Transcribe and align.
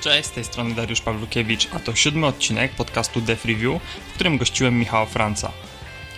Cześć, 0.00 0.28
z 0.28 0.32
tej 0.32 0.44
strony 0.44 0.74
Dariusz 0.74 1.00
Pawlukiewicz, 1.00 1.68
a 1.74 1.78
to 1.78 1.94
siódmy 1.94 2.26
odcinek 2.26 2.72
podcastu 2.72 3.20
Def 3.20 3.44
Review, 3.44 3.82
w 3.82 4.14
którym 4.14 4.38
gościłem 4.38 4.78
Michała 4.78 5.06
Franca. 5.06 5.52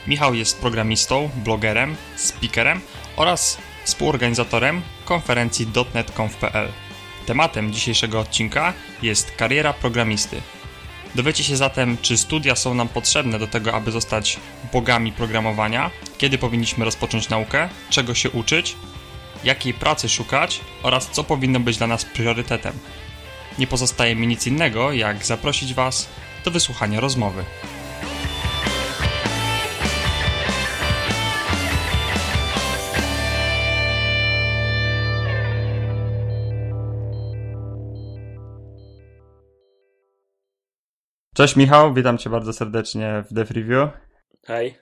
Michał 0.07 0.35
jest 0.35 0.61
programistą, 0.61 1.31
blogerem, 1.35 1.97
speakerem 2.17 2.81
oraz 3.17 3.59
współorganizatorem 3.85 4.83
konferencji 5.05 5.67
.NET.conf.pl. 5.95 6.69
Tematem 7.27 7.73
dzisiejszego 7.73 8.21
odcinka 8.21 8.73
jest 9.03 9.37
kariera 9.37 9.73
programisty. 9.73 10.43
Dowiecie 11.17 11.45
się 11.45 11.57
zatem, 11.57 11.97
czy 12.03 12.19
studia 12.19 12.57
są 12.57 12.75
nam 12.75 12.89
potrzebne 12.89 13.39
do 13.39 13.47
tego, 13.47 13.75
aby 13.75 13.91
zostać 13.91 14.37
bogami 14.73 15.13
programowania, 15.13 15.91
kiedy 16.19 16.39
powinniśmy 16.39 16.85
rozpocząć 16.85 17.29
naukę, 17.29 17.69
czego 17.91 18.15
się 18.15 18.31
uczyć, 18.31 18.77
jakiej 19.45 19.75
pracy 19.75 20.09
szukać 20.09 20.61
oraz 20.83 21.11
co 21.11 21.25
powinno 21.25 21.61
być 21.61 21.77
dla 21.77 21.87
nas 21.87 22.05
priorytetem. 22.05 22.73
Nie 23.59 23.67
pozostaje 23.67 24.17
mi 24.17 24.27
nic 24.27 24.47
innego, 24.47 24.93
jak 24.93 25.27
zaprosić 25.27 25.75
Was 25.75 26.09
do 26.45 26.51
wysłuchania 26.51 27.01
rozmowy. 27.01 27.45
Cześć 41.37 41.57
Michał, 41.57 41.95
witam 41.95 42.19
Cię 42.19 42.31
bardzo 42.31 42.53
serdecznie 42.53 43.25
w 43.31 43.35
Dev 43.35 43.55
Review. 43.55 43.91
Hej. 44.47 44.79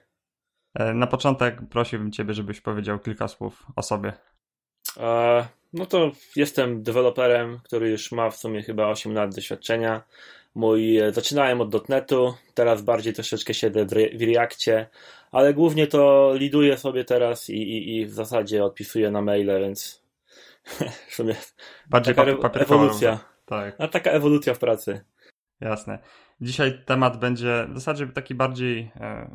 E, 0.73 0.93
na 0.93 1.07
początek 1.07 1.61
prosiłbym 1.69 2.11
Ciebie, 2.11 2.33
żebyś 2.33 2.61
powiedział 2.61 2.99
kilka 2.99 3.27
słów 3.27 3.63
o 3.75 3.83
sobie. 3.83 4.13
E, 4.97 5.47
no 5.73 5.85
to 5.85 6.11
jestem 6.35 6.83
deweloperem, 6.83 7.59
który 7.63 7.89
już 7.89 8.11
ma 8.11 8.29
w 8.29 8.37
sumie 8.37 8.63
chyba 8.63 8.87
8 8.87 9.13
lat 9.13 9.35
doświadczenia. 9.35 10.03
Mój, 10.55 10.97
e, 10.97 11.13
zaczynałem 11.13 11.61
od 11.61 11.89
.NETu, 11.89 12.33
teraz 12.53 12.81
bardziej 12.81 13.13
troszeczkę 13.13 13.53
siedzę 13.53 13.85
w 14.13 14.21
Reactie, 14.21 14.87
ale 15.31 15.53
głównie 15.53 15.87
to 15.87 16.33
liduję 16.35 16.77
sobie 16.77 17.05
teraz 17.05 17.49
i, 17.49 17.57
i, 17.57 17.97
i 17.97 18.05
w 18.05 18.13
zasadzie 18.13 18.63
odpisuję 18.63 19.11
na 19.11 19.21
maile, 19.21 19.59
więc 19.59 20.03
w 21.09 21.15
sumie 21.15 21.35
bardziej 21.89 22.15
taka 22.15 22.35
papier, 22.35 22.61
ewolucja. 22.61 23.19
Tak. 23.45 23.75
A 23.77 23.87
taka 23.87 24.11
ewolucja 24.11 24.53
w 24.53 24.59
pracy. 24.59 25.01
Jasne. 25.61 25.99
Dzisiaj 26.41 26.83
temat 26.85 27.17
będzie 27.17 27.67
w 27.69 27.73
zasadzie 27.73 28.07
taki 28.07 28.35
bardziej, 28.35 28.91
e, 28.95 29.29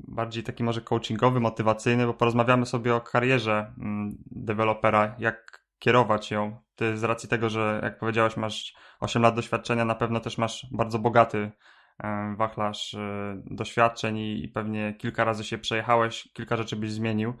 bardziej 0.00 0.42
taki 0.42 0.64
może 0.64 0.80
coachingowy, 0.80 1.40
motywacyjny, 1.40 2.06
bo 2.06 2.14
porozmawiamy 2.14 2.66
sobie 2.66 2.94
o 2.94 3.00
karierze 3.00 3.72
mm, 3.78 4.16
dewelopera, 4.26 5.14
jak 5.18 5.64
kierować 5.78 6.30
ją. 6.30 6.56
Ty 6.74 6.96
z 6.96 7.04
racji 7.04 7.28
tego, 7.28 7.50
że 7.50 7.80
jak 7.82 7.98
powiedziałeś, 7.98 8.36
masz 8.36 8.74
8 9.00 9.22
lat 9.22 9.34
doświadczenia, 9.34 9.84
na 9.84 9.94
pewno 9.94 10.20
też 10.20 10.38
masz 10.38 10.66
bardzo 10.72 10.98
bogaty 10.98 11.50
e, 12.04 12.34
wachlarz 12.38 12.94
e, 12.94 13.42
doświadczeń 13.46 14.18
i 14.18 14.48
pewnie 14.48 14.94
kilka 14.94 15.24
razy 15.24 15.44
się 15.44 15.58
przejechałeś, 15.58 16.28
kilka 16.32 16.56
rzeczy 16.56 16.76
byś 16.76 16.92
zmienił, 16.92 17.34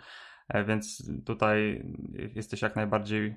więc 0.66 1.10
tutaj 1.26 1.84
jesteś 2.34 2.62
jak 2.62 2.76
najbardziej 2.76 3.36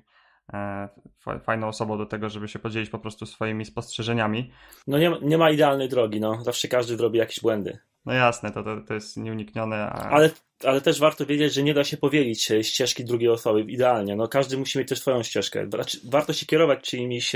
fajną 1.42 1.68
osobą 1.68 1.98
do 1.98 2.06
tego, 2.06 2.28
żeby 2.28 2.48
się 2.48 2.58
podzielić 2.58 2.90
po 2.90 2.98
prostu 2.98 3.26
swoimi 3.26 3.64
spostrzeżeniami. 3.64 4.52
No 4.86 4.98
nie, 4.98 5.12
nie 5.22 5.38
ma 5.38 5.50
idealnej 5.50 5.88
drogi, 5.88 6.20
no. 6.20 6.44
Zawsze 6.44 6.68
każdy 6.68 6.96
robi 6.96 7.18
jakieś 7.18 7.40
błędy. 7.40 7.78
No 8.06 8.12
jasne, 8.12 8.50
to, 8.50 8.62
to, 8.62 8.80
to 8.88 8.94
jest 8.94 9.16
nieuniknione. 9.16 9.76
A... 9.76 10.10
Ale, 10.10 10.30
ale 10.64 10.80
też 10.80 11.00
warto 11.00 11.26
wiedzieć, 11.26 11.54
że 11.54 11.62
nie 11.62 11.74
da 11.74 11.84
się 11.84 11.96
powielić 11.96 12.48
ścieżki 12.62 13.04
drugiej 13.04 13.28
osoby 13.28 13.60
idealnie. 13.60 14.16
No, 14.16 14.28
każdy 14.28 14.56
musi 14.56 14.78
mieć 14.78 14.88
też 14.88 15.00
swoją 15.00 15.22
ścieżkę. 15.22 15.68
Warto 16.04 16.32
się 16.32 16.46
kierować 16.46 16.90
czyimiś 16.90 17.32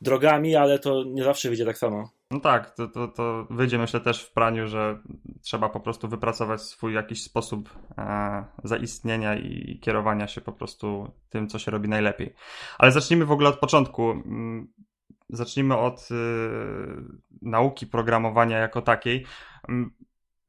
drogami, 0.00 0.56
ale 0.56 0.78
to 0.78 1.04
nie 1.06 1.24
zawsze 1.24 1.48
wyjdzie 1.48 1.64
tak 1.64 1.78
samo. 1.78 2.10
No 2.32 2.40
tak, 2.40 2.70
to, 2.70 2.88
to, 2.88 3.08
to 3.08 3.46
wyjdzie 3.50 3.78
myślę 3.78 4.00
też 4.00 4.22
w 4.22 4.32
praniu, 4.32 4.68
że 4.68 4.98
trzeba 5.42 5.68
po 5.68 5.80
prostu 5.80 6.08
wypracować 6.08 6.62
swój 6.62 6.94
jakiś 6.94 7.22
sposób 7.22 7.70
e, 7.98 8.44
zaistnienia 8.64 9.36
i 9.36 9.78
kierowania 9.80 10.26
się 10.26 10.40
po 10.40 10.52
prostu 10.52 11.12
tym, 11.28 11.48
co 11.48 11.58
się 11.58 11.70
robi 11.70 11.88
najlepiej. 11.88 12.34
Ale 12.78 12.92
zacznijmy 12.92 13.26
w 13.26 13.32
ogóle 13.32 13.48
od 13.48 13.58
początku. 13.58 14.10
Mm, 14.10 14.72
zacznijmy 15.28 15.76
od 15.76 16.08
y, 16.10 16.14
nauki 17.42 17.86
programowania 17.86 18.58
jako 18.58 18.82
takiej. 18.82 19.26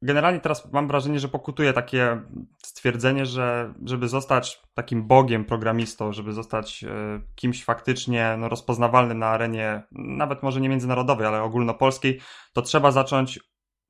Generalnie 0.04 0.40
teraz 0.40 0.72
mam 0.72 0.88
wrażenie, 0.88 1.18
że 1.18 1.28
pokutuje 1.28 1.72
takie 1.72 2.20
stwierdzenie, 2.62 3.26
że 3.26 3.74
żeby 3.84 4.08
zostać 4.08 4.62
takim 4.74 5.06
bogiem 5.06 5.44
programistą, 5.44 6.12
żeby 6.12 6.32
zostać 6.32 6.84
e, 6.84 7.20
kimś 7.34 7.64
faktycznie 7.64 8.36
no, 8.38 8.48
rozpoznawalnym 8.48 9.18
na 9.18 9.26
arenie, 9.26 9.82
nawet 9.92 10.42
może 10.42 10.60
nie 10.60 10.68
międzynarodowej, 10.68 11.26
ale 11.26 11.42
ogólnopolskiej, 11.42 12.20
to 12.52 12.62
trzeba 12.62 12.90
zacząć 12.90 13.40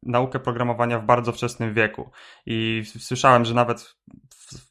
naukę 0.02 0.40
programowania 0.40 0.98
w 0.98 1.04
bardzo 1.04 1.32
wczesnym 1.32 1.74
wieku. 1.74 2.10
I 2.46 2.82
słyszałem, 2.98 3.44
że 3.44 3.54
nawet 3.54 3.96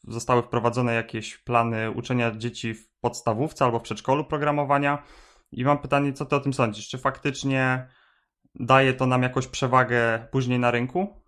zostały 0.08 0.42
wprowadzone 0.42 0.94
jakieś 0.94 1.38
plany 1.38 1.92
uczenia 1.92 2.32
dzieci 2.32 2.74
w 2.74 2.90
podstawówce 3.02 3.66
albo 3.66 3.80
w 3.80 3.84
przedszkolu 3.84 4.26
programowania. 4.26 5.04
I 5.52 5.66
mam 5.66 5.78
pytanie, 5.78 6.14
co 6.14 6.26
ty 6.26 6.36
o 6.36 6.40
tym 6.40 6.54
sądzisz? 6.54 6.88
Czy 6.88 6.98
faktycznie 6.98 7.88
daje 8.56 8.94
to 8.94 9.06
nam 9.06 9.24
jakąś 9.24 9.48
przewagę 9.48 10.28
później 10.32 10.60
na 10.60 10.72
rynku? 10.72 11.23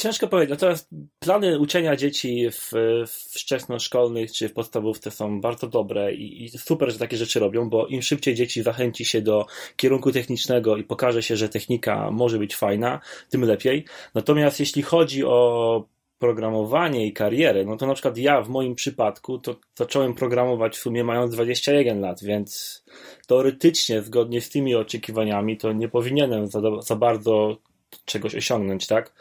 Ciężko 0.00 0.26
powiedzieć. 0.28 0.50
Natomiast 0.50 0.88
plany 1.18 1.58
uczenia 1.58 1.96
dzieci 1.96 2.50
w, 2.50 2.70
w 3.06 3.10
wczesnoszkolnych 3.10 4.32
czy 4.32 4.48
w 4.48 4.52
podstawówce 4.52 5.10
są 5.10 5.40
bardzo 5.40 5.66
dobre 5.66 6.14
i, 6.14 6.44
i, 6.44 6.48
super, 6.48 6.92
że 6.92 6.98
takie 6.98 7.16
rzeczy 7.16 7.40
robią, 7.40 7.68
bo 7.68 7.86
im 7.86 8.02
szybciej 8.02 8.34
dzieci 8.34 8.62
zachęci 8.62 9.04
się 9.04 9.22
do 9.22 9.46
kierunku 9.76 10.12
technicznego 10.12 10.76
i 10.76 10.84
pokaże 10.84 11.22
się, 11.22 11.36
że 11.36 11.48
technika 11.48 12.10
może 12.10 12.38
być 12.38 12.56
fajna, 12.56 13.00
tym 13.30 13.44
lepiej. 13.44 13.84
Natomiast 14.14 14.60
jeśli 14.60 14.82
chodzi 14.82 15.24
o 15.24 15.84
programowanie 16.18 17.06
i 17.06 17.12
karierę, 17.12 17.64
no 17.64 17.76
to 17.76 17.86
na 17.86 17.94
przykład 17.94 18.18
ja 18.18 18.42
w 18.42 18.48
moim 18.48 18.74
przypadku 18.74 19.38
to 19.38 19.56
zacząłem 19.74 20.14
programować 20.14 20.76
w 20.76 20.80
sumie 20.80 21.04
mając 21.04 21.34
21 21.34 22.00
lat, 22.00 22.22
więc 22.22 22.82
teoretycznie 23.26 24.02
zgodnie 24.02 24.40
z 24.40 24.50
tymi 24.50 24.74
oczekiwaniami 24.74 25.56
to 25.56 25.72
nie 25.72 25.88
powinienem 25.88 26.46
za, 26.46 26.60
za 26.80 26.96
bardzo 26.96 27.56
czegoś 28.04 28.34
osiągnąć, 28.34 28.86
tak? 28.86 29.12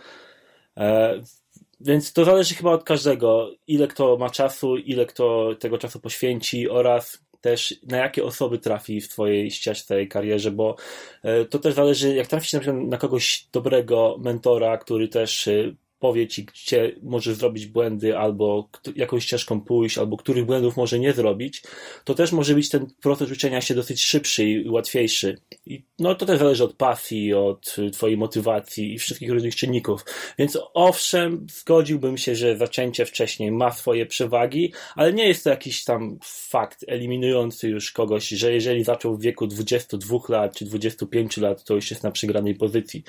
E, 0.79 1.21
więc 1.79 2.13
to 2.13 2.25
zależy 2.25 2.55
chyba 2.55 2.71
od 2.71 2.83
każdego, 2.83 3.51
ile 3.67 3.87
kto 3.87 4.17
ma 4.17 4.29
czasu, 4.29 4.77
ile 4.77 5.05
kto 5.05 5.55
tego 5.59 5.77
czasu 5.77 5.99
poświęci 5.99 6.69
oraz 6.69 7.25
też 7.41 7.75
na 7.87 7.97
jakie 7.97 8.23
osoby 8.23 8.59
trafi 8.59 9.01
w 9.01 9.07
twojej 9.07 9.51
ścieżce 9.51 10.01
i 10.01 10.07
karierze, 10.07 10.51
bo 10.51 10.75
e, 11.23 11.45
to 11.45 11.59
też 11.59 11.73
zależy, 11.73 12.15
jak 12.15 12.27
trafisz 12.27 12.53
na 12.53 12.59
przykład 12.59 12.83
na 12.83 12.97
kogoś 12.97 13.47
dobrego 13.51 14.17
mentora, 14.19 14.77
który 14.77 15.07
też 15.07 15.47
e, 15.47 15.73
powie 15.99 16.27
ci, 16.27 16.45
gdzie 16.45 16.95
możesz 17.01 17.35
zrobić 17.35 17.65
błędy, 17.65 18.17
albo 18.17 18.69
jakąś 18.95 19.23
ścieżką 19.23 19.61
pójść, 19.61 19.97
albo 19.97 20.17
których 20.17 20.45
błędów 20.45 20.77
może 20.77 20.99
nie 20.99 21.13
zrobić, 21.13 21.63
to 22.03 22.13
też 22.13 22.31
może 22.31 22.53
być 22.53 22.69
ten 22.69 22.87
proces 23.01 23.31
uczenia 23.31 23.61
się 23.61 23.75
dosyć 23.75 24.03
szybszy 24.03 24.45
i 24.45 24.69
łatwiejszy. 24.69 25.37
I 25.65 25.83
no 25.99 26.15
to 26.15 26.25
też 26.25 26.39
zależy 26.39 26.63
od 26.63 26.73
pasji, 26.73 27.33
od 27.33 27.75
twojej 27.93 28.17
motywacji 28.17 28.93
i 28.93 28.99
wszystkich 28.99 29.31
różnych 29.31 29.55
czynników. 29.55 30.05
Więc 30.37 30.57
owszem, 30.73 31.47
zgodziłbym 31.51 32.17
się, 32.17 32.35
że 32.35 32.57
zaczęcie 32.57 33.05
wcześniej 33.05 33.51
ma 33.51 33.71
swoje 33.71 34.05
przewagi, 34.05 34.73
ale 34.95 35.13
nie 35.13 35.27
jest 35.27 35.43
to 35.43 35.49
jakiś 35.49 35.83
tam 35.83 36.19
fakt 36.23 36.85
eliminujący 36.87 37.69
już 37.69 37.91
kogoś, 37.91 38.27
że 38.27 38.53
jeżeli 38.53 38.83
zaczął 38.83 39.15
w 39.15 39.21
wieku 39.21 39.47
22 39.47 40.17
lat 40.29 40.55
czy 40.55 40.65
25 40.65 41.37
lat, 41.37 41.63
to 41.63 41.75
już 41.75 41.91
jest 41.91 42.03
na 42.03 42.11
przegranej 42.11 42.55
pozycji. 42.55 43.03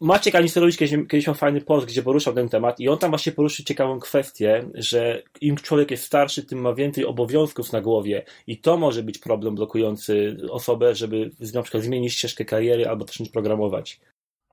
Maciek 0.00 0.34
Anisterowicz 0.34 0.76
kiedyś, 0.76 1.08
kiedyś 1.08 1.26
miał 1.26 1.34
fajny 1.34 1.60
post, 1.60 1.86
gdzie 1.86 2.02
poruszał 2.02 2.34
ten 2.34 2.48
temat 2.48 2.80
i 2.80 2.88
on 2.88 2.98
tam 2.98 3.10
właśnie 3.10 3.32
poruszył 3.32 3.64
ciekawą 3.64 4.00
kwestię, 4.00 4.64
że 4.74 5.22
im 5.40 5.56
człowiek 5.56 5.90
jest 5.90 6.04
starszy, 6.04 6.46
tym 6.46 6.60
ma 6.60 6.74
więcej 6.74 7.04
obowiązków 7.04 7.72
na 7.72 7.80
głowie 7.80 8.24
i 8.46 8.60
to 8.60 8.76
może 8.76 9.02
być 9.02 9.18
problem 9.18 9.54
blokujący 9.54 10.36
osobę, 10.50 10.94
żeby 10.94 11.30
na 11.54 11.62
przykład 11.62 11.82
zmienić 11.82 12.12
ścieżkę 12.12 12.44
kariery 12.44 12.88
albo 12.88 13.06
zacząć 13.06 13.28
programować. 13.28 14.00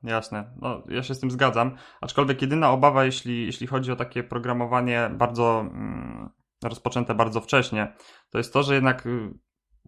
Jasne, 0.04 0.52
no, 0.62 0.84
ja 0.90 1.04
się 1.04 1.16
z 1.16 1.20
tym 1.20 1.32
zgadzam. 1.32 1.78
Aczkolwiek 2.02 2.42
jedyna 2.42 2.72
obawa, 2.72 3.06
jeśli, 3.06 3.46
jeśli 3.46 3.68
chodzi 3.68 3.92
o 3.92 3.96
takie 3.96 4.24
programowanie 4.24 5.10
bardzo 5.14 5.60
mm, 5.60 6.30
rozpoczęte 6.64 7.16
bardzo 7.16 7.42
wcześnie, 7.42 7.94
to 8.30 8.38
jest 8.38 8.54
to, 8.54 8.64
że 8.64 8.74
jednak 8.76 9.06
y, 9.06 9.34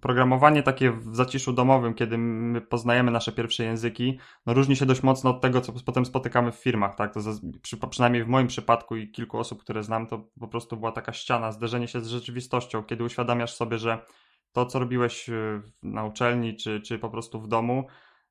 programowanie 0.01 0.63
takie 0.63 0.91
w 0.91 1.15
zaciszu 1.15 1.53
domowym, 1.53 1.93
kiedy 1.93 2.17
my 2.17 2.61
poznajemy 2.61 3.11
nasze 3.11 3.31
pierwsze 3.31 3.63
języki, 3.63 4.19
no 4.45 4.53
różni 4.53 4.75
się 4.75 4.85
dość 4.85 5.03
mocno 5.03 5.29
od 5.29 5.41
tego, 5.41 5.61
co 5.61 5.73
potem 5.85 6.05
spotykamy 6.05 6.51
w 6.51 6.55
firmach, 6.55 6.95
tak? 6.95 7.13
To 7.13 7.19
przy, 7.61 7.77
przynajmniej 7.77 8.23
w 8.23 8.27
moim 8.27 8.47
przypadku 8.47 8.95
i 8.95 9.11
kilku 9.11 9.37
osób, 9.37 9.63
które 9.63 9.83
znam, 9.83 10.07
to 10.07 10.29
po 10.39 10.47
prostu 10.47 10.77
była 10.77 10.91
taka 10.91 11.13
ściana, 11.13 11.51
zderzenie 11.51 11.87
się 11.87 12.01
z 12.01 12.07
rzeczywistością, 12.07 12.83
kiedy 12.83 13.03
uświadamiasz 13.03 13.53
sobie, 13.53 13.77
że 13.77 14.05
to, 14.51 14.65
co 14.65 14.79
robiłeś 14.79 15.29
y, 15.29 15.61
na 15.83 16.03
uczelni, 16.03 16.55
czy, 16.55 16.81
czy 16.81 16.99
po 16.99 17.09
prostu 17.09 17.41
w 17.41 17.47
domu, 17.47 17.87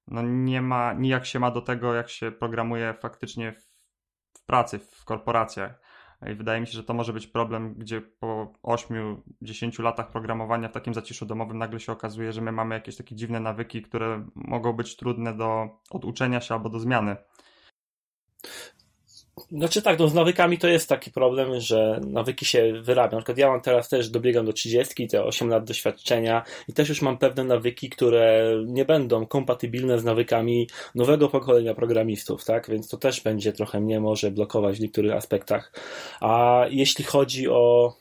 no 0.07 0.23
nie 0.23 0.63
ma, 0.63 0.93
nijak 0.93 1.27
się 1.27 1.39
ma 1.39 1.51
do 1.51 1.61
tego, 1.61 1.95
jak 1.95 2.11
się 2.11 2.33
programuje 2.33 2.95
faktycznie 3.01 3.53
w, 3.53 3.65
w 4.39 4.45
pracy, 4.45 4.79
w 4.79 5.05
korporacjach. 5.05 5.81
I 6.31 6.35
wydaje 6.35 6.61
mi 6.61 6.67
się, 6.67 6.73
że 6.73 6.85
to 6.85 6.95
może 6.95 7.13
być 7.13 7.27
problem, 7.27 7.75
gdzie 7.75 8.01
po 8.01 8.53
8-10 8.63 9.83
latach 9.83 10.11
programowania 10.11 10.69
w 10.69 10.73
takim 10.73 10.95
zaciszu 10.95 11.27
domowym 11.27 11.59
nagle 11.59 11.81
się 11.81 11.93
okazuje, 11.93 12.33
że 12.33 12.41
my 12.41 12.53
mamy 12.53 12.75
jakieś 12.75 12.97
takie 12.97 13.17
dziwne 13.17 13.41
nawyki, 13.41 13.83
które 13.83 14.27
mogą 14.35 14.73
być 14.73 14.97
trudne 14.97 15.35
do 15.35 15.69
oduczenia 15.91 16.41
się 16.41 16.55
albo 16.55 16.69
do 16.69 16.79
zmiany. 16.79 17.17
Znaczy 19.53 19.83
tak, 19.83 19.99
no 19.99 20.09
z 20.09 20.15
nawykami 20.15 20.59
to 20.59 20.69
jest 20.69 20.89
taki 20.89 21.11
problem, 21.11 21.61
że 21.61 22.01
nawyki 22.07 22.45
się 22.45 22.73
wyrabia. 22.83 23.17
Na 23.17 23.19
przykład 23.19 23.39
ja 23.39 23.49
mam 23.49 23.61
teraz 23.61 23.89
też, 23.89 24.11
dobiegam 24.11 24.47
do 24.47 24.53
30, 24.53 25.09
te 25.09 25.25
8 25.25 25.49
lat 25.49 25.65
doświadczenia 25.65 26.43
i 26.69 26.73
też 26.73 26.89
już 26.89 27.03
mam 27.03 27.19
pewne 27.19 27.45
nawyki, 27.45 27.91
które 27.91 28.55
nie 28.67 28.85
będą 28.85 29.27
kompatybilne 29.27 29.99
z 29.99 30.05
nawykami 30.05 30.69
nowego 30.95 31.29
pokolenia 31.29 31.75
programistów, 31.75 32.45
tak? 32.45 32.71
Więc 32.71 32.89
to 32.89 32.97
też 32.97 33.21
będzie 33.21 33.53
trochę 33.53 33.81
mnie 33.81 34.01
może 34.01 34.31
blokować 34.31 34.77
w 34.77 34.81
niektórych 34.81 35.13
aspektach. 35.13 35.73
A 36.21 36.65
jeśli 36.71 37.05
chodzi 37.05 37.49
o 37.49 37.95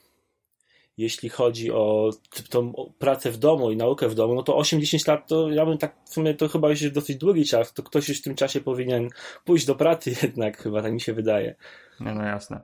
jeśli 0.97 1.29
chodzi 1.29 1.71
o 1.71 2.09
tą 2.49 2.73
pracę 2.99 3.31
w 3.31 3.37
domu 3.37 3.71
i 3.71 3.77
naukę 3.77 4.09
w 4.09 4.15
domu, 4.15 4.35
no 4.35 4.43
to 4.43 4.53
8-10 4.53 5.07
lat 5.07 5.27
to 5.27 5.49
ja 5.49 5.65
bym 5.65 5.77
tak 5.77 5.95
w 6.05 6.13
sumie 6.13 6.33
to 6.33 6.47
chyba 6.47 6.69
już 6.69 6.81
jest 6.81 6.95
dosyć 6.95 7.17
długi 7.17 7.45
czas, 7.45 7.73
to 7.73 7.83
ktoś 7.83 8.09
już 8.09 8.19
w 8.19 8.23
tym 8.23 8.35
czasie 8.35 8.61
powinien 8.61 9.09
pójść 9.45 9.65
do 9.65 9.75
pracy 9.75 10.15
jednak 10.23 10.57
chyba, 10.57 10.81
tak 10.81 10.93
mi 10.93 11.01
się 11.01 11.13
wydaje. 11.13 11.55
Nie, 11.99 12.13
no 12.13 12.23
jasne. 12.23 12.61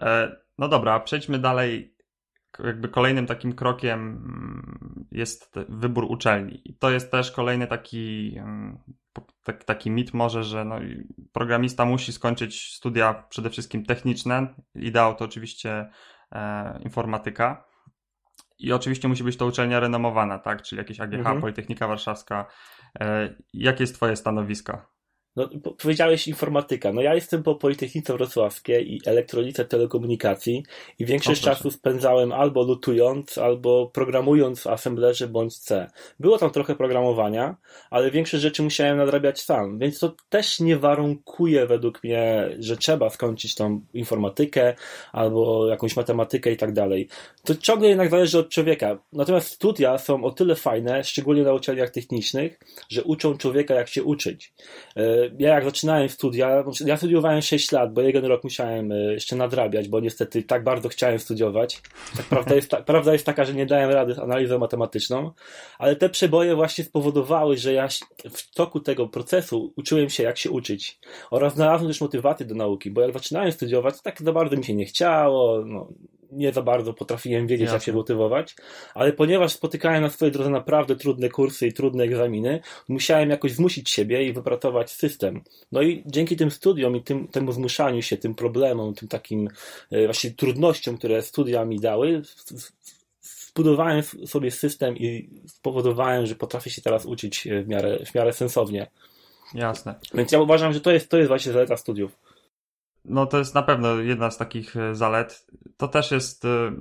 E, 0.00 0.36
no 0.58 0.68
dobra, 0.68 1.00
przejdźmy 1.00 1.38
dalej. 1.38 1.94
Jakby 2.64 2.88
kolejnym 2.88 3.26
takim 3.26 3.52
krokiem 3.52 4.00
mm, 4.00 5.06
jest 5.12 5.54
wybór 5.68 6.04
uczelni. 6.04 6.60
I 6.64 6.74
to 6.74 6.90
jest 6.90 7.10
też 7.10 7.30
kolejny 7.30 7.66
taki, 7.66 8.34
mm, 8.38 8.78
taki 9.66 9.90
mit 9.90 10.14
może, 10.14 10.44
że 10.44 10.64
no, 10.64 10.78
programista 11.32 11.84
musi 11.84 12.12
skończyć 12.12 12.74
studia 12.74 13.24
przede 13.28 13.50
wszystkim 13.50 13.84
techniczne. 13.84 14.54
Ideał 14.74 15.14
to 15.14 15.24
oczywiście 15.24 15.90
e, 16.32 16.78
informatyka. 16.82 17.64
I 18.58 18.72
oczywiście 18.72 19.08
musi 19.08 19.24
być 19.24 19.36
to 19.36 19.46
uczelnia 19.46 19.80
renomowana, 19.80 20.38
tak? 20.38 20.62
Czyli 20.62 20.78
jakieś 20.78 21.00
AGH, 21.00 21.14
mhm. 21.14 21.40
Politechnika 21.40 21.88
Warszawska. 21.88 22.46
E, 23.00 23.34
jakie 23.52 23.82
jest 23.82 23.94
Twoje 23.94 24.16
stanowisko? 24.16 24.97
No, 25.38 25.48
powiedziałeś 25.82 26.28
informatyka. 26.28 26.92
No 26.92 27.02
ja 27.02 27.14
jestem 27.14 27.42
po 27.42 27.54
Politechnice 27.54 28.12
Wrocławskiej 28.12 28.94
i 28.94 29.00
elektronice 29.06 29.64
telekomunikacji 29.64 30.62
i 30.98 31.04
większość 31.04 31.42
czasu 31.42 31.70
spędzałem 31.70 32.32
albo 32.32 32.62
lutując, 32.62 33.38
albo 33.38 33.86
programując 33.86 34.60
w 34.62 34.66
assemblerze 34.66 35.28
bądź 35.28 35.58
C. 35.58 35.90
Było 36.20 36.38
tam 36.38 36.50
trochę 36.50 36.74
programowania, 36.74 37.56
ale 37.90 38.10
większość 38.10 38.42
rzeczy 38.42 38.62
musiałem 38.62 38.96
nadrabiać 38.96 39.40
sam, 39.40 39.78
więc 39.78 39.98
to 39.98 40.14
też 40.28 40.60
nie 40.60 40.76
warunkuje 40.76 41.66
według 41.66 42.04
mnie, 42.04 42.48
że 42.58 42.76
trzeba 42.76 43.10
skończyć 43.10 43.54
tą 43.54 43.80
informatykę 43.94 44.74
albo 45.12 45.68
jakąś 45.68 45.96
matematykę 45.96 46.52
i 46.52 46.56
tak 46.56 46.72
dalej. 46.72 47.08
To 47.44 47.54
ciągle 47.54 47.88
jednak 47.88 48.10
zależy 48.10 48.38
od 48.38 48.48
człowieka. 48.48 48.98
Natomiast 49.12 49.48
studia 49.48 49.98
są 49.98 50.24
o 50.24 50.30
tyle 50.30 50.54
fajne, 50.54 51.04
szczególnie 51.04 51.42
na 51.42 51.52
uczelniach 51.52 51.90
technicznych, 51.90 52.58
że 52.88 53.02
uczą 53.04 53.38
człowieka 53.38 53.74
jak 53.74 53.88
się 53.88 54.02
uczyć 54.02 54.52
e, 54.96 55.27
ja 55.38 55.54
jak 55.54 55.64
zaczynałem 55.64 56.08
studia, 56.08 56.64
ja 56.84 56.96
studiowałem 56.96 57.42
6 57.42 57.72
lat, 57.72 57.92
bo 57.92 58.00
jeden 58.00 58.24
rok 58.24 58.44
musiałem 58.44 58.92
e, 58.92 58.96
jeszcze 58.96 59.36
nadrabiać, 59.36 59.88
bo 59.88 60.00
niestety 60.00 60.42
tak 60.42 60.64
bardzo 60.64 60.88
chciałem 60.88 61.18
studiować. 61.18 61.82
Tak, 62.16 62.26
prawda, 62.26 62.54
jest 62.54 62.70
ta, 62.70 62.82
prawda 62.92 63.12
jest 63.12 63.26
taka, 63.26 63.44
że 63.44 63.54
nie 63.54 63.66
dałem 63.66 63.90
rady 63.90 64.14
z 64.14 64.18
analizą 64.18 64.58
matematyczną, 64.58 65.30
ale 65.78 65.96
te 65.96 66.08
przeboje 66.08 66.54
właśnie 66.54 66.84
spowodowały, 66.84 67.56
że 67.56 67.72
ja 67.72 67.88
w 68.30 68.54
toku 68.54 68.80
tego 68.80 69.08
procesu 69.08 69.72
uczyłem 69.76 70.10
się, 70.10 70.22
jak 70.22 70.38
się 70.38 70.50
uczyć. 70.50 70.98
Oraz 71.30 71.54
znalazłem 71.54 71.90
też 71.90 72.00
motywację 72.00 72.46
do 72.46 72.54
nauki, 72.54 72.90
bo 72.90 73.00
jak 73.00 73.12
zaczynałem 73.12 73.52
studiować, 73.52 74.02
tak 74.02 74.22
za 74.22 74.32
bardzo 74.32 74.56
mi 74.56 74.64
się 74.64 74.74
nie 74.74 74.84
chciało, 74.84 75.64
no, 75.64 75.88
nie 76.32 76.52
za 76.52 76.62
bardzo 76.62 76.92
potrafiłem 76.92 77.46
wiedzieć, 77.46 77.64
Jasne. 77.64 77.76
jak 77.76 77.82
się 77.82 77.92
motywować, 77.92 78.56
ale 78.94 79.12
ponieważ 79.12 79.52
spotykałem 79.52 80.02
na 80.02 80.10
swojej 80.10 80.32
drodze 80.32 80.50
naprawdę 80.50 80.96
trudne 80.96 81.28
kursy 81.28 81.66
i 81.66 81.72
trudne 81.72 82.04
egzaminy, 82.04 82.60
musiałem 82.88 83.30
jakoś 83.30 83.52
zmusić 83.52 83.90
siebie 83.90 84.24
i 84.24 84.32
wypracować 84.32 84.90
system. 84.90 85.40
No 85.72 85.82
i 85.82 86.02
dzięki 86.06 86.36
tym 86.36 86.50
studiom 86.50 86.96
i 86.96 87.02
tym, 87.02 87.28
temu 87.28 87.52
zmuszaniu 87.52 88.02
się, 88.02 88.16
tym 88.16 88.34
problemom, 88.34 88.94
tym 88.94 89.08
takim 89.08 89.48
e, 89.90 90.04
właśnie 90.04 90.30
trudnościom, 90.30 90.98
które 90.98 91.22
studia 91.22 91.64
mi 91.64 91.80
dały, 91.80 92.22
zbudowałem 93.20 94.02
sobie 94.02 94.50
system 94.50 94.96
i 94.96 95.30
spowodowałem, 95.46 96.26
że 96.26 96.34
potrafię 96.34 96.70
się 96.70 96.82
teraz 96.82 97.06
uczyć 97.06 97.46
e, 97.46 97.62
w 97.62 97.68
miarę, 97.68 97.98
w 98.06 98.14
miarę 98.14 98.32
sensownie. 98.32 98.86
Jasne. 99.54 99.94
Więc 100.14 100.32
ja 100.32 100.40
uważam, 100.40 100.72
że 100.72 100.80
to 100.80 100.90
jest, 100.90 101.08
to 101.08 101.16
jest 101.16 101.28
właśnie 101.28 101.52
zaleta 101.52 101.76
studiów. 101.76 102.27
No 103.04 103.26
to 103.26 103.38
jest 103.38 103.54
na 103.54 103.62
pewno 103.62 103.94
jedna 103.94 104.30
z 104.30 104.36
takich 104.36 104.76
e, 104.76 104.94
zalet. 104.94 105.46
To 105.76 105.88
też 105.88 106.10
jest. 106.10 106.44
E, 106.44 106.72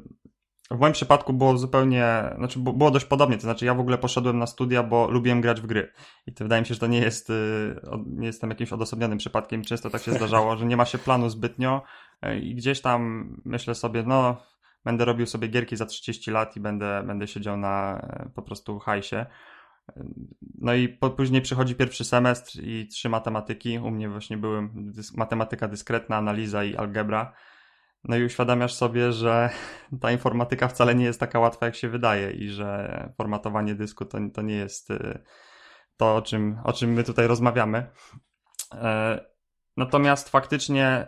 w 0.72 0.80
moim 0.80 0.94
przypadku 0.94 1.34
było 1.34 1.58
zupełnie, 1.58 2.36
znaczy 2.38 2.60
było 2.60 2.92
dość 2.92 3.06
podobnie, 3.06 3.36
to 3.36 3.42
znaczy 3.42 3.66
ja 3.66 3.74
w 3.74 3.80
ogóle 3.80 3.98
poszedłem 3.98 4.40
na 4.40 4.48
studia, 4.48 4.84
bo 4.84 5.12
lubiłem 5.12 5.42
grać 5.42 5.62
w 5.62 5.66
gry. 5.66 5.92
I 6.28 6.34
to 6.34 6.44
wydaje 6.44 6.62
mi 6.62 6.68
się, 6.68 6.74
że 6.74 6.80
to 6.80 6.88
nie 6.88 7.00
jest, 7.00 7.30
e, 7.30 7.34
nie 8.06 8.28
jestem 8.28 8.50
jakimś 8.50 8.74
odosobnionym 8.74 9.18
przypadkiem, 9.18 9.64
często 9.64 9.90
tak 9.90 10.02
się 10.02 10.12
zdarzało, 10.14 10.58
że 10.58 10.66
nie 10.66 10.78
ma 10.78 10.86
się 10.86 10.98
planu 10.98 11.30
zbytnio 11.30 11.82
i 12.42 12.56
gdzieś 12.56 12.82
tam 12.82 13.30
myślę 13.46 13.76
sobie, 13.76 14.04
no 14.04 14.38
będę 14.86 15.06
robił 15.06 15.26
sobie 15.26 15.48
gierki 15.48 15.76
za 15.76 15.86
30 15.86 16.32
lat 16.32 16.56
i 16.56 16.60
będę, 16.60 17.04
będę 17.08 17.28
siedział 17.28 17.58
na 17.58 18.02
po 18.36 18.42
prostu 18.42 18.80
hajsie. 18.80 19.26
No 20.58 20.74
i 20.74 20.90
po, 20.90 21.10
później 21.10 21.42
przychodzi 21.42 21.76
pierwszy 21.76 22.06
semestr 22.06 22.60
i 22.64 22.88
trzy 22.88 23.10
matematyki. 23.10 23.80
U 23.80 23.92
mnie 23.92 24.10
właśnie 24.10 24.38
były 24.38 24.70
dys 24.74 25.18
matematyka 25.18 25.68
dyskretna, 25.68 26.18
analiza 26.18 26.64
i 26.64 26.76
algebra. 26.76 27.34
No 28.04 28.16
i 28.16 28.24
uświadamiasz 28.24 28.74
sobie, 28.74 29.12
że 29.12 29.50
ta 30.02 30.12
informatyka 30.12 30.68
wcale 30.68 30.96
nie 30.96 31.06
jest 31.06 31.20
taka 31.20 31.40
łatwa, 31.40 31.66
jak 31.66 31.76
się 31.76 31.90
wydaje 31.90 32.32
i 32.32 32.50
że 32.50 33.14
formatowanie 33.18 33.76
dysku 33.76 34.06
to, 34.06 34.18
to 34.34 34.42
nie 34.42 34.56
jest 34.56 34.92
y, 34.92 35.24
to, 35.98 36.16
o 36.16 36.22
czym, 36.22 36.58
o 36.64 36.74
czym 36.74 36.94
my 36.94 37.04
tutaj 37.04 37.28
rozmawiamy. 37.28 37.92
E, 38.74 39.20
natomiast 39.78 40.30
faktycznie 40.30 41.08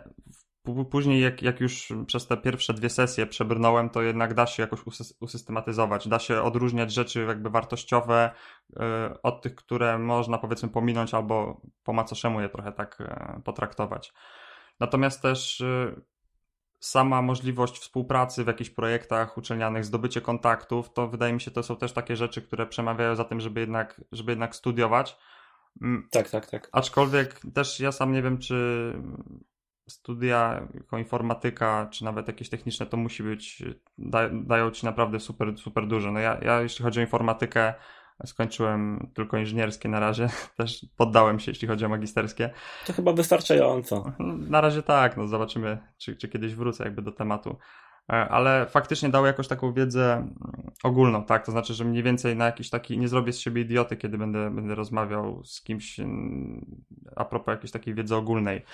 później 0.90 1.20
jak, 1.20 1.42
jak 1.42 1.60
już 1.60 1.92
przez 2.06 2.26
te 2.26 2.36
pierwsze 2.36 2.74
dwie 2.74 2.90
sesje 2.90 3.26
przebrnąłem, 3.26 3.90
to 3.90 4.02
jednak 4.02 4.34
da 4.34 4.46
się 4.46 4.62
jakoś 4.62 4.80
usystematyzować, 5.20 6.08
da 6.08 6.18
się 6.18 6.42
odróżniać 6.42 6.92
rzeczy 6.92 7.24
jakby 7.28 7.50
wartościowe 7.50 8.30
y, 8.70 8.76
od 9.22 9.42
tych, 9.42 9.54
które 9.54 9.98
można 9.98 10.38
powiedzmy 10.38 10.68
pominąć 10.68 11.14
albo 11.14 11.60
po 11.84 11.92
macoszemu 11.92 12.40
je 12.40 12.48
trochę 12.48 12.72
tak 12.72 13.00
y, 13.00 13.42
potraktować. 13.42 14.12
Natomiast 14.80 15.22
też 15.22 15.60
y, 15.60 16.00
sama 16.80 17.22
możliwość 17.22 17.78
współpracy 17.78 18.44
w 18.44 18.46
jakichś 18.46 18.70
projektach 18.70 19.38
uczelnianych, 19.38 19.84
zdobycie 19.84 20.20
kontaktów, 20.20 20.92
to 20.92 21.08
wydaje 21.08 21.32
mi 21.32 21.40
się, 21.40 21.50
to 21.50 21.62
są 21.62 21.76
też 21.76 21.92
takie 21.92 22.16
rzeczy, 22.16 22.42
które 22.42 22.66
przemawiają 22.66 23.14
za 23.16 23.24
tym, 23.24 23.40
żeby 23.40 23.60
jednak, 23.60 24.00
żeby 24.12 24.32
jednak 24.32 24.56
studiować. 24.56 25.16
Mm, 25.82 26.08
tak, 26.10 26.30
tak, 26.30 26.46
tak. 26.46 26.68
Aczkolwiek 26.72 27.40
też 27.54 27.80
ja 27.80 27.92
sam 27.92 28.12
nie 28.12 28.22
wiem, 28.22 28.38
czy 28.38 28.92
studia 29.90 30.68
jako 30.74 30.98
informatyka, 30.98 31.88
czy 31.90 32.04
nawet 32.04 32.28
jakieś 32.28 32.48
techniczne, 32.48 32.86
to 32.86 32.96
musi 32.96 33.22
być, 33.22 33.62
da, 33.98 34.28
dają 34.32 34.70
ci 34.70 34.86
naprawdę 34.86 35.20
super, 35.20 35.58
super 35.58 35.86
dużo. 35.86 36.12
No 36.12 36.20
ja, 36.20 36.38
ja 36.42 36.60
jeśli 36.62 36.84
chodzi 36.84 37.00
o 37.00 37.02
informatykę, 37.02 37.74
skończyłem 38.26 39.10
tylko 39.14 39.36
inżynierskie 39.36 39.88
na 39.88 40.00
razie, 40.00 40.28
też 40.56 40.86
poddałem 40.96 41.40
się, 41.40 41.50
jeśli 41.50 41.68
chodzi 41.68 41.84
o 41.84 41.88
magisterskie. 41.88 42.50
To 42.86 42.92
chyba 42.92 43.12
wystarczająco. 43.12 44.12
Na 44.48 44.60
razie 44.60 44.82
tak, 44.82 45.16
no 45.16 45.26
zobaczymy, 45.26 45.78
czy, 45.98 46.16
czy 46.16 46.28
kiedyś 46.28 46.54
wrócę 46.54 46.84
jakby 46.84 47.02
do 47.02 47.12
tematu. 47.12 47.56
E, 48.12 48.28
ale 48.28 48.66
faktycznie 48.66 49.08
dało 49.08 49.26
jakoś 49.26 49.48
taką 49.48 49.72
wiedzę 49.72 50.12
mm, 50.12 50.34
ogólną, 50.82 51.24
tak? 51.24 51.46
To 51.46 51.52
znaczy, 51.52 51.74
że 51.74 51.84
mniej 51.84 52.02
więcej 52.02 52.36
na 52.36 52.44
jakiś 52.44 52.70
taki, 52.70 52.98
nie 52.98 53.08
zrobię 53.08 53.32
z 53.32 53.38
siebie 53.38 53.62
idioty, 53.62 53.96
kiedy 53.96 54.18
będę, 54.18 54.50
będę 54.50 54.74
rozmawiał 54.74 55.44
z 55.44 55.62
kimś 55.62 56.00
mm, 56.00 56.82
a 57.16 57.24
propos 57.24 57.52
jakiejś 57.52 57.70
takiej 57.70 57.94
wiedzy 57.94 58.16
ogólnej. 58.16 58.64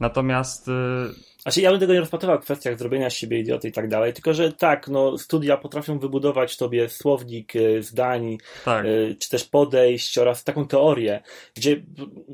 Natomiast. 0.00 0.68
Y, 0.68 1.34
znaczy, 1.42 1.60
ja 1.60 1.70
bym 1.70 1.80
tego 1.80 1.92
nie 1.92 2.00
rozpatrywał 2.00 2.38
w 2.38 2.44
kwestiach 2.44 2.78
zrobienia 2.78 3.10
z 3.10 3.14
siebie 3.14 3.38
idioty 3.38 3.68
i 3.68 3.72
tak 3.72 3.88
dalej, 3.88 4.12
tylko 4.12 4.34
że 4.34 4.52
tak, 4.52 4.88
no, 4.88 5.18
studia 5.18 5.56
potrafią 5.56 5.98
wybudować 5.98 6.56
tobie 6.56 6.88
słownik 6.88 7.56
y, 7.56 7.82
zdań, 7.82 8.38
tak. 8.64 8.84
Y, 8.84 9.16
czy 9.18 9.30
też 9.30 9.44
podejść 9.44 10.18
oraz 10.18 10.44
taką 10.44 10.66
teorię, 10.66 11.22
gdzie 11.54 11.82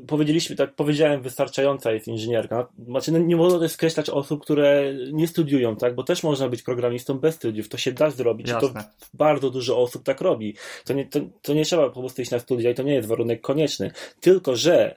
powiedzieliśmy, 0.07 0.55
tak 0.55 0.75
powiedziałem, 0.75 1.21
wystarczająca 1.21 1.91
jest 1.91 2.07
inżynierka. 2.07 2.67
Znaczy, 2.85 3.11
no, 3.11 3.19
nie 3.19 3.35
można 3.35 3.59
też 3.59 3.71
skreślać 3.71 4.09
osób, 4.09 4.41
które 4.41 4.93
nie 5.11 5.27
studiują, 5.27 5.75
tak, 5.75 5.95
bo 5.95 6.03
też 6.03 6.23
można 6.23 6.49
być 6.49 6.61
programistą 6.61 7.19
bez 7.19 7.35
studiów. 7.35 7.69
To 7.69 7.77
się 7.77 7.91
da 7.91 8.09
zrobić. 8.09 8.49
Jasne. 8.49 8.69
To 8.69 8.85
bardzo 9.13 9.49
dużo 9.49 9.77
osób 9.81 10.03
tak 10.03 10.21
robi. 10.21 10.55
To 10.85 10.93
nie, 10.93 11.05
to, 11.05 11.19
to 11.41 11.53
nie 11.53 11.65
trzeba 11.65 11.89
po 11.89 11.99
prostu 11.99 12.21
iść 12.21 12.31
na 12.31 12.39
studia 12.39 12.71
i 12.71 12.75
to 12.75 12.83
nie 12.83 12.93
jest 12.93 13.07
warunek 13.07 13.41
konieczny. 13.41 13.91
Tylko, 14.19 14.55
że 14.55 14.95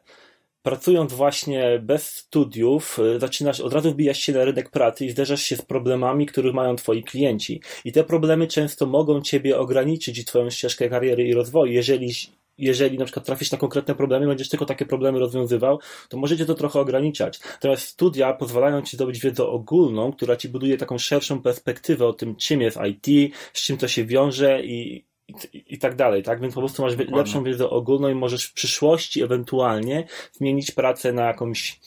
pracując 0.64 1.12
właśnie 1.12 1.80
bez 1.83 2.11
studiów, 2.11 2.99
y, 3.16 3.21
zaczynasz, 3.21 3.61
od 3.61 3.73
razu 3.73 3.90
wbijasz 3.90 4.18
się 4.18 4.33
na 4.33 4.44
rynek 4.44 4.71
pracy 4.71 5.06
i 5.06 5.11
zderzasz 5.11 5.42
się 5.42 5.56
z 5.56 5.62
problemami, 5.62 6.26
których 6.26 6.54
mają 6.54 6.76
twoi 6.76 7.02
klienci. 7.02 7.61
I 7.85 7.92
te 7.92 8.04
problemy 8.04 8.47
często 8.47 8.87
mogą 8.87 9.21
ciebie 9.21 9.59
ograniczyć 9.59 10.18
i 10.18 10.25
twoją 10.25 10.50
ścieżkę 10.50 10.88
kariery 10.88 11.25
i 11.25 11.35
rozwoju, 11.35 11.73
jeżeli 11.73 12.12
jeżeli 12.59 12.99
na 12.99 13.04
przykład 13.04 13.26
trafisz 13.26 13.50
na 13.50 13.59
konkretne 13.59 13.94
problemy, 13.94 14.26
będziesz 14.26 14.49
tylko 14.49 14.66
takie 14.66 14.87
problemy 14.87 15.18
rozwiązywał, 15.18 15.80
to 16.09 16.16
możecie 16.16 16.47
to 16.47 16.54
trochę 16.54 16.80
ograniczać. 16.80 17.40
Natomiast 17.52 17.87
studia 17.87 18.33
pozwalają 18.33 18.83
ci 18.83 18.97
zdobyć 18.97 19.21
wiedzę 19.21 19.47
ogólną, 19.47 20.12
która 20.12 20.37
ci 20.37 20.49
buduje 20.49 20.76
taką 20.76 20.99
szerszą 20.99 21.42
perspektywę 21.42 22.06
o 22.06 22.12
tym, 22.12 22.37
czym 22.37 22.61
jest 22.61 22.78
IT, 22.88 23.35
z 23.52 23.62
czym 23.62 23.76
to 23.76 23.88
się 23.88 24.04
wiąże 24.04 24.64
i, 24.64 25.04
i, 25.28 25.74
i 25.74 25.78
tak 25.78 25.96
dalej, 25.96 26.22
tak? 26.22 26.40
Więc 26.40 26.54
po 26.54 26.60
prostu 26.60 26.82
masz 26.82 26.96
Dokładnie. 26.96 27.16
lepszą 27.16 27.44
wiedzę 27.44 27.70
ogólną 27.70 28.08
i 28.08 28.14
możesz 28.14 28.44
w 28.44 28.52
przyszłości 28.52 29.22
ewentualnie 29.22 30.06
zmienić 30.32 30.70
pracę 30.70 31.12
na 31.12 31.22
jakąś 31.22 31.80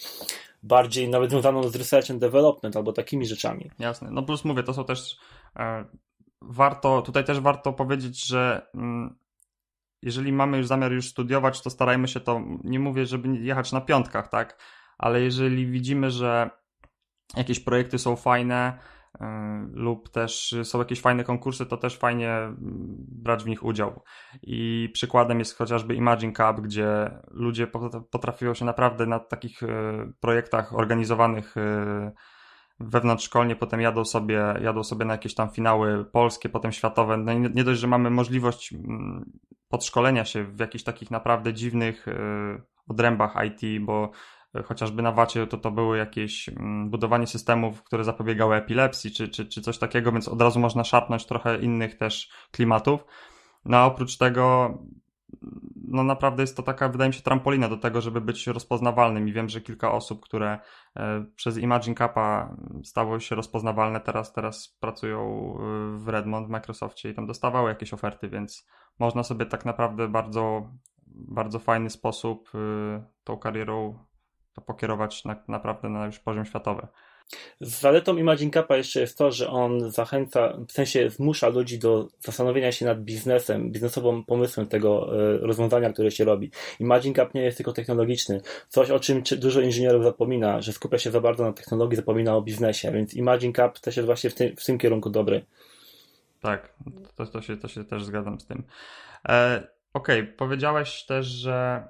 bardziej 0.64 1.10
nawet 1.10 1.30
związaną 1.30 1.70
z 1.70 1.76
research 1.76 2.12
and 2.12 2.20
development 2.20 2.76
albo 2.76 2.94
takimi 2.94 3.26
rzeczami. 3.26 3.72
Jasne. 3.80 4.12
No 4.12 4.24
plus 4.24 4.46
mówię, 4.46 4.64
to 4.64 4.74
są 4.74 4.84
też 4.84 5.18
e, 5.56 5.86
warto, 6.42 7.02
tutaj 7.02 7.26
też 7.26 7.40
warto 7.40 7.74
powiedzieć, 7.74 8.28
że 8.28 8.68
mm, 8.74 9.18
jeżeli 10.04 10.32
mamy 10.32 10.58
już 10.58 10.68
zamiar 10.68 10.92
już 10.92 11.10
studiować, 11.10 11.62
to 11.62 11.70
starajmy 11.70 12.08
się 12.08 12.20
to, 12.20 12.42
nie 12.64 12.80
mówię, 12.80 13.06
żeby 13.06 13.38
jechać 13.38 13.72
na 13.72 13.82
piątkach, 13.82 14.28
tak, 14.28 14.60
ale 14.98 15.22
jeżeli 15.22 15.68
widzimy, 15.68 16.12
że 16.12 16.50
jakieś 17.36 17.60
projekty 17.60 18.00
są 18.00 18.16
fajne, 18.16 18.80
lub 19.74 20.10
też 20.10 20.56
są 20.64 20.80
jakieś 20.80 21.02
fajne 21.02 21.24
konkursy, 21.24 21.66
to 21.66 21.78
też 21.78 21.98
fajnie 21.98 22.32
mm, 22.32 22.56
brać 23.00 23.44
w 23.44 23.48
nich 23.48 23.64
udział. 23.64 24.04
I 24.44 24.90
przykładem 24.94 25.40
jest 25.40 25.58
chociażby 25.58 25.96
Imagine 25.96 26.34
Cup, 26.34 26.62
gdzie 26.62 27.12
ludzie 27.32 27.68
potrafią 28.12 28.54
się 28.54 28.66
naprawdę 28.66 29.06
na 29.06 29.20
takich 29.20 29.64
y, 29.64 29.68
projektach 30.20 30.76
organizowanych 30.76 31.58
y, 31.58 32.12
wewnątrzszkolnie, 32.80 33.56
potem 33.56 33.82
jadą 33.82 34.06
sobie, 34.06 34.54
jadą 34.62 34.84
sobie 34.84 35.06
na 35.06 35.14
jakieś 35.14 35.36
tam 35.36 35.50
finały 35.50 36.06
polskie, 36.06 36.50
potem 36.50 36.72
światowe. 36.72 37.18
No 37.18 37.34
nie 37.34 37.64
dość, 37.64 37.80
że 37.80 37.88
mamy 37.88 38.10
możliwość 38.10 38.74
mm, 38.74 39.32
podszkolenia 39.70 40.26
się 40.26 40.44
w 40.44 40.60
jakichś 40.60 40.84
takich 40.84 41.12
naprawdę 41.12 41.54
dziwnych 41.54 42.06
odrębach 42.88 43.36
IT, 43.46 43.86
bo 43.86 44.12
chociażby 44.66 45.02
na 45.02 45.12
Wacie 45.12 45.48
to 45.48 45.58
to 45.58 45.72
były 45.72 45.98
jakieś 45.98 46.50
mm, 46.50 46.90
budowanie 46.90 47.28
systemów, 47.28 47.84
które 47.84 48.04
zapobiegały 48.04 48.56
epilepsji, 48.56 49.12
czy, 49.12 49.28
czy, 49.28 49.46
czy 49.46 49.62
coś 49.62 49.78
takiego, 49.78 50.12
więc 50.12 50.28
od 50.28 50.42
razu 50.42 50.60
można 50.60 50.84
szarpnąć 50.84 51.26
trochę 51.26 51.60
innych 51.60 51.98
też 51.98 52.30
klimatów. 52.52 53.06
No 53.66 53.78
a 53.78 53.86
oprócz 53.86 54.18
tego 54.18 54.78
no 55.88 56.04
naprawdę 56.04 56.44
jest 56.44 56.58
to 56.58 56.64
taka, 56.64 56.90
wydaje 56.90 57.10
mi 57.10 57.14
się, 57.14 57.22
trampolina 57.22 57.70
do 57.70 57.78
tego, 57.78 58.02
żeby 58.02 58.22
być 58.22 58.48
rozpoznawalnym 58.48 59.28
i 59.28 59.34
wiem, 59.34 59.50
że 59.50 59.62
kilka 59.62 59.92
osób, 59.92 60.22
które 60.22 60.60
e, 60.96 61.26
przez 61.36 61.58
Imagine 61.58 61.96
Kappa 61.96 62.56
stało 62.84 63.20
się 63.20 63.36
rozpoznawalne, 63.36 64.00
teraz, 64.00 64.34
teraz 64.34 64.78
pracują 64.80 65.20
e, 65.20 65.98
w 65.98 66.08
Redmond 66.08 66.48
w 66.48 66.50
Microsoftie 66.50 67.10
i 67.10 67.14
tam 67.14 67.28
dostawały 67.28 67.70
jakieś 67.70 67.94
oferty, 67.94 68.30
więc 68.30 68.68
można 69.00 69.24
sobie 69.24 69.46
tak 69.46 69.66
naprawdę 69.66 70.08
bardzo, 70.08 70.70
bardzo 71.08 71.60
fajny 71.60 71.90
sposób 71.90 72.50
e, 72.56 73.04
tą 73.24 73.38
karierą 73.38 74.00
to 74.58 74.62
pokierować 74.62 75.26
na, 75.26 75.36
naprawdę 75.48 75.90
na 75.90 76.06
już 76.06 76.20
poziom 76.20 76.46
światowy. 76.46 76.88
Zaletą 77.62 78.18
Imagine 78.18 78.52
Cupa 78.52 78.78
jeszcze 78.78 79.02
jest 79.02 79.18
to, 79.18 79.32
że 79.32 79.50
on 79.50 79.92
zachęca, 79.92 80.58
w 80.68 80.72
sensie 80.72 81.10
zmusza 81.10 81.50
ludzi 81.50 81.80
do 81.80 82.08
zastanowienia 82.20 82.72
się 82.72 82.86
nad 82.86 83.02
biznesem, 83.04 83.72
biznesowym 83.72 84.24
pomysłem 84.24 84.68
tego 84.68 85.20
e, 85.20 85.38
rozwiązania, 85.38 85.94
które 85.94 86.12
się 86.12 86.26
robi. 86.26 86.52
Imagine 86.80 87.16
Cup 87.16 87.34
nie 87.34 87.42
jest 87.42 87.58
tylko 87.58 87.74
technologiczny. 87.74 88.42
Coś, 88.68 88.92
o 88.92 89.00
czym 89.00 89.24
dużo 89.38 89.62
inżynierów 89.62 90.04
zapomina, 90.04 90.62
że 90.62 90.74
skupia 90.74 90.98
się 90.98 91.12
za 91.12 91.22
bardzo 91.22 91.44
na 91.44 91.54
technologii, 91.54 91.96
zapomina 91.96 92.36
o 92.36 92.42
biznesie, 92.42 92.92
więc 92.92 93.14
Imagine 93.14 93.54
Cup 93.54 93.80
też 93.80 93.98
jest 93.98 94.06
właśnie 94.06 94.30
w 94.30 94.36
tym, 94.36 94.56
w 94.56 94.66
tym 94.66 94.78
kierunku 94.78 95.10
dobry. 95.10 95.46
Tak, 96.42 96.74
to, 97.16 97.26
to, 97.26 97.42
się, 97.42 97.58
to 97.58 97.68
się 97.68 97.86
też 97.86 98.04
zgadzam 98.04 98.40
z 98.40 98.46
tym. 98.46 98.64
E, 99.30 99.68
Okej, 99.94 100.22
okay. 100.22 100.34
powiedziałeś 100.34 101.06
też, 101.06 101.26
że 101.26 101.84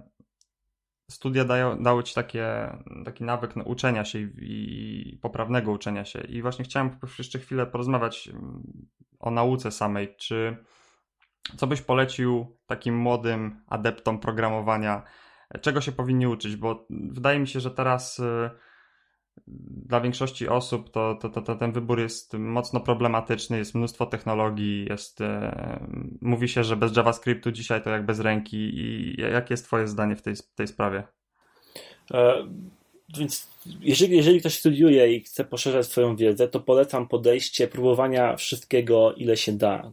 studia 1.12 1.46
dają, 1.46 1.84
dały 1.84 2.04
ci 2.04 2.16
takie, 2.16 2.78
taki 3.06 3.24
nawyk 3.24 3.54
uczenia 3.66 4.06
się 4.06 4.20
i, 4.20 4.32
i 5.14 5.18
poprawnego 5.18 5.72
uczenia 5.72 6.06
się. 6.06 6.22
I 6.22 6.42
właśnie 6.42 6.66
chciałem 6.66 7.00
jeszcze 7.20 7.40
chwilę 7.40 7.66
porozmawiać 7.66 8.28
mm, 8.28 8.64
o 9.20 9.32
nauce 9.32 9.72
samej. 9.72 10.16
Czy 10.18 10.58
co 11.58 11.68
byś 11.68 11.82
polecił 11.82 12.58
takim 12.66 12.98
młodym 12.98 13.64
adeptom 13.68 14.20
programowania? 14.20 15.04
Czego 15.62 15.82
się 15.82 15.92
powinni 15.92 16.28
uczyć? 16.28 16.56
Bo 16.56 16.88
wydaje 16.90 17.40
mi 17.40 17.48
się, 17.48 17.60
że 17.60 17.72
teraz 17.72 18.20
y, 18.20 18.50
dla 19.88 20.02
większości 20.02 20.48
osób 20.48 20.90
to, 20.92 21.16
to, 21.22 21.30
to, 21.30 21.42
to, 21.42 21.56
ten 21.56 21.72
wybór 21.72 22.00
jest 22.00 22.34
mocno 22.34 22.80
problematyczny, 22.80 23.58
jest 23.58 23.76
mnóstwo 23.76 24.06
technologii, 24.06 24.86
jest, 24.90 25.22
e, 25.22 25.88
mówi 26.22 26.48
się, 26.50 26.64
że 26.64 26.76
bez 26.76 26.96
JavaScriptu 26.96 27.52
dzisiaj 27.52 27.84
to 27.84 27.90
jak 27.90 28.06
bez 28.06 28.20
ręki 28.20 28.58
i 28.58 29.16
jakie 29.22 29.54
jest 29.54 29.66
twoje 29.66 29.88
zdanie 29.88 30.16
w 30.16 30.22
tej, 30.22 30.34
tej 30.56 30.68
sprawie? 30.68 31.04
E, 32.14 32.48
więc 33.18 33.48
jeżeli, 33.82 34.16
jeżeli 34.16 34.40
ktoś 34.40 34.60
studiuje 34.60 35.16
i 35.16 35.22
chce 35.22 35.46
poszerzać 35.46 35.88
swoją 35.88 36.16
wiedzę, 36.16 36.48
to 36.48 36.60
polecam 36.60 37.08
podejście 37.08 37.68
próbowania 37.68 38.36
wszystkiego, 38.36 39.14
ile 39.14 39.38
się 39.38 39.52
da 39.52 39.92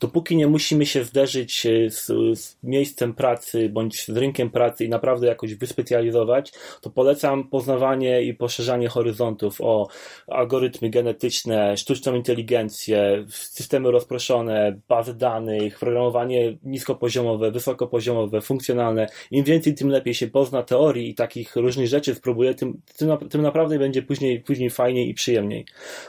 dopóki 0.00 0.36
nie 0.36 0.46
musimy 0.46 0.86
się 0.86 1.04
zderzyć 1.04 1.66
e, 1.66 1.90
z, 1.90 2.06
z, 2.38 2.56
miejscem 2.62 3.14
pracy 3.14 3.68
bądź 3.68 4.04
z 4.04 4.08
rynkiem 4.08 4.50
pracy 4.50 4.84
i 4.84 4.88
naprawdę 4.88 5.26
jakoś 5.26 5.54
wyspecjalizować, 5.54 6.52
to 6.80 6.90
polecam 6.90 7.48
poznawanie 7.48 8.22
i 8.22 8.34
poszerzanie 8.34 8.88
horyzontów 8.88 9.60
o 9.60 9.88
algorytmy 10.26 10.90
genetyczne, 10.90 11.76
sztuczną 11.76 12.14
inteligencję, 12.14 13.24
systemy 13.28 13.90
rozproszone, 13.90 14.80
bazy 14.88 15.14
danych, 15.14 15.78
programowanie 15.78 16.56
niskopoziomowe, 16.62 17.50
wysokopoziomowe, 17.50 18.40
funkcjonalne. 18.40 19.06
Im 19.30 19.44
więcej, 19.44 19.74
tym 19.74 19.88
lepiej 19.88 20.14
się 20.14 20.28
pozna 20.28 20.62
teorii 20.62 21.10
i 21.10 21.14
takich 21.14 21.56
różnych 21.56 21.86
rzeczy 21.86 22.14
spróbuje, 22.14 22.54
tym, 22.54 22.80
tym, 22.96 23.28
tym 23.28 23.42
naprawdę 23.42 23.78
będzie 23.78 24.02
później, 24.02 24.40
później 24.40 24.70
fajniej 24.70 25.08
i 25.08 25.14
przyjemniej. 25.14 25.64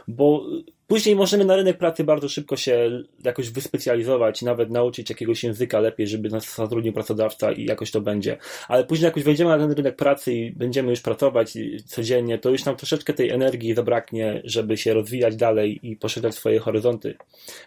Bo 0.08 0.46
Później 0.92 1.16
możemy 1.16 1.46
na 1.46 1.56
rynek 1.56 1.78
pracy 1.78 2.04
bardzo 2.04 2.30
szybko 2.30 2.56
się 2.56 3.04
jakoś 3.24 3.50
wyspecjalizować 3.50 4.42
nawet 4.42 4.70
nauczyć 4.70 5.10
jakiegoś 5.10 5.44
języka 5.44 5.80
lepiej, 5.80 6.08
żeby 6.08 6.30
nas 6.30 6.56
zatrudnił 6.56 6.94
pracodawca 6.94 7.52
i 7.52 7.66
jakoś 7.66 7.92
to 7.92 8.02
będzie. 8.02 8.38
Ale 8.68 8.84
później 8.84 9.06
jakoś 9.06 9.24
wejdziemy 9.24 9.50
na 9.50 9.58
ten 9.58 9.72
rynek 9.72 9.96
pracy 9.96 10.34
i 10.34 10.52
będziemy 10.52 10.90
już 10.90 11.02
pracować 11.02 11.58
codziennie, 11.86 12.38
to 12.38 12.50
już 12.50 12.66
nam 12.66 12.76
troszeczkę 12.76 13.14
tej 13.14 13.30
energii 13.30 13.74
zabraknie, 13.74 14.42
żeby 14.44 14.78
się 14.78 14.94
rozwijać 14.94 15.36
dalej 15.36 15.80
i 15.84 15.96
poszerzać 15.96 16.36
swoje 16.36 16.60
horyzonty. 16.60 17.16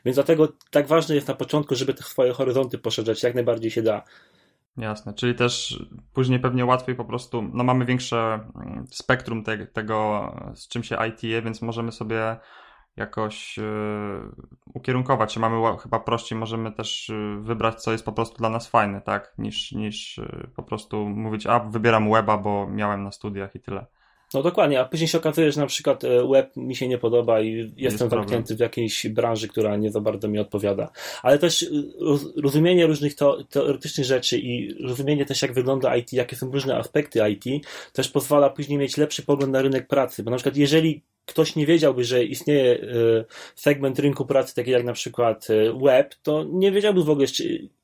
Więc 0.05 0.15
dlatego 0.15 0.49
tak 0.71 0.87
ważne 0.87 1.15
jest 1.15 1.29
na 1.29 1.35
początku, 1.35 1.75
żeby 1.75 1.95
te 1.95 2.03
swoje 2.03 2.33
horyzonty 2.33 2.79
poszerzać 2.79 3.23
jak 3.23 3.35
najbardziej 3.35 3.71
się 3.71 3.83
da. 3.83 4.05
Jasne, 4.77 5.15
czyli 5.15 5.35
też 5.35 5.79
później 6.13 6.41
pewnie 6.41 6.65
łatwiej 6.65 6.95
po 6.95 7.05
prostu, 7.05 7.43
no 7.55 7.65
mamy 7.65 7.85
większe 7.85 8.17
mm, 8.17 8.87
spektrum 8.91 9.45
te, 9.45 9.67
tego, 9.67 10.33
z 10.55 10.69
czym 10.69 10.83
się 10.83 10.97
IT 11.09 11.23
je, 11.23 11.43
więc 11.43 11.63
możemy 11.63 11.93
sobie 11.93 12.37
jakoś 12.97 13.57
yy, 13.57 13.65
ukierunkować 14.75 15.33
się. 15.33 15.41
Mamy 15.41 15.79
chyba 15.79 16.01
prościej, 16.01 16.39
możemy 16.39 16.73
też 16.73 17.09
yy, 17.09 17.41
wybrać, 17.41 17.83
co 17.83 17.93
jest 17.93 18.05
po 18.05 18.13
prostu 18.13 18.37
dla 18.37 18.49
nas 18.49 18.69
fajne, 18.69 19.01
tak? 19.01 19.35
Niż, 19.39 19.73
niż 19.73 20.19
yy, 20.19 20.49
po 20.57 20.63
prostu 20.63 21.09
mówić, 21.09 21.47
a 21.47 21.61
wybieram 21.61 22.13
weba, 22.13 22.39
bo 22.39 22.67
miałem 22.67 23.05
na 23.05 23.13
studiach 23.13 23.55
i 23.55 23.61
tyle. 23.61 23.87
No 24.35 24.43
dokładnie, 24.43 24.81
a 24.81 24.85
później 24.85 25.09
się 25.09 25.19
okazuje, 25.19 25.53
że 25.53 25.61
na 25.61 25.67
przykład 25.67 26.03
web 26.33 26.57
mi 26.57 26.77
się 26.77 26.89
nie 26.89 26.99
podoba 26.99 27.41
i 27.41 27.75
jestem 27.77 28.11
zamknięty 28.11 28.57
w 28.57 28.61
jakiejś 28.61 29.07
branży, 29.09 29.49
która 29.49 29.77
nie 29.77 29.91
za 29.91 30.01
bardzo 30.01 30.29
mi 30.29 30.39
odpowiada. 30.39 30.91
Ale 31.23 31.39
też 31.39 31.67
rozumienie 32.37 32.87
różnych 32.87 33.15
teoretycznych 33.51 34.07
rzeczy 34.07 34.39
i 34.39 34.75
rozumienie 34.85 35.27
też 35.27 35.43
jak 35.43 35.53
wygląda 35.53 35.97
IT, 35.97 36.13
jakie 36.13 36.37
są 36.37 36.51
różne 36.51 36.77
aspekty 36.77 37.21
IT, 37.31 37.67
też 37.93 38.09
pozwala 38.09 38.51
później 38.51 38.79
mieć 38.79 38.97
lepszy 38.97 39.23
pogląd 39.23 39.53
na 39.53 39.63
rynek 39.63 39.87
pracy. 39.87 40.23
Bo 40.23 40.31
na 40.31 40.37
przykład 40.37 40.57
jeżeli 40.57 41.03
ktoś 41.27 41.57
nie 41.57 41.67
wiedziałby, 41.67 42.05
że 42.05 42.25
istnieje 42.25 42.81
e, 42.81 42.85
segment 43.55 43.99
rynku 43.99 44.27
pracy, 44.27 44.55
taki 44.55 44.71
jak 44.71 44.85
na 44.85 44.93
przykład 44.93 45.47
e, 45.51 45.79
web, 45.85 46.15
to 46.23 46.45
nie 46.53 46.73
wiedziałby 46.73 47.05
w 47.05 47.11
ogóle, 47.11 47.27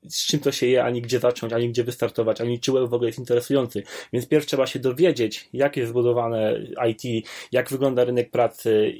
z 0.09 0.27
czym 0.27 0.41
to 0.41 0.53
się 0.53 0.67
je, 0.67 0.85
ani 0.85 1.03
gdzie 1.03 1.19
zacząć, 1.19 1.53
ani 1.53 1.69
gdzie 1.69 1.85
wystartować, 1.85 2.41
ani 2.41 2.61
czy 2.61 2.73
web 2.73 2.89
w 2.89 2.95
ogóle 2.95 3.09
jest 3.09 3.19
interesujący. 3.19 3.83
Więc 4.13 4.29
pierw 4.29 4.47
trzeba 4.47 4.67
się 4.67 4.79
dowiedzieć, 4.79 5.49
jak 5.53 5.77
jest 5.77 5.91
zbudowane 5.91 6.61
IT, 6.91 7.27
jak 7.53 7.71
wygląda 7.71 8.05
rynek 8.05 8.31
pracy, 8.31 8.95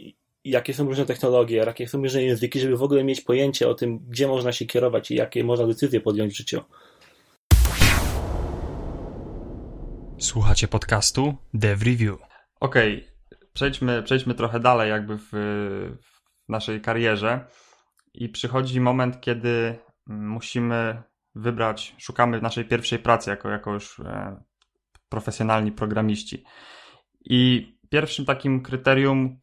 jakie 0.45 0.75
są 0.75 0.85
różne 0.85 1.07
technologie, 1.07 1.57
jakie 1.57 1.89
są 1.89 2.03
różne 2.03 2.23
języki, 2.23 2.61
żeby 2.61 2.77
w 2.77 2.83
ogóle 2.83 3.05
mieć 3.05 3.21
pojęcie 3.21 3.69
o 3.69 3.75
tym, 3.75 3.99
gdzie 4.09 4.29
można 4.29 4.53
się 4.53 4.67
kierować 4.67 5.11
i 5.11 5.15
jakie 5.15 5.45
można 5.45 5.67
decyzje 5.67 6.01
podjąć 6.01 6.33
w 6.33 6.37
życiu. 6.37 6.61
Słuchacie 10.19 10.69
podcastu 10.69 11.35
Dev 11.55 11.85
Review. 11.85 12.19
Okej, 12.61 12.97
okay 12.97 13.11
przejdźmy, 13.53 14.03
przejdźmy 14.03 14.35
trochę 14.35 14.61
dalej 14.61 14.91
jakby 14.91 15.19
w, 15.19 15.29
w 16.03 16.49
naszej 16.49 16.81
karierze 16.81 17.47
i 18.15 18.29
przychodzi 18.29 18.81
moment, 18.81 19.21
kiedy 19.21 19.79
musimy 20.07 21.03
wybrać, 21.35 21.95
szukamy 21.99 22.41
naszej 22.41 22.65
pierwszej 22.65 22.99
pracy 22.99 23.31
jako, 23.31 23.51
jako 23.51 23.73
już 23.73 24.01
e, 24.01 24.43
profesjonalni 25.09 25.73
programiści. 25.73 26.45
I 27.25 27.71
pierwszym 27.91 28.25
takim 28.25 28.63
kryterium, 28.63 29.39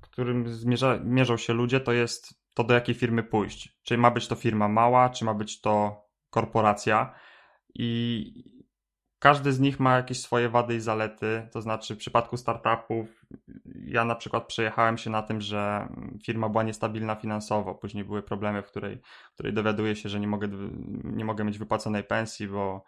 którym 0.00 0.48
zmierza, 0.48 0.98
mierzą 1.04 1.36
się 1.36 1.52
ludzie, 1.52 1.80
to 1.80 1.92
jest 1.92 2.34
to, 2.54 2.64
do 2.64 2.74
jakiej 2.74 2.94
firmy 2.94 3.22
pójść. 3.22 3.78
Czy 3.82 3.98
ma 3.98 4.10
być 4.10 4.28
to 4.28 4.34
firma 4.34 4.68
mała, 4.68 5.10
czy 5.10 5.24
ma 5.24 5.34
być 5.34 5.60
to 5.60 6.02
korporacja 6.30 7.14
i 7.74 8.61
każdy 9.22 9.52
z 9.52 9.60
nich 9.60 9.80
ma 9.80 9.96
jakieś 9.96 10.20
swoje 10.20 10.48
wady 10.48 10.74
i 10.74 10.80
zalety. 10.80 11.48
To 11.52 11.62
znaczy, 11.62 11.94
w 11.94 11.98
przypadku 11.98 12.36
startupów, 12.36 13.26
ja 13.84 14.04
na 14.04 14.14
przykład 14.14 14.46
przejechałem 14.46 14.98
się 14.98 15.10
na 15.10 15.22
tym, 15.22 15.40
że 15.40 15.88
firma 16.24 16.48
była 16.48 16.62
niestabilna 16.62 17.14
finansowo. 17.14 17.74
Później 17.74 18.04
były 18.04 18.22
problemy, 18.22 18.62
w 18.62 18.66
której, 18.66 19.00
w 19.30 19.34
której 19.34 19.52
dowiaduję 19.52 19.96
się, 19.96 20.08
że 20.08 20.20
nie 20.20 20.26
mogę, 20.26 20.48
nie 21.04 21.24
mogę 21.24 21.44
mieć 21.44 21.58
wypłaconej 21.58 22.04
pensji, 22.04 22.48
bo 22.48 22.84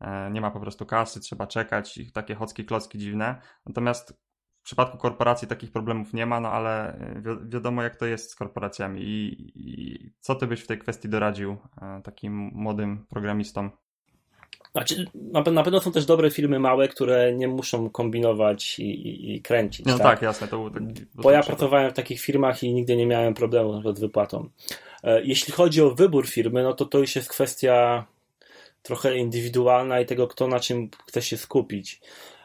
e, 0.00 0.30
nie 0.30 0.40
ma 0.40 0.50
po 0.50 0.60
prostu 0.60 0.86
kasy, 0.86 1.20
trzeba 1.20 1.46
czekać 1.46 1.98
i 1.98 2.12
takie 2.12 2.34
chocki 2.34 2.64
klocki 2.64 2.98
dziwne. 2.98 3.40
Natomiast 3.66 4.20
w 4.60 4.64
przypadku 4.64 4.98
korporacji 4.98 5.48
takich 5.48 5.72
problemów 5.72 6.12
nie 6.12 6.26
ma, 6.26 6.40
no 6.40 6.52
ale 6.52 6.94
e, 6.94 7.22
wi 7.22 7.50
wiadomo 7.50 7.82
jak 7.82 7.96
to 7.96 8.06
jest 8.06 8.30
z 8.30 8.34
korporacjami 8.34 9.02
I, 9.02 9.52
i 9.54 10.12
co 10.20 10.34
ty 10.34 10.46
byś 10.46 10.60
w 10.60 10.66
tej 10.66 10.78
kwestii 10.78 11.08
doradził 11.08 11.56
e, 11.82 12.00
takim 12.02 12.50
młodym 12.54 13.06
programistom? 13.06 13.70
Znaczy, 14.72 15.06
na 15.52 15.62
pewno 15.62 15.80
są 15.80 15.92
też 15.92 16.06
dobre 16.06 16.30
filmy 16.30 16.58
małe, 16.58 16.88
które 16.88 17.34
nie 17.34 17.48
muszą 17.48 17.90
kombinować 17.90 18.78
i, 18.78 18.82
i, 18.82 19.34
i 19.34 19.42
kręcić. 19.42 19.86
No 19.86 19.98
tak, 19.98 20.06
tak 20.06 20.22
jasne. 20.22 20.48
To, 20.48 20.70
to, 20.70 20.80
Bo 21.14 21.30
ja 21.30 21.42
pracowałem 21.42 21.90
w 21.90 21.94
takich 21.94 22.20
firmach 22.20 22.62
i 22.62 22.74
nigdy 22.74 22.96
nie 22.96 23.06
miałem 23.06 23.34
problemu 23.34 23.94
z 23.94 24.00
wypłatą. 24.00 24.48
E, 25.04 25.24
jeśli 25.24 25.52
chodzi 25.52 25.82
o 25.82 25.90
wybór 25.90 26.26
firmy, 26.26 26.62
no 26.62 26.72
to 26.72 26.84
to 26.84 26.98
już 26.98 27.16
jest 27.16 27.28
kwestia 27.28 28.04
trochę 28.82 29.16
indywidualna 29.16 30.00
i 30.00 30.06
tego, 30.06 30.28
kto 30.28 30.48
na 30.48 30.60
czym 30.60 30.90
chce 31.06 31.22
się 31.22 31.36
skupić. 31.36 32.00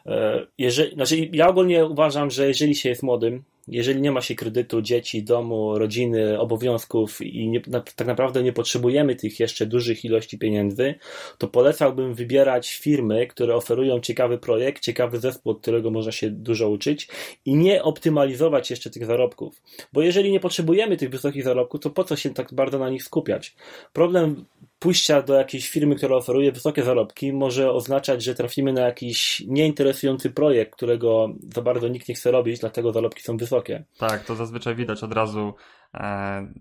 E, 0.05 0.45
jeżeli, 0.57 0.93
znaczy 0.93 1.29
ja 1.33 1.47
ogólnie 1.47 1.85
uważam, 1.85 2.31
że 2.31 2.47
jeżeli 2.47 2.75
się 2.75 2.89
jest 2.89 3.03
młodym, 3.03 3.43
jeżeli 3.67 4.01
nie 4.01 4.11
ma 4.11 4.21
się 4.21 4.35
kredytu, 4.35 4.81
dzieci, 4.81 5.23
domu, 5.23 5.77
rodziny, 5.77 6.39
obowiązków 6.39 7.21
i 7.21 7.47
nie, 7.47 7.61
na, 7.67 7.81
tak 7.81 8.07
naprawdę 8.07 8.43
nie 8.43 8.53
potrzebujemy 8.53 9.15
tych 9.15 9.39
jeszcze 9.39 9.65
dużych 9.65 10.05
ilości 10.05 10.37
pieniędzy, 10.37 10.95
to 11.37 11.47
polecałbym 11.47 12.13
wybierać 12.13 12.73
firmy, 12.73 13.27
które 13.27 13.55
oferują 13.55 13.99
ciekawy 13.99 14.37
projekt, 14.37 14.83
ciekawy 14.83 15.19
zespół, 15.19 15.51
od 15.51 15.61
którego 15.61 15.91
można 15.91 16.11
się 16.11 16.29
dużo 16.29 16.69
uczyć 16.69 17.07
i 17.45 17.55
nie 17.55 17.83
optymalizować 17.83 18.69
jeszcze 18.69 18.89
tych 18.89 19.05
zarobków. 19.05 19.61
Bo 19.93 20.01
jeżeli 20.01 20.31
nie 20.31 20.39
potrzebujemy 20.39 20.97
tych 20.97 21.09
wysokich 21.09 21.43
zarobków, 21.43 21.81
to 21.81 21.89
po 21.89 22.03
co 22.03 22.15
się 22.15 22.33
tak 22.33 22.53
bardzo 22.53 22.79
na 22.79 22.89
nich 22.89 23.03
skupiać? 23.03 23.55
Problem 23.93 24.45
pójścia 24.83 25.21
do 25.21 25.33
jakiejś 25.33 25.69
firmy, 25.69 25.95
która 25.95 26.15
oferuje 26.15 26.51
wysokie 26.51 26.83
zarobki, 26.83 27.33
może 27.33 27.71
oznaczać, 27.71 28.23
że 28.23 28.35
trafimy 28.35 28.73
na 28.73 28.81
jakiś 28.81 29.43
nieinteresujący 29.47 30.31
projekt, 30.31 30.75
którego 30.75 31.27
za 31.55 31.61
bardzo 31.61 31.87
nikt 31.87 32.09
nie 32.09 32.15
chce 32.15 32.31
robić, 32.31 32.59
dlatego 32.59 32.91
zarobki 32.91 33.23
są 33.23 33.37
wysokie. 33.37 33.83
Tak, 33.97 34.25
to 34.25 34.35
zazwyczaj 34.35 34.75
widać 34.75 35.03
od 35.03 35.13
razu 35.13 35.53
e, 35.93 35.99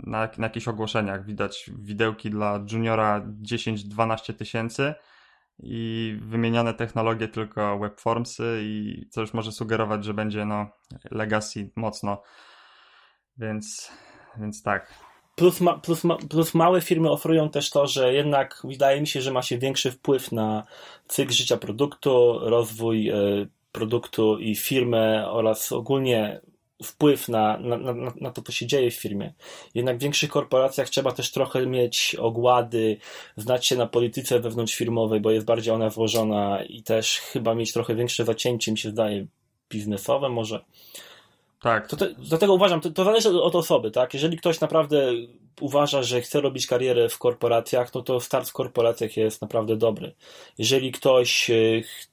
na, 0.07 0.29
na 0.39 0.47
jakichś 0.47 0.69
ogłoszeniach. 0.69 1.27
Widać 1.27 1.71
widełki 1.79 2.31
dla 2.31 2.65
juniora 2.73 3.27
10-12 3.43 4.35
tysięcy 4.35 4.95
i 5.59 6.17
wymienione 6.23 6.75
technologie 6.75 7.29
tylko 7.29 7.79
webformsy 7.79 8.61
i 8.63 9.07
co 9.11 9.21
już 9.21 9.35
może 9.35 9.53
sugerować, 9.53 10.05
że 10.05 10.15
będzie 10.15 10.45
no 10.45 10.67
legacy 11.11 11.71
mocno. 11.77 12.23
Więc, 13.37 13.93
więc 14.39 14.63
tak. 14.63 15.12
Plus, 15.35 15.61
ma, 15.61 15.79
plus, 15.79 16.05
ma, 16.05 16.17
plus 16.17 16.55
małe 16.55 16.81
firmy 16.81 17.11
oferują 17.11 17.51
też 17.51 17.71
to, 17.71 17.87
że 17.87 18.15
jednak 18.15 18.63
wydaje 18.65 19.01
mi 19.01 19.07
się, 19.07 19.21
że 19.21 19.33
ma 19.33 19.43
się 19.43 19.59
większy 19.59 19.91
wpływ 19.91 20.33
na 20.33 20.65
cykl 21.09 21.33
życia 21.33 21.57
produktu, 21.57 22.39
rozwój 22.39 23.11
y, 23.11 23.49
produktu 23.73 24.39
i 24.39 24.57
firmę 24.57 25.31
oraz 25.31 25.73
ogólnie 25.73 26.41
wpływ 26.83 27.29
na, 27.29 27.59
na, 27.59 27.77
na, 27.77 28.13
na 28.21 28.31
to, 28.31 28.43
co 28.43 28.53
się 28.53 28.67
dzieje 28.67 28.91
w 28.91 28.95
firmie. 28.95 29.33
Jednak 29.75 29.99
w 29.99 30.01
większych 30.01 30.31
korporacjach 30.31 30.89
trzeba 30.89 31.13
też 31.13 31.33
trochę 31.33 31.67
mieć 31.67 32.15
ogłady, 32.15 32.97
znać 33.37 33.67
się 33.67 33.77
na 33.77 33.87
polityce 33.87 34.41
wewnątrzfirmowej, 34.41 35.21
bo 35.21 35.31
jest 35.31 35.47
bardziej 35.47 35.75
ona 35.75 35.91
włożona 35.91 36.65
i 36.65 36.83
też 36.83 37.19
chyba 37.19 37.55
mieć 37.55 37.73
trochę 37.73 37.95
większe 37.95 38.25
zacięcie, 38.25 38.73
mi 38.73 38.79
się 38.79 38.91
zdaje, 38.91 39.27
biznesowe 39.71 40.29
może. 40.29 40.65
Tak. 41.63 41.89
To 41.89 41.97
te, 41.97 42.15
dlatego 42.19 42.55
uważam, 42.55 42.81
to, 42.81 42.91
to 42.91 43.05
zależy 43.05 43.43
od 43.43 43.57
osoby, 43.57 43.91
tak? 43.91 44.15
Jeżeli 44.15 44.37
ktoś 44.37 44.61
naprawdę 44.61 45.13
uważa, 45.61 46.03
że 46.03 46.21
chce 46.21 46.41
robić 46.41 46.67
karierę 46.67 47.09
w 47.09 47.19
korporacjach, 47.19 47.95
no 47.95 48.03
to 48.03 48.21
start 48.21 48.49
w 48.49 48.53
korporacjach 48.53 49.17
jest 49.17 49.43
naprawdę 49.43 49.77
dobry. 49.77 50.15
Jeżeli 50.59 50.93
ktoś 50.93 51.51
e, 51.51 51.55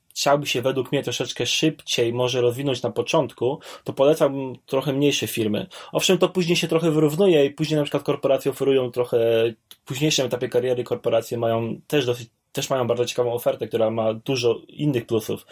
chciałby 0.09 0.47
się 0.47 0.61
według 0.61 0.91
mnie 0.91 1.03
troszeczkę 1.03 1.45
szybciej 1.45 2.13
może 2.13 2.41
rozwinąć 2.41 2.81
na 2.81 2.91
początku, 2.91 3.59
to 3.83 3.93
polecałbym 3.93 4.55
trochę 4.65 4.93
mniejsze 4.93 5.27
firmy. 5.27 5.67
Owszem, 5.91 6.17
to 6.17 6.29
później 6.29 6.55
się 6.55 6.67
trochę 6.67 6.91
wyrównuje 6.91 7.45
i 7.45 7.51
później 7.51 7.77
na 7.77 7.83
przykład 7.83 8.03
korporacje 8.03 8.51
oferują 8.51 8.91
trochę, 8.91 9.17
w 9.69 9.85
późniejszym 9.85 10.25
etapie 10.25 10.49
kariery 10.49 10.83
korporacje 10.83 11.37
mają 11.37 11.81
też 11.87 12.05
dosyć, 12.05 12.29
też 12.51 12.69
mają 12.69 12.87
bardzo 12.87 13.05
ciekawą 13.05 13.33
ofertę, 13.33 13.67
która 13.67 13.89
ma 13.89 14.13
dużo 14.13 14.61
innych 14.67 15.05
plusów. 15.05 15.45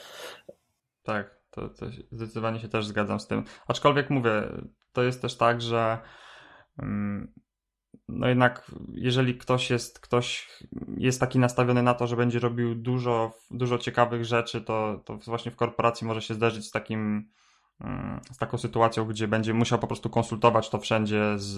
Tak. 1.03 1.36
To, 1.57 1.69
to 1.69 1.85
zdecydowanie 2.11 2.59
się 2.59 2.67
też 2.67 2.85
zgadzam 2.85 3.19
z 3.19 3.27
tym. 3.27 3.43
Aczkolwiek 3.67 4.09
mówię, 4.09 4.43
to 4.93 5.03
jest 5.03 5.21
też 5.21 5.37
tak, 5.37 5.61
że 5.61 5.97
mm, 6.79 7.33
no 8.07 8.27
jednak 8.27 8.71
jeżeli 8.93 9.37
ktoś 9.37 9.69
jest, 9.69 9.99
ktoś 9.99 10.49
jest 10.97 11.19
taki 11.19 11.39
nastawiony 11.39 11.83
na 11.83 11.93
to, 11.93 12.07
że 12.07 12.15
będzie 12.15 12.39
robił 12.39 12.75
dużo, 12.75 13.33
dużo 13.51 13.77
ciekawych 13.77 14.25
rzeczy, 14.25 14.61
to, 14.61 15.01
to 15.05 15.17
właśnie 15.17 15.51
w 15.51 15.55
korporacji 15.55 16.07
może 16.07 16.21
się 16.21 16.33
zdarzyć 16.33 16.65
z 16.65 16.71
takim 16.71 17.29
z 18.31 18.37
taką 18.37 18.57
sytuacją, 18.57 19.05
gdzie 19.05 19.27
będzie 19.27 19.53
musiał 19.53 19.79
po 19.79 19.87
prostu 19.87 20.09
konsultować 20.09 20.69
to 20.69 20.79
wszędzie 20.79 21.23
z 21.35 21.55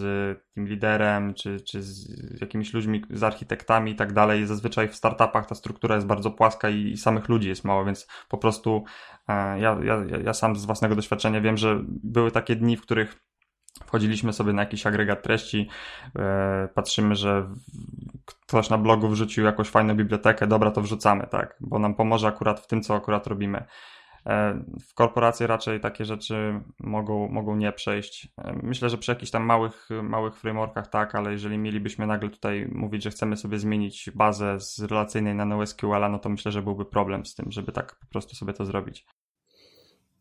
tym 0.53 0.67
liderem, 0.67 1.33
czy, 1.33 1.61
czy 1.61 1.83
z 1.83 2.41
jakimiś 2.41 2.73
ludźmi, 2.73 3.01
z 3.09 3.23
architektami 3.23 3.91
i 3.91 3.95
tak 3.95 4.13
dalej. 4.13 4.47
Zazwyczaj 4.47 4.87
w 4.87 4.95
startupach 4.95 5.45
ta 5.45 5.55
struktura 5.55 5.95
jest 5.95 6.07
bardzo 6.07 6.31
płaska 6.31 6.69
i, 6.69 6.91
i 6.91 6.97
samych 6.97 7.29
ludzi 7.29 7.49
jest 7.49 7.63
mało, 7.63 7.85
więc 7.85 8.07
po 8.29 8.37
prostu 8.37 8.83
e, 9.27 9.59
ja, 9.59 9.77
ja, 9.83 10.03
ja 10.23 10.33
sam 10.33 10.55
z 10.55 10.65
własnego 10.65 10.95
doświadczenia 10.95 11.41
wiem, 11.41 11.57
że 11.57 11.81
były 11.87 12.31
takie 12.31 12.55
dni, 12.55 12.77
w 12.77 12.81
których 12.81 13.29
wchodziliśmy 13.85 14.33
sobie 14.33 14.53
na 14.53 14.61
jakiś 14.61 14.87
agregat 14.87 15.23
treści, 15.23 15.69
e, 16.15 16.69
patrzymy, 16.75 17.15
że 17.15 17.49
ktoś 18.25 18.69
na 18.69 18.77
blogu 18.77 19.09
wrzucił 19.09 19.45
jakąś 19.45 19.69
fajną 19.69 19.95
bibliotekę, 19.95 20.47
dobra, 20.47 20.71
to 20.71 20.81
wrzucamy, 20.81 21.27
tak, 21.27 21.55
bo 21.59 21.79
nam 21.79 21.95
pomoże 21.95 22.27
akurat 22.27 22.59
w 22.59 22.67
tym, 22.67 22.81
co 22.81 22.95
akurat 22.95 23.27
robimy. 23.27 23.65
E, 24.25 24.63
w 24.89 24.93
korporacji 24.93 25.47
raczej 25.47 25.79
takie 25.79 26.05
rzeczy 26.05 26.61
mogą, 26.79 27.27
mogą 27.27 27.55
nie 27.55 27.71
przejść. 27.71 28.27
E, 28.37 28.59
myślę, 28.63 28.89
że 28.89 28.97
przy 28.97 29.11
jakichś 29.11 29.31
tam 29.31 29.43
małych, 29.43 29.89
małych 30.03 30.37
frameworkach 30.37 30.87
tak, 30.87 31.15
ale 31.15 31.31
jeżeli 31.31 31.57
mielibyśmy 31.57 32.07
nagle 32.07 32.29
tutaj 32.29 32.67
mówić, 32.71 33.03
że 33.03 33.09
chcemy 33.09 33.37
sobie 33.37 33.59
zmienić 33.59 34.09
bazę 34.15 34.59
z 34.59 34.79
relacyjnej 34.79 35.35
na 35.35 35.45
NoSQL, 35.45 36.11
no 36.11 36.19
to 36.19 36.29
myślę, 36.29 36.51
że 36.51 36.61
byłby 36.61 36.85
problem 36.85 37.25
z 37.25 37.35
tym, 37.35 37.51
żeby 37.51 37.71
tak 37.71 37.95
po 37.95 38.05
prostu 38.05 38.35
sobie 38.35 38.53
to 38.53 38.65
zrobić. 38.65 39.05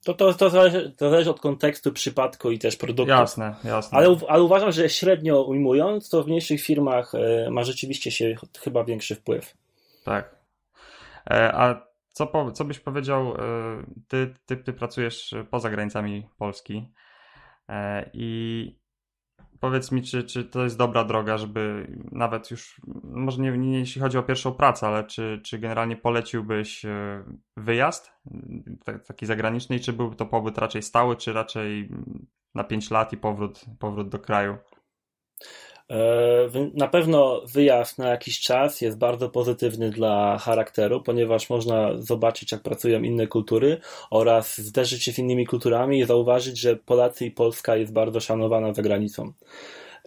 To, 0.04 0.14
to, 0.14 0.34
to, 0.34 0.50
zależy, 0.50 0.94
to 0.96 1.10
zależy 1.10 1.30
od 1.30 1.40
kontekstu, 1.40 1.92
przypadku 1.92 2.50
i 2.50 2.58
też 2.58 2.76
produktu. 2.76 3.10
Jasne, 3.10 3.54
jasne. 3.64 3.98
Ale, 3.98 4.16
ale 4.28 4.42
uważam, 4.42 4.72
że 4.72 4.88
średnio 4.88 5.42
ujmując, 5.42 6.08
to 6.08 6.22
w 6.22 6.26
mniejszych 6.26 6.60
firmach 6.60 7.14
e, 7.14 7.50
ma 7.50 7.64
rzeczywiście 7.64 8.10
się 8.10 8.34
chyba 8.60 8.84
większy 8.84 9.14
wpływ. 9.14 9.54
Tak. 10.04 10.38
A 11.52 11.87
co, 12.18 12.26
po, 12.26 12.52
co 12.52 12.64
byś 12.64 12.78
powiedział, 12.78 13.34
e, 13.34 13.36
ty, 14.08 14.34
ty, 14.46 14.56
ty 14.56 14.72
pracujesz 14.72 15.34
poza 15.50 15.70
granicami 15.70 16.28
Polski 16.38 16.92
e, 17.68 18.10
i 18.12 18.80
powiedz 19.60 19.92
mi, 19.92 20.02
czy, 20.02 20.24
czy 20.24 20.44
to 20.44 20.64
jest 20.64 20.78
dobra 20.78 21.04
droga, 21.04 21.38
żeby 21.38 21.86
nawet 22.12 22.50
już, 22.50 22.80
może 23.04 23.42
nie, 23.42 23.58
nie 23.58 23.78
jeśli 23.78 24.00
chodzi 24.00 24.18
o 24.18 24.22
pierwszą 24.22 24.54
pracę, 24.54 24.86
ale 24.86 25.04
czy, 25.04 25.40
czy 25.44 25.58
generalnie 25.58 25.96
poleciłbyś 25.96 26.84
e, 26.84 27.24
wyjazd 27.56 28.12
taki 29.06 29.26
zagraniczny 29.26 29.80
czy 29.80 29.92
byłby 29.92 30.16
to 30.16 30.26
pobyt 30.26 30.58
raczej 30.58 30.82
stały, 30.82 31.16
czy 31.16 31.32
raczej 31.32 31.88
na 32.54 32.64
5 32.64 32.90
lat 32.90 33.12
i 33.12 33.16
powrót, 33.16 33.64
powrót 33.78 34.08
do 34.08 34.18
kraju? 34.18 34.56
E, 35.90 36.70
na 36.74 36.88
pewno 36.88 37.42
wyjazd 37.54 37.98
na 37.98 38.08
jakiś 38.08 38.40
czas 38.40 38.80
jest 38.80 38.98
bardzo 38.98 39.28
pozytywny 39.28 39.90
dla 39.90 40.38
charakteru, 40.38 41.02
ponieważ 41.02 41.50
można 41.50 41.90
zobaczyć, 41.98 42.52
jak 42.52 42.62
pracują 42.62 43.02
inne 43.02 43.26
kultury 43.26 43.80
oraz 44.10 44.58
zderzyć 44.58 45.04
się 45.04 45.12
z 45.12 45.18
innymi 45.18 45.46
kulturami 45.46 45.98
i 45.98 46.04
zauważyć, 46.04 46.58
że 46.58 46.76
Polacy 46.76 47.26
i 47.26 47.30
Polska 47.30 47.76
jest 47.76 47.92
bardzo 47.92 48.20
szanowana 48.20 48.74
za 48.74 48.82
granicą. 48.82 49.32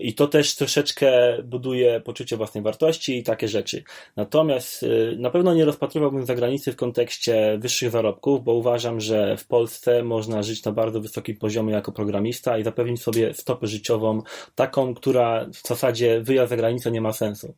I 0.01 0.13
to 0.13 0.27
też 0.27 0.55
troszeczkę 0.55 1.37
buduje 1.43 2.01
poczucie 2.01 2.37
własnej 2.37 2.63
wartości 2.63 3.17
i 3.17 3.23
takie 3.23 3.47
rzeczy. 3.47 3.83
Natomiast 4.15 4.83
y, 4.83 5.15
na 5.19 5.29
pewno 5.29 5.53
nie 5.53 5.65
rozpatrywałbym 5.65 6.25
zagranicy 6.25 6.71
w 6.71 6.75
kontekście 6.75 7.57
wyższych 7.57 7.91
zarobków, 7.91 8.43
bo 8.43 8.53
uważam, 8.53 8.99
że 8.99 9.37
w 9.37 9.47
Polsce 9.47 10.03
można 10.03 10.43
żyć 10.43 10.63
na 10.63 10.71
bardzo 10.71 11.01
wysokim 11.01 11.37
poziomie 11.37 11.73
jako 11.73 11.91
programista 11.91 12.57
i 12.57 12.63
zapewnić 12.63 13.01
sobie 13.01 13.33
stopę 13.33 13.67
życiową 13.67 14.21
taką, 14.55 14.93
która 14.93 15.45
w 15.45 15.67
zasadzie 15.67 16.21
wyjazd 16.21 16.49
za 16.49 16.57
granicę 16.57 16.91
nie 16.91 17.01
ma 17.01 17.13
sensu. 17.13 17.53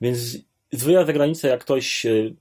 Więc 0.00 0.18
z 0.72 0.84
wyjazd 0.84 1.06
za 1.06 1.12
granicę, 1.12 1.48
jak 1.48 1.60
ktoś 1.60 2.06
y, 2.06 2.34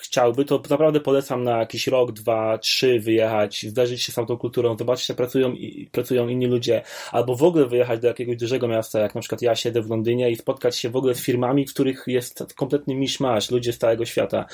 chciałby, 0.00 0.44
to 0.44 0.62
naprawdę 0.70 1.00
polecam 1.00 1.44
na 1.44 1.58
jakiś 1.58 1.86
rok, 1.86 2.12
dwa, 2.12 2.58
trzy 2.58 3.00
wyjechać, 3.00 3.66
zderzyć 3.68 4.02
się 4.02 4.12
z 4.12 4.14
tą 4.14 4.36
kulturą, 4.36 4.76
zobaczyć, 4.78 5.08
jak 5.08 5.16
pracują, 5.16 5.54
pracują 5.92 6.28
inni 6.28 6.46
ludzie, 6.46 6.82
albo 7.12 7.36
w 7.36 7.42
ogóle 7.42 7.66
wyjechać 7.66 8.00
do 8.00 8.08
jakiegoś 8.08 8.36
dużego 8.36 8.68
miasta, 8.68 9.00
jak 9.00 9.14
na 9.14 9.20
przykład 9.20 9.42
ja 9.42 9.54
siedzę 9.54 9.82
w 9.82 9.90
Londynie 9.90 10.30
i 10.30 10.36
spotkać 10.36 10.76
się 10.76 10.90
w 10.90 10.96
ogóle 10.96 11.14
z 11.14 11.20
firmami, 11.20 11.66
w 11.66 11.74
których 11.74 12.04
jest 12.06 12.54
kompletny 12.54 12.94
miszmasz, 12.94 13.50
ludzie 13.50 13.72
z 13.72 13.78
całego 13.78 14.04
świata. 14.04 14.46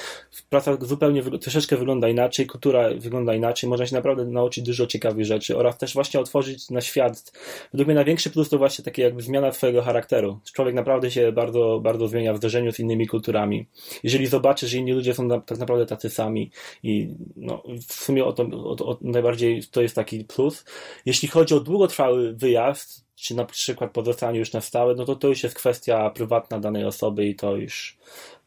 Praca 0.51 0.77
zupełnie, 0.81 1.23
troszeczkę 1.23 1.77
wygląda 1.77 2.09
inaczej, 2.09 2.47
kultura 2.47 2.89
wygląda 2.99 3.35
inaczej, 3.35 3.71
można 3.71 3.87
się 3.87 3.95
naprawdę 3.95 4.25
nauczyć 4.25 4.65
dużo 4.65 4.87
ciekawych 4.87 5.25
rzeczy 5.25 5.57
oraz 5.57 5.79
też 5.79 5.95
właśnie 5.95 6.21
otworzyć 6.21 6.71
na 6.71 6.81
świat. 6.81 7.33
Według 7.71 7.87
mnie 7.87 7.95
największy 7.95 8.31
plus 8.31 8.49
to 8.49 8.59
właśnie 8.59 8.85
takie 8.85 9.03
jakby 9.03 9.23
zmiana 9.23 9.53
swojego 9.53 9.83
charakteru. 9.83 10.41
Człowiek 10.53 10.75
naprawdę 10.75 11.11
się 11.11 11.33
bardzo, 11.33 11.81
bardzo 11.83 12.09
zmienia 12.09 12.33
w 12.33 12.37
zderzeniu 12.37 12.73
z 12.73 12.81
innymi 12.81 13.07
kulturami. 13.07 13.67
Jeżeli 14.03 14.27
zobaczy, 14.27 14.69
że 14.69 14.79
inni 14.87 14.97
ludzie 14.97 15.15
są 15.15 15.25
na, 15.25 15.41
tak 15.41 15.59
naprawdę 15.59 15.87
tacy 15.87 16.11
sami 16.11 16.51
i 16.83 17.09
no, 17.37 17.63
w 17.89 17.93
sumie 17.93 18.25
o 18.25 18.33
to, 18.33 18.43
o, 18.43 18.87
o, 18.87 18.99
najbardziej 19.01 19.63
to 19.71 19.83
jest 19.83 19.95
taki 19.95 20.25
plus. 20.25 20.65
Jeśli 21.07 21.29
chodzi 21.29 21.55
o 21.55 21.61
długotrwały 21.61 22.35
wyjazd, 22.35 23.07
czy 23.15 23.35
na 23.35 23.45
przykład 23.45 23.93
pozostanie 23.93 24.39
już 24.39 24.53
na 24.53 24.61
stałe, 24.61 24.95
no 24.95 25.05
to 25.05 25.17
to 25.17 25.29
już 25.29 25.43
jest 25.43 25.57
kwestia 25.57 26.11
prywatna 26.11 26.61
danej 26.61 26.85
osoby 26.85 27.27
i 27.27 27.35
to 27.35 27.57
już 27.57 27.99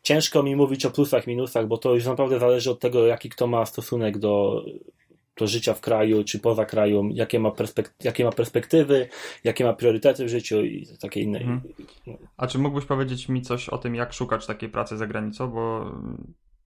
ciężko 0.04 0.44
mi 0.44 0.56
mówić 0.56 0.86
o 0.86 0.92
plusach, 0.92 1.28
minusach, 1.28 1.68
bo 1.68 1.78
to 1.78 1.94
już 1.94 2.06
naprawdę 2.06 2.40
zależy 2.40 2.72
od 2.72 2.80
tego, 2.80 3.08
jaki 3.08 3.30
kto 3.30 3.48
ma 3.48 3.66
stosunek 3.66 4.18
do, 4.18 4.64
do 5.40 5.48
życia 5.48 5.74
w 5.74 5.82
kraju 5.82 6.24
czy 6.24 6.40
poza 6.40 6.66
kraju, 6.66 7.10
jakie 7.14 7.40
ma, 7.40 7.50
perspek- 7.50 7.92
jakie 8.04 8.26
ma 8.26 8.32
perspektywy, 8.32 9.10
jakie 9.44 9.64
ma 9.64 9.74
priorytety 9.74 10.26
w 10.26 10.30
życiu 10.30 10.64
i 10.64 10.88
takie 11.02 11.22
inne. 11.22 11.40
Mhm. 11.40 11.62
A 12.38 12.48
czy 12.48 12.60
mógłbyś 12.60 12.86
powiedzieć 12.86 13.30
mi 13.30 13.42
coś 13.42 13.70
o 13.70 13.78
tym, 13.78 13.96
jak 13.96 14.14
szukać 14.14 14.46
takiej 14.46 14.70
pracy 14.70 14.98
za 14.98 15.08
granicą, 15.08 15.48
bo 15.48 15.92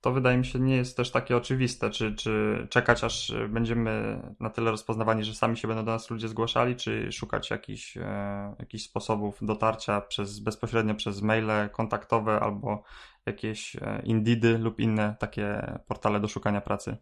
to 0.03 0.11
wydaje 0.11 0.37
mi 0.37 0.45
się 0.45 0.59
nie 0.59 0.75
jest 0.75 0.97
też 0.97 1.11
takie 1.11 1.37
oczywiste, 1.37 1.89
czy, 1.89 2.15
czy 2.15 2.67
czekać 2.69 3.03
aż 3.03 3.33
będziemy 3.49 4.21
na 4.39 4.49
tyle 4.49 4.71
rozpoznawani, 4.71 5.23
że 5.23 5.35
sami 5.35 5.57
się 5.57 5.67
będą 5.67 5.85
do 5.85 5.91
nas 5.91 6.09
ludzie 6.09 6.27
zgłaszali, 6.27 6.75
czy 6.75 7.11
szukać 7.11 7.49
jakichś, 7.49 7.97
e, 7.97 8.77
sposobów 8.77 9.37
dotarcia 9.41 10.01
przez, 10.01 10.39
bezpośrednio 10.39 10.95
przez 10.95 11.21
maile 11.21 11.69
kontaktowe 11.71 12.39
albo 12.39 12.83
jakieś 13.25 13.75
e, 13.75 14.01
Indeedy 14.03 14.57
lub 14.57 14.79
inne 14.79 15.15
takie 15.19 15.77
portale 15.87 16.19
do 16.19 16.27
szukania 16.27 16.61
pracy. 16.61 16.97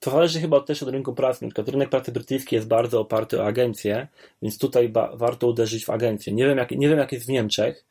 To 0.00 0.10
zależy 0.10 0.40
chyba 0.40 0.60
też 0.60 0.82
od 0.82 0.88
rynku 0.88 1.14
pracy. 1.14 1.44
Na 1.44 1.48
przykład 1.48 1.68
rynek 1.68 1.88
pracy 1.88 2.12
brytyjski 2.12 2.54
jest 2.56 2.68
bardzo 2.68 3.00
oparty 3.00 3.40
o 3.40 3.46
agencje, 3.46 4.08
więc 4.42 4.58
tutaj 4.58 4.92
warto 5.14 5.46
uderzyć 5.46 5.84
w 5.84 5.90
agencję. 5.90 6.32
Nie 6.32 6.46
wiem, 6.46 6.58
jak, 6.58 6.70
nie 6.70 6.88
wiem, 6.88 6.98
jak 6.98 7.12
jest 7.12 7.26
w 7.26 7.28
Niemczech, 7.28 7.84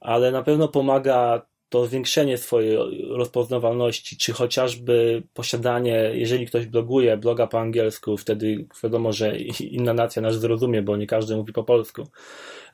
ale 0.00 0.32
na 0.32 0.42
pewno 0.42 0.68
pomaga 0.68 1.46
to 1.68 1.86
zwiększenie 1.86 2.38
swojej 2.38 2.78
rozpoznawalności, 3.10 4.16
czy 4.16 4.32
chociażby 4.32 5.22
posiadanie, 5.34 6.10
jeżeli 6.14 6.46
ktoś 6.46 6.66
bloguje 6.66 7.16
bloga 7.16 7.46
po 7.46 7.60
angielsku, 7.60 8.16
wtedy 8.16 8.66
wiadomo, 8.82 9.12
że 9.12 9.38
inna 9.60 9.94
nacja 9.94 10.22
nas 10.22 10.40
zrozumie, 10.40 10.82
bo 10.82 10.96
nie 10.96 11.06
każdy 11.06 11.36
mówi 11.36 11.52
po 11.52 11.64
polsku. 11.64 12.06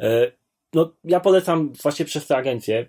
E, 0.00 0.32
no, 0.74 0.92
ja 1.04 1.20
polecam 1.20 1.72
właśnie 1.82 2.04
przez 2.04 2.26
te 2.26 2.36
agencje, 2.36 2.86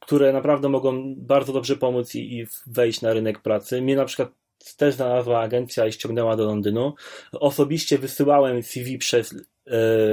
które 0.00 0.32
naprawdę 0.32 0.68
mogą 0.68 1.14
bardzo 1.16 1.52
dobrze 1.52 1.76
pomóc 1.76 2.14
i, 2.14 2.38
i 2.38 2.46
wejść 2.66 3.00
na 3.00 3.12
rynek 3.12 3.42
pracy. 3.42 3.82
Mnie 3.82 3.96
na 3.96 4.04
przykład 4.04 4.28
też 4.76 4.94
znalazła 4.94 5.40
agencja 5.40 5.86
i 5.86 5.92
ściągnęła 5.92 6.36
do 6.36 6.44
Londynu. 6.44 6.94
Osobiście 7.32 7.98
wysyłałem 7.98 8.62
CV 8.62 8.98
przez 8.98 9.34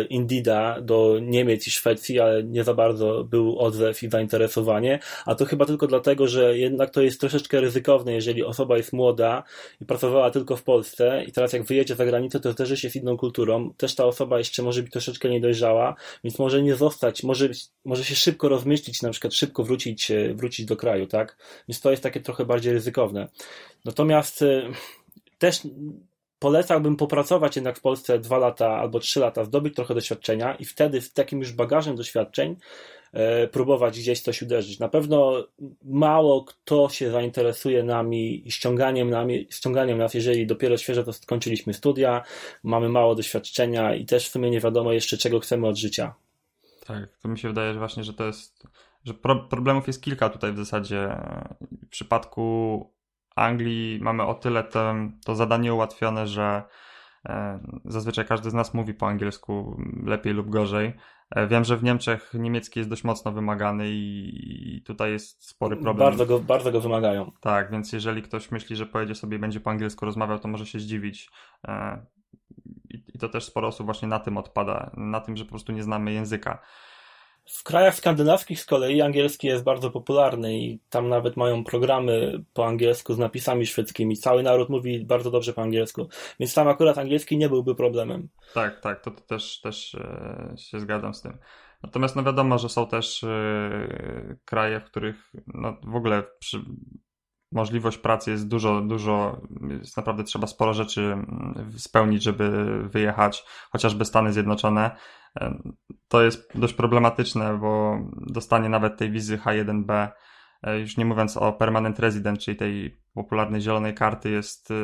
Indida 0.10 0.82
do 0.82 1.20
Niemiec 1.22 1.68
i 1.68 1.72
Szwecji, 1.72 2.20
ale 2.20 2.44
nie 2.44 2.64
za 2.64 2.74
bardzo 2.74 3.24
był 3.24 3.60
odzew 3.60 4.04
i 4.04 4.10
zainteresowanie, 4.10 5.00
a 5.26 5.36
to 5.36 5.46
chyba 5.46 5.66
tylko 5.66 5.88
dlatego, 5.88 6.28
że 6.28 6.58
jednak 6.58 6.90
to 6.90 7.02
jest 7.02 7.20
troszeczkę 7.20 7.62
ryzykowne, 7.62 8.14
jeżeli 8.14 8.44
osoba 8.44 8.78
jest 8.78 8.94
młoda 8.94 9.44
i 9.82 9.86
pracowała 9.86 10.32
tylko 10.32 10.56
w 10.56 10.64
Polsce 10.64 11.24
i 11.28 11.32
teraz 11.32 11.54
jak 11.54 11.64
wyjedzie 11.64 11.96
za 11.96 12.06
granicę, 12.06 12.40
to 12.40 12.52
zderzy 12.52 12.78
się 12.78 12.90
z 12.90 12.96
inną 12.96 13.18
kulturą, 13.18 13.74
też 13.78 13.96
ta 13.96 14.06
osoba 14.06 14.38
jeszcze 14.38 14.64
może 14.64 14.84
być 14.84 14.92
troszeczkę 14.92 15.30
niedojrzała, 15.30 15.96
więc 16.24 16.40
może 16.40 16.62
nie 16.62 16.76
zostać, 16.76 17.24
może, 17.24 17.50
może 17.86 18.04
się 18.04 18.16
szybko 18.16 18.50
rozmyślić, 18.50 19.02
na 19.02 19.10
przykład 19.10 19.34
szybko 19.34 19.64
wrócić, 19.64 20.12
e, 20.12 20.34
wrócić 20.34 20.66
do 20.66 20.78
kraju, 20.78 21.08
tak? 21.08 21.38
Więc 21.68 21.82
to 21.82 21.92
jest 21.92 22.04
takie 22.04 22.20
trochę 22.20 22.46
bardziej 22.46 22.74
ryzykowne. 22.74 23.28
Natomiast 23.86 24.42
e, 24.42 24.70
też 25.38 25.62
polecałbym 26.44 26.96
popracować 26.96 27.56
jednak 27.56 27.78
w 27.78 27.82
Polsce 27.82 28.20
dwa 28.20 28.38
lata 28.38 28.68
albo 28.68 29.00
trzy 29.00 29.20
lata, 29.20 29.44
zdobyć 29.44 29.76
trochę 29.76 29.94
doświadczenia 29.94 30.56
i 30.56 30.66
wtedy 30.66 31.02
z 31.02 31.14
takim 31.14 31.40
już 31.40 31.52
bagażem 31.52 31.96
doświadczeń 31.96 32.56
e, 33.14 33.48
próbować 33.48 34.00
gdzieś 34.00 34.22
coś 34.22 34.42
uderzyć. 34.42 34.80
Na 34.80 34.90
pewno 34.90 35.48
mało 35.84 36.44
kto 36.44 36.90
się 36.90 37.12
zainteresuje 37.12 37.84
nami 37.84 38.48
i 38.48 38.52
ściąganiem, 38.52 39.10
nami, 39.10 39.48
ściąganiem 39.50 39.98
nas, 39.98 40.14
jeżeli 40.14 40.48
dopiero 40.48 40.78
świeżo 40.78 41.04
to 41.04 41.14
skończyliśmy 41.14 41.74
studia, 41.74 42.24
mamy 42.64 42.90
mało 42.90 43.16
doświadczenia 43.16 43.96
i 43.96 44.06
też 44.06 44.28
w 44.28 44.32
sumie 44.32 44.50
nie 44.50 44.60
wiadomo 44.60 44.94
jeszcze 44.94 45.18
czego 45.18 45.40
chcemy 45.40 45.68
od 45.68 45.78
życia. 45.78 46.14
Tak, 46.86 47.18
to 47.22 47.28
mi 47.28 47.40
się 47.40 47.48
wydaje 47.48 47.74
że 47.74 47.80
właśnie, 47.80 48.04
że 48.04 48.14
to 48.14 48.26
jest, 48.26 48.68
że 49.04 49.14
pro, 49.14 49.36
problemów 49.36 49.88
jest 49.88 50.02
kilka 50.02 50.30
tutaj 50.30 50.54
w 50.54 50.58
zasadzie. 50.58 51.16
W 51.86 51.90
przypadku 51.90 52.93
Anglii 53.36 54.00
mamy 54.02 54.24
o 54.24 54.34
tyle 54.34 54.64
to, 54.64 54.96
to 55.26 55.36
zadanie 55.36 55.74
ułatwione, 55.74 56.28
że 56.28 56.64
e, 57.26 57.60
zazwyczaj 57.86 58.26
każdy 58.26 58.50
z 58.50 58.54
nas 58.54 58.74
mówi 58.74 58.94
po 58.94 59.08
angielsku 59.08 59.82
lepiej 60.06 60.34
lub 60.34 60.50
gorzej. 60.50 60.94
E, 61.32 61.48
wiem, 61.48 61.64
że 61.64 61.78
w 61.78 61.84
Niemczech 61.84 62.32
niemiecki 62.34 62.80
jest 62.80 62.90
dość 62.90 63.04
mocno 63.04 63.32
wymagany 63.32 63.86
i, 63.90 64.84
tutaj 64.86 65.12
jest 65.12 65.48
spory 65.48 65.76
problem. 65.76 65.98
Bardzo 66.08 66.26
go, 66.26 66.40
bardzo 66.40 66.72
go 66.72 66.82
wymagają. 66.82 67.32
Tak, 67.42 67.72
więc 67.72 67.94
jeżeli 67.94 68.22
ktoś 68.22 68.52
myśli, 68.52 68.76
że 68.76 68.86
pojedzie 68.86 69.16
sobie 69.16 69.38
i 69.38 69.40
będzie 69.40 69.60
po 69.60 69.70
angielsku 69.70 70.06
rozmawiał, 70.06 70.40
to 70.40 70.48
może 70.48 70.66
się 70.66 70.80
zdziwić. 70.80 71.30
E, 71.68 72.06
I 72.90 73.20
to 73.20 73.30
też 73.30 73.44
sporo 73.44 73.68
osób 73.68 73.86
właśnie 73.86 74.08
na 74.08 74.20
tym 74.20 74.38
odpada, 74.38 74.92
na 74.98 75.22
tym, 75.22 75.38
że 75.38 75.44
po 75.46 75.50
prostu 75.50 75.72
nie 75.72 75.84
znamy 75.84 76.14
języka. 76.14 76.62
W 77.46 77.64
krajach 77.64 77.96
skandynawskich 77.96 78.60
z 78.60 78.66
kolei 78.66 79.02
angielski 79.02 79.48
jest 79.48 79.64
bardzo 79.64 79.92
popularny 79.92 80.58
i 80.58 80.80
tam 80.90 81.10
nawet 81.10 81.38
mają 81.38 81.64
programy 81.64 82.44
po 82.54 82.68
angielsku 82.68 83.14
z 83.14 83.18
napisami 83.18 83.66
szwedzkimi. 83.66 84.18
Cały 84.18 84.44
naród 84.44 84.70
mówi 84.70 85.06
bardzo 85.06 85.32
dobrze 85.32 85.54
po 85.54 85.62
angielsku, 85.62 86.08
więc 86.40 86.54
tam 86.54 86.68
akurat 86.68 86.98
angielski 86.98 87.38
nie 87.38 87.50
byłby 87.50 87.76
problemem. 87.76 88.30
Tak, 88.54 88.80
tak, 88.80 89.04
to, 89.04 89.12
to 89.12 89.22
też, 89.22 89.62
też 89.62 89.96
e, 89.96 90.54
się 90.58 90.80
zgadzam 90.80 91.14
z 91.14 91.22
tym. 91.22 91.38
Natomiast 91.84 92.16
no 92.16 92.24
wiadomo, 92.24 92.58
że 92.58 92.70
są 92.70 92.88
też 92.88 93.24
e, 93.24 94.36
kraje, 94.46 94.80
w 94.80 94.86
których 94.86 95.32
no, 95.48 95.78
w 95.84 95.96
ogóle 95.96 96.24
przy, 96.40 96.62
możliwość 97.54 97.98
pracy 97.98 98.32
jest 98.32 98.48
dużo, 98.48 98.82
dużo, 98.82 99.42
jest 99.82 99.98
naprawdę 99.98 100.24
trzeba 100.24 100.48
sporo 100.48 100.74
rzeczy 100.74 101.02
mm, 101.02 101.72
spełnić, 101.78 102.24
żeby 102.24 102.68
wyjechać, 102.90 103.46
chociażby 103.72 104.06
Stany 104.06 104.34
Zjednoczone. 104.34 104.92
To 106.08 106.24
jest 106.24 106.50
dość 106.56 106.74
problematyczne, 106.74 107.58
bo 107.58 108.00
dostanie 108.28 108.70
nawet 108.70 108.98
tej 108.98 109.12
wizy 109.12 109.38
H1B, 109.38 110.08
e, 110.64 110.80
już 110.80 110.98
nie 110.98 111.06
mówiąc 111.06 111.38
o 111.38 111.54
permanent 111.54 112.00
resident, 112.00 112.40
czyli 112.40 112.58
tej 112.58 112.98
popularnej 113.14 113.62
zielonej 113.62 113.94
karty, 113.94 114.30
jest, 114.30 114.72
e, 114.72 114.76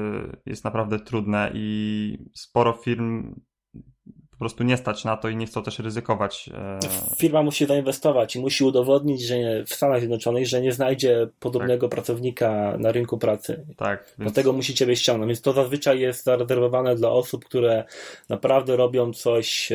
jest 0.46 0.64
naprawdę 0.64 1.00
trudne 1.00 1.52
i 1.54 2.18
sporo 2.34 2.74
firm 2.74 3.36
po 4.40 4.44
prostu 4.44 4.64
nie 4.64 4.78
stać 4.78 5.06
na 5.06 5.18
to 5.18 5.30
i 5.30 5.36
nie 5.36 5.46
chcą 5.46 5.64
też 5.64 5.80
ryzykować. 5.80 6.50
E, 6.54 6.80
Firma 7.18 7.44
musi 7.44 7.66
zainwestować 7.66 8.36
i 8.36 8.40
musi 8.40 8.64
udowodnić, 8.64 9.22
że 9.22 9.64
w 9.64 9.74
Stanach 9.74 10.00
Zjednoczonych, 10.00 10.48
że 10.48 10.62
nie 10.62 10.72
znajdzie 10.72 11.28
podobnego 11.40 11.88
tak. 11.88 11.96
pracownika 11.96 12.78
na 12.78 12.92
rynku 12.92 13.18
pracy. 13.18 13.66
Tak. 13.78 14.06
Więc... 14.06 14.32
Dlatego 14.32 14.54
musi 14.54 14.74
ciebie 14.74 14.96
ściągnąć. 14.96 15.28
Więc 15.28 15.42
to 15.42 15.54
zazwyczaj 15.54 16.00
jest 16.00 16.24
zarezerwowane 16.24 16.96
dla 16.96 17.10
osób, 17.10 17.46
które 17.46 17.84
naprawdę 18.30 18.76
robią 18.76 19.14
coś 19.14 19.72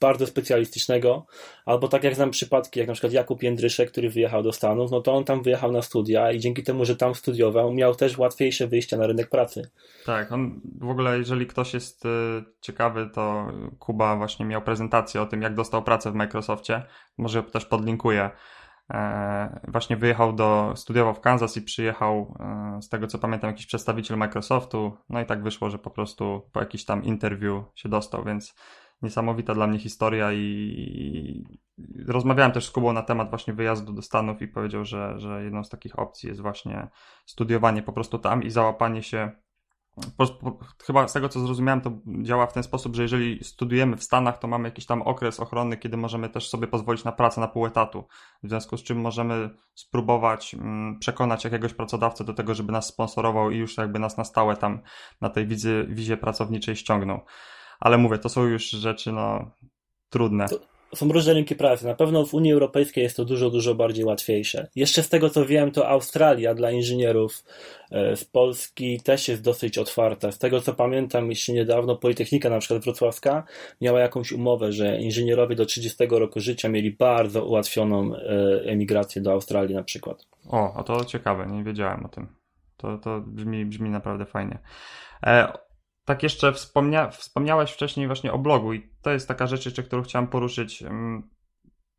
bardzo 0.00 0.26
specjalistycznego, 0.26 1.26
albo 1.66 1.88
tak 1.88 2.04
jak 2.04 2.14
znam 2.14 2.30
przypadki, 2.30 2.80
jak 2.80 2.88
na 2.88 2.94
przykład 2.94 3.12
Jakub 3.12 3.42
Jędryszek, 3.42 3.90
który 3.90 4.10
wyjechał 4.10 4.42
do 4.42 4.52
Stanów, 4.52 4.90
no 4.90 5.00
to 5.00 5.14
on 5.14 5.24
tam 5.24 5.42
wyjechał 5.42 5.72
na 5.72 5.82
studia 5.82 6.32
i 6.32 6.40
dzięki 6.40 6.62
temu, 6.62 6.84
że 6.84 6.96
tam 6.96 7.14
studiował, 7.14 7.74
miał 7.74 7.94
też 7.94 8.18
łatwiejsze 8.18 8.66
wyjście 8.66 8.96
na 8.96 9.06
rynek 9.06 9.28
pracy. 9.28 9.70
Tak, 10.06 10.32
on 10.32 10.60
w 10.80 10.90
ogóle, 10.90 11.18
jeżeli 11.18 11.46
ktoś 11.46 11.74
jest 11.74 12.04
y, 12.04 12.08
ciekawy, 12.60 13.10
to 13.14 13.52
Kuba 13.78 14.16
właśnie 14.16 14.46
miał 14.46 14.62
prezentację 14.62 15.22
o 15.22 15.26
tym, 15.26 15.42
jak 15.42 15.54
dostał 15.54 15.82
pracę 15.82 16.10
w 16.10 16.14
Microsoftie, 16.14 16.82
może 17.18 17.42
też 17.42 17.64
podlinkuję. 17.64 18.30
E, 18.90 19.60
właśnie 19.68 19.96
wyjechał 19.96 20.32
do, 20.32 20.72
studiował 20.76 21.14
w 21.14 21.20
Kansas 21.20 21.56
i 21.56 21.62
przyjechał, 21.62 22.36
e, 22.40 22.82
z 22.82 22.88
tego 22.88 23.06
co 23.06 23.18
pamiętam, 23.18 23.50
jakiś 23.50 23.66
przedstawiciel 23.66 24.18
Microsoftu, 24.18 24.96
no 25.08 25.20
i 25.20 25.26
tak 25.26 25.42
wyszło, 25.42 25.70
że 25.70 25.78
po 25.78 25.90
prostu 25.90 26.42
po 26.52 26.60
jakiś 26.60 26.84
tam 26.84 27.04
interwiu 27.04 27.64
się 27.74 27.88
dostał, 27.88 28.24
więc 28.24 28.54
niesamowita 29.02 29.54
dla 29.54 29.66
mnie 29.66 29.78
historia 29.78 30.32
i 30.32 31.44
rozmawiałem 32.06 32.52
też 32.52 32.66
z 32.66 32.70
Kubą 32.70 32.92
na 32.92 33.02
temat 33.02 33.30
właśnie 33.30 33.54
wyjazdu 33.54 33.92
do 33.92 34.02
Stanów 34.02 34.42
i 34.42 34.48
powiedział, 34.48 34.84
że, 34.84 35.20
że 35.20 35.44
jedną 35.44 35.64
z 35.64 35.68
takich 35.68 35.98
opcji 35.98 36.28
jest 36.28 36.40
właśnie 36.40 36.88
studiowanie 37.26 37.82
po 37.82 37.92
prostu 37.92 38.18
tam 38.18 38.42
i 38.42 38.50
załapanie 38.50 39.02
się 39.02 39.32
po, 40.16 40.26
po, 40.26 40.58
chyba 40.84 41.08
z 41.08 41.12
tego 41.12 41.28
co 41.28 41.40
zrozumiałem, 41.40 41.80
to 41.80 41.90
działa 42.22 42.46
w 42.46 42.52
ten 42.52 42.62
sposób, 42.62 42.96
że 42.96 43.02
jeżeli 43.02 43.44
studujemy 43.44 43.96
w 43.96 44.02
Stanach, 44.02 44.38
to 44.38 44.48
mamy 44.48 44.68
jakiś 44.68 44.86
tam 44.86 45.02
okres 45.02 45.40
ochronny, 45.40 45.76
kiedy 45.76 45.96
możemy 45.96 46.28
też 46.28 46.48
sobie 46.48 46.66
pozwolić 46.66 47.04
na 47.04 47.12
pracę 47.12 47.40
na 47.40 47.48
pół 47.48 47.66
etatu. 47.66 48.04
W 48.42 48.48
związku 48.48 48.76
z 48.76 48.82
czym 48.82 49.00
możemy 49.00 49.50
spróbować 49.74 50.54
mm, 50.54 50.98
przekonać 50.98 51.44
jakiegoś 51.44 51.74
pracodawcę 51.74 52.24
do 52.24 52.34
tego, 52.34 52.54
żeby 52.54 52.72
nas 52.72 52.86
sponsorował 52.86 53.50
i 53.50 53.56
już 53.56 53.76
jakby 53.76 53.98
nas 53.98 54.16
na 54.16 54.24
stałe 54.24 54.56
tam 54.56 54.80
na 55.20 55.30
tej 55.30 55.46
wizie, 55.46 55.84
wizie 55.88 56.16
pracowniczej 56.16 56.76
ściągnął. 56.76 57.20
Ale 57.82 57.98
mówię, 57.98 58.18
to 58.18 58.28
są 58.28 58.44
już 58.44 58.70
rzeczy 58.70 59.12
no 59.12 59.50
trudne. 60.10 60.48
To, 60.48 60.58
są 60.96 61.12
różne 61.12 61.32
rynki 61.32 61.56
pracy. 61.56 61.86
Na 61.86 61.94
pewno 61.94 62.26
w 62.26 62.34
Unii 62.34 62.52
Europejskiej 62.52 63.04
jest 63.04 63.16
to 63.16 63.24
dużo, 63.24 63.50
dużo 63.50 63.74
bardziej 63.74 64.04
łatwiejsze. 64.04 64.68
Jeszcze 64.76 65.02
z 65.02 65.08
tego 65.08 65.30
co 65.30 65.46
wiem, 65.46 65.70
to 65.70 65.88
Australia 65.88 66.54
dla 66.54 66.70
inżynierów 66.70 67.44
e, 67.90 68.16
z 68.16 68.24
Polski 68.24 69.00
też 69.00 69.28
jest 69.28 69.42
dosyć 69.42 69.78
otwarta. 69.78 70.32
Z 70.32 70.38
tego 70.38 70.60
co 70.60 70.74
pamiętam, 70.74 71.30
jeszcze 71.30 71.52
niedawno 71.52 71.96
Politechnika 71.96 72.50
na 72.50 72.58
przykład 72.58 72.84
wrocławska 72.84 73.44
miała 73.80 74.00
jakąś 74.00 74.32
umowę, 74.32 74.72
że 74.72 75.00
inżynierowie 75.00 75.56
do 75.56 75.66
30 75.66 76.06
roku 76.10 76.40
życia 76.40 76.68
mieli 76.68 76.90
bardzo 76.90 77.44
ułatwioną 77.44 78.14
e, 78.14 78.18
emigrację 78.64 79.22
do 79.22 79.32
Australii 79.32 79.74
na 79.74 79.82
przykład. 79.82 80.26
O, 80.48 80.74
a 80.76 80.82
to 80.82 81.04
ciekawe, 81.04 81.46
nie 81.46 81.64
wiedziałem 81.64 82.04
o 82.04 82.08
tym. 82.08 82.26
To, 82.76 82.98
to 82.98 83.20
brzmi, 83.20 83.66
brzmi 83.66 83.90
naprawdę 83.90 84.24
fajnie. 84.24 84.58
E, 85.26 85.52
tak 86.04 86.22
jeszcze 86.22 86.52
wspomnia, 86.52 87.10
wspomniałeś 87.10 87.70
wcześniej 87.70 88.06
właśnie 88.06 88.32
o 88.32 88.38
blogu 88.38 88.72
i 88.72 88.90
to 89.02 89.10
jest 89.10 89.28
taka 89.28 89.46
rzecz 89.46 89.64
jeszcze, 89.64 89.82
którą 89.82 90.02
chciałem 90.02 90.28
poruszyć. 90.28 90.84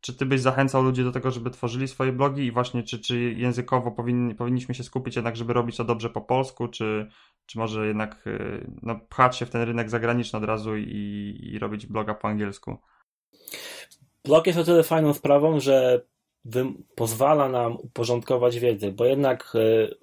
Czy 0.00 0.14
ty 0.14 0.26
byś 0.26 0.40
zachęcał 0.40 0.82
ludzi 0.82 1.04
do 1.04 1.12
tego, 1.12 1.30
żeby 1.30 1.50
tworzyli 1.50 1.88
swoje 1.88 2.12
blogi 2.12 2.46
i 2.46 2.52
właśnie 2.52 2.82
czy, 2.82 2.98
czy 2.98 3.20
językowo 3.32 3.90
powinni, 3.90 4.34
powinniśmy 4.34 4.74
się 4.74 4.84
skupić 4.84 5.16
jednak, 5.16 5.36
żeby 5.36 5.52
robić 5.52 5.76
to 5.76 5.84
dobrze 5.84 6.10
po 6.10 6.20
polsku, 6.20 6.68
czy, 6.68 7.08
czy 7.46 7.58
może 7.58 7.86
jednak 7.86 8.26
y, 8.26 8.70
no, 8.82 9.00
pchać 9.08 9.36
się 9.36 9.46
w 9.46 9.50
ten 9.50 9.62
rynek 9.62 9.90
zagraniczny 9.90 10.38
od 10.38 10.44
razu 10.44 10.76
i, 10.76 11.38
i 11.42 11.58
robić 11.58 11.86
bloga 11.86 12.14
po 12.14 12.28
angielsku? 12.28 12.76
Blog 14.24 14.46
jest 14.46 14.58
o 14.58 14.64
tyle 14.64 14.82
fajną 14.82 15.14
sprawą, 15.14 15.60
że 15.60 16.00
pozwala 16.94 17.48
nam 17.48 17.76
uporządkować 17.76 18.58
wiedzę, 18.58 18.92
bo 18.92 19.04
jednak 19.04 19.52
y, 19.54 19.94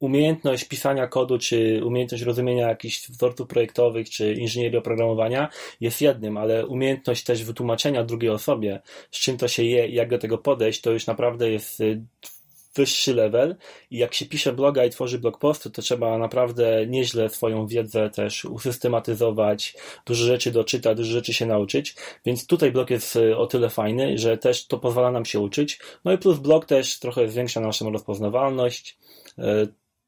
umiejętność 0.00 0.64
pisania 0.64 1.06
kodu, 1.06 1.38
czy 1.38 1.80
umiejętność 1.84 2.24
rozumienia 2.24 2.68
jakichś 2.68 3.10
wzorców 3.10 3.48
projektowych, 3.48 4.10
czy 4.10 4.34
inżynierii 4.34 4.78
oprogramowania 4.78 5.48
jest 5.80 6.00
jednym, 6.00 6.36
ale 6.36 6.66
umiejętność 6.66 7.24
też 7.24 7.44
wytłumaczenia 7.44 8.04
drugiej 8.04 8.30
osobie, 8.30 8.80
z 9.10 9.18
czym 9.18 9.36
to 9.36 9.48
się 9.48 9.62
je 9.62 9.88
i 9.88 9.94
jak 9.94 10.10
do 10.10 10.18
tego 10.18 10.38
podejść, 10.38 10.80
to 10.80 10.90
już 10.90 11.06
naprawdę 11.06 11.50
jest 11.50 11.80
y, 11.80 12.02
wyższy 12.76 13.14
level. 13.14 13.56
I 13.90 13.98
jak 13.98 14.14
się 14.14 14.26
pisze 14.26 14.52
bloga 14.52 14.84
i 14.84 14.90
tworzy 14.90 15.18
blog 15.18 15.38
posty, 15.38 15.70
to 15.70 15.82
trzeba 15.82 16.18
naprawdę 16.18 16.86
nieźle 16.86 17.28
swoją 17.28 17.66
wiedzę 17.66 18.10
też 18.10 18.44
usystematyzować, 18.44 19.74
dużo 20.06 20.24
rzeczy 20.24 20.50
doczytać, 20.50 20.96
dużo 20.96 21.12
rzeczy 21.12 21.34
się 21.34 21.46
nauczyć, 21.46 21.94
więc 22.26 22.46
tutaj 22.46 22.72
blog 22.72 22.90
jest 22.90 23.16
y, 23.16 23.36
o 23.36 23.46
tyle 23.46 23.70
fajny, 23.70 24.18
że 24.18 24.38
też 24.38 24.66
to 24.66 24.78
pozwala 24.78 25.10
nam 25.10 25.24
się 25.24 25.40
uczyć, 25.40 25.78
no 26.04 26.12
i 26.12 26.18
plus 26.18 26.38
blog 26.38 26.66
też 26.66 26.98
trochę 26.98 27.28
zwiększa 27.28 27.60
naszą 27.60 27.92
rozpoznawalność, 27.92 28.98
y, 29.38 29.42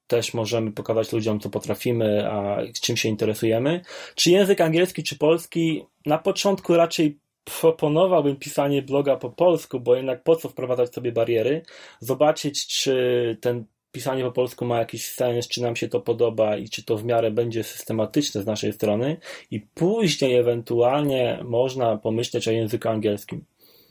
też 0.09 0.35
możemy 0.35 0.73
pokazać 0.73 1.12
ludziom, 1.12 1.40
co 1.40 1.51
potrafimy, 1.51 2.31
a 2.31 2.62
czym 2.83 2.97
się 2.97 3.09
interesujemy. 3.09 3.81
Czy 4.14 4.31
język 4.31 4.61
angielski, 4.61 5.03
czy 5.03 5.18
polski? 5.18 5.85
Na 6.07 6.18
początku 6.18 6.75
raczej 6.75 7.18
proponowałbym 7.61 8.37
pisanie 8.37 8.83
bloga 8.83 9.16
po 9.16 9.31
polsku, 9.31 9.81
bo 9.81 9.97
jednak 9.97 10.23
po 10.23 10.37
co 10.37 10.49
wprowadzać 10.49 10.94
sobie 10.94 11.12
bariery? 11.12 11.62
Zobaczyć, 12.01 12.66
czy 12.66 13.37
ten 13.40 13.64
pisanie 13.92 14.25
po 14.25 14.33
polsku 14.33 14.64
ma 14.64 14.79
jakiś 14.79 15.11
sens, 15.11 15.49
czy 15.49 15.62
nam 15.62 15.77
się 15.77 15.88
to 15.88 16.01
podoba 16.01 16.57
i 16.57 16.68
czy 16.68 16.85
to 16.85 16.97
w 16.97 17.05
miarę 17.05 17.31
będzie 17.31 17.64
systematyczne 17.64 18.42
z 18.42 18.47
naszej 18.47 18.73
strony 18.73 19.16
i 19.51 19.61
później 19.61 20.35
ewentualnie 20.35 21.40
można 21.44 21.97
pomyśleć 21.97 22.49
o 22.49 22.51
języku 22.51 22.88
angielskim. 22.88 23.44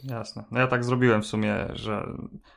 Jasne. 0.09 0.43
No 0.51 0.59
ja 0.59 0.67
tak 0.67 0.83
zrobiłem 0.83 1.21
w 1.21 1.25
sumie, 1.25 1.67
że 1.73 2.07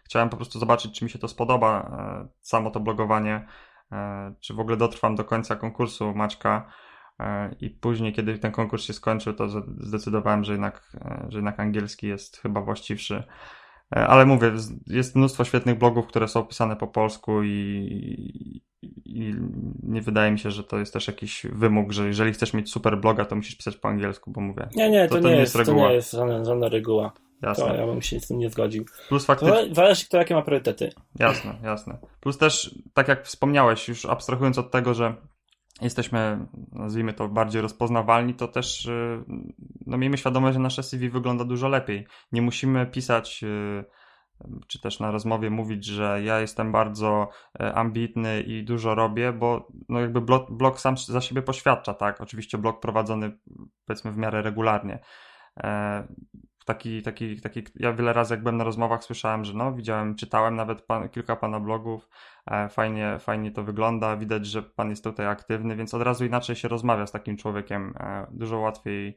chciałem 0.05 0.29
po 0.29 0.37
prostu 0.37 0.59
zobaczyć, 0.59 0.99
czy 0.99 1.05
mi 1.05 1.11
się 1.11 1.19
to 1.19 1.29
spodoba, 1.29 1.91
e, 2.25 2.29
samo 2.41 2.71
to 2.71 2.81
blogowanie, 2.81 3.47
e, 3.93 4.35
czy 4.41 4.55
w 4.55 4.61
ogóle 4.61 4.77
dotrwam 4.77 5.15
do 5.15 5.25
końca 5.25 5.57
konkursu 5.57 6.15
Maćka. 6.15 6.73
E, 7.21 7.55
I 7.61 7.71
później, 7.71 8.13
kiedy 8.13 8.39
ten 8.39 8.53
konkurs 8.53 8.85
się 8.85 8.93
skończył, 8.93 9.33
to 9.33 9.49
zdecydowałem, 9.79 10.45
że 10.45 10.53
jednak, 10.53 10.97
że 11.29 11.39
jednak 11.39 11.61
angielski 11.61 12.07
jest 12.07 12.37
chyba 12.37 12.61
właściwszy. 12.61 13.25
Ale 13.91 14.27
mówię, 14.27 14.53
jest 14.87 15.17
mnóstwo 15.17 15.45
świetnych 15.45 15.79
blogów, 15.79 16.07
które 16.07 16.29
są 16.29 16.45
pisane 16.45 16.77
po 16.77 16.87
polsku 16.87 17.43
i, 17.43 18.63
i 19.05 19.35
nie 19.83 20.03
wydaje 20.03 20.33
mi 20.33 20.39
się, 20.39 20.51
że 20.51 20.65
to 20.65 20.79
jest 20.79 20.93
też 20.93 21.07
jakiś 21.07 21.47
wymóg, 21.53 21.93
że 21.93 22.07
jeżeli 22.07 22.33
chcesz 22.33 22.55
mieć 22.55 22.73
super 22.73 23.01
bloga, 23.01 23.25
to 23.25 23.37
musisz 23.37 23.57
pisać 23.57 23.77
po 23.77 23.89
angielsku, 23.89 24.31
bo 24.31 24.41
mówię. 24.41 24.69
Nie, 24.77 24.91
nie, 24.91 25.09
to, 25.09 25.15
to, 25.15 25.23
to 25.23 25.29
nie, 25.29 25.37
jest, 25.37 25.57
reguła. 25.57 25.83
To 25.83 25.89
nie 25.89 25.95
jest 25.95 26.13
żadna, 26.13 26.45
żadna 26.45 26.69
reguła. 26.69 27.13
Jasne. 27.43 27.65
To 27.65 27.75
ja 27.75 27.87
bym 27.87 28.03
się 28.03 28.21
z 28.21 28.29
tym 28.29 28.39
nie 28.39 28.51
zgodził. 28.51 28.85
Plus 29.09 29.25
faktycznie. 29.25 29.75
Zależy, 29.75 30.05
kto 30.05 30.19
jakie 30.19 30.35
ma 30.35 30.43
priorytety. 30.43 30.93
Jasne, 31.19 31.55
jasne. 31.63 31.99
Plus 32.21 32.39
też, 32.39 32.75
tak 32.95 33.09
jak 33.09 33.25
wspomniałeś, 33.27 33.89
już 33.89 34.07
abstrahując 34.07 34.59
od 34.59 34.71
tego, 34.71 34.95
że 34.95 35.15
jesteśmy, 35.83 36.47
nazwijmy 36.73 37.13
to, 37.13 37.29
bardziej 37.29 37.63
rozpoznawalni, 37.63 38.35
to 38.35 38.49
też 38.49 38.87
y, 38.87 39.25
no, 39.87 39.99
miejmy 39.99 40.19
świadomość, 40.19 40.55
że 40.55 40.61
nasze 40.61 40.83
CV 40.83 41.11
wygląda 41.11 41.45
dużo 41.45 41.69
lepiej. 41.69 42.07
Nie 42.33 42.43
musimy 42.43 42.87
pisać 42.87 43.41
y, 43.43 43.85
czy 44.67 44.81
też 44.81 45.01
na 45.01 45.11
rozmowie 45.11 45.51
mówić, 45.51 45.85
że 45.85 46.23
ja 46.23 46.41
jestem 46.41 46.73
bardzo 46.73 47.29
e, 47.61 47.75
ambitny 47.75 48.41
i 48.41 48.65
dużo 48.65 48.95
robię, 48.95 49.33
bo 49.33 49.69
no 49.89 50.01
jakby 50.01 50.21
blog, 50.21 50.51
blog 50.51 50.81
sam 50.81 50.97
za 50.97 51.21
siebie 51.21 51.43
poświadcza, 51.43 51.95
tak? 51.95 52.21
Oczywiście 52.21 52.59
blog 52.59 52.81
prowadzony 52.81 53.39
powiedzmy 53.87 54.13
w 54.13 54.17
miarę 54.17 54.43
regularnie. 54.43 54.99
E, 56.71 56.75
taki, 56.75 57.03
taki, 57.03 57.41
taki, 57.41 57.63
ja 57.77 57.93
wiele 57.93 58.13
razy 58.13 58.35
jak 58.35 58.43
byłem 58.43 58.57
na 58.57 58.65
rozmowach 58.65 59.05
słyszałem, 59.05 59.45
że 59.45 59.55
no 59.55 59.73
widziałem, 59.73 60.15
czytałem 60.15 60.57
nawet 60.57 60.83
pan, 60.83 61.09
kilka 61.09 61.37
pana 61.37 61.61
blogów, 61.61 62.09
e, 62.47 62.69
fajnie, 62.69 63.19
fajnie 63.21 63.51
to 63.51 63.63
wygląda, 63.63 64.17
widać, 64.17 64.47
że 64.47 64.63
pan 64.63 64.91
jest 64.91 65.05
tutaj 65.05 65.27
aktywny, 65.27 65.77
więc 65.77 65.95
od 65.95 66.03
razu 66.03 66.25
inaczej 66.25 66.57
się 66.57 66.69
rozmawia 66.69 67.07
z 67.07 67.13
takim 67.13 67.37
człowiekiem, 67.37 67.95
dużo 68.31 68.59
łatwiej 68.59 69.17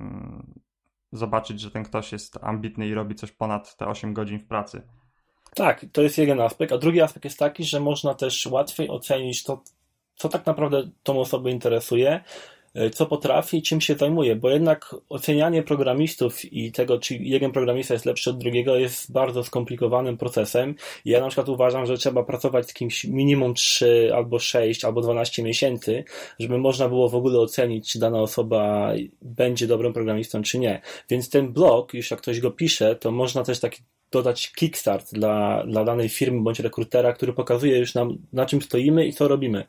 mm, 0.00 0.60
zobaczyć, 1.12 1.60
że 1.60 1.70
ten 1.70 1.84
ktoś 1.84 2.12
jest 2.12 2.38
ambitny 2.42 2.86
i 2.88 2.94
robi 2.94 3.14
coś 3.14 3.32
ponad 3.32 3.76
te 3.76 3.86
8 3.86 4.14
godzin 4.14 4.38
w 4.38 4.46
pracy. 4.46 4.82
Tak, 5.54 5.86
to 5.92 6.02
jest 6.02 6.18
jeden 6.18 6.40
aspekt, 6.40 6.72
a 6.72 6.78
drugi 6.78 7.00
aspekt 7.00 7.24
jest 7.24 7.38
taki, 7.38 7.64
że 7.64 7.80
można 7.80 8.14
też 8.14 8.46
łatwiej 8.46 8.88
ocenić 8.88 9.42
to, 9.42 9.62
co 10.14 10.28
tak 10.28 10.46
naprawdę 10.46 10.82
tą 11.02 11.20
osobę 11.20 11.50
interesuje, 11.50 12.20
E, 12.20 12.61
co 12.92 13.06
potrafi, 13.06 13.62
czym 13.62 13.80
się 13.80 13.94
zajmuje, 13.94 14.36
bo 14.36 14.50
jednak 14.50 14.94
ocenianie 15.08 15.62
programistów 15.62 16.52
i 16.52 16.72
tego, 16.72 16.98
czy 16.98 17.16
jeden 17.16 17.52
programista 17.52 17.94
jest 17.94 18.06
lepszy 18.06 18.30
od 18.30 18.38
drugiego, 18.38 18.76
jest 18.76 19.12
bardzo 19.12 19.44
skomplikowanym 19.44 20.16
procesem. 20.16 20.74
Ja 21.04 21.20
na 21.20 21.26
przykład 21.26 21.48
uważam, 21.48 21.86
że 21.86 21.98
trzeba 21.98 22.22
pracować 22.22 22.70
z 22.70 22.74
kimś 22.74 23.04
minimum 23.04 23.54
3 23.54 24.10
albo 24.14 24.38
6 24.38 24.84
albo 24.84 25.00
12 25.00 25.42
miesięcy, 25.42 26.04
żeby 26.38 26.58
można 26.58 26.88
było 26.88 27.08
w 27.08 27.14
ogóle 27.14 27.38
ocenić, 27.38 27.92
czy 27.92 27.98
dana 27.98 28.20
osoba 28.20 28.92
będzie 29.22 29.66
dobrym 29.66 29.92
programistą, 29.92 30.42
czy 30.42 30.58
nie. 30.58 30.80
Więc 31.10 31.30
ten 31.30 31.52
blog, 31.52 31.94
już 31.94 32.10
jak 32.10 32.20
ktoś 32.20 32.40
go 32.40 32.50
pisze, 32.50 32.96
to 32.96 33.10
można 33.10 33.44
też 33.44 33.60
taki 33.60 33.82
dodać 34.12 34.52
kickstart 34.52 35.12
dla, 35.12 35.64
dla 35.66 35.84
danej 35.84 36.08
firmy 36.08 36.42
bądź 36.42 36.60
rekrutera, 36.60 37.12
który 37.12 37.32
pokazuje 37.32 37.78
już 37.78 37.94
nam, 37.94 38.18
na 38.32 38.46
czym 38.46 38.62
stoimy 38.62 39.06
i 39.06 39.12
co 39.12 39.28
robimy. 39.28 39.64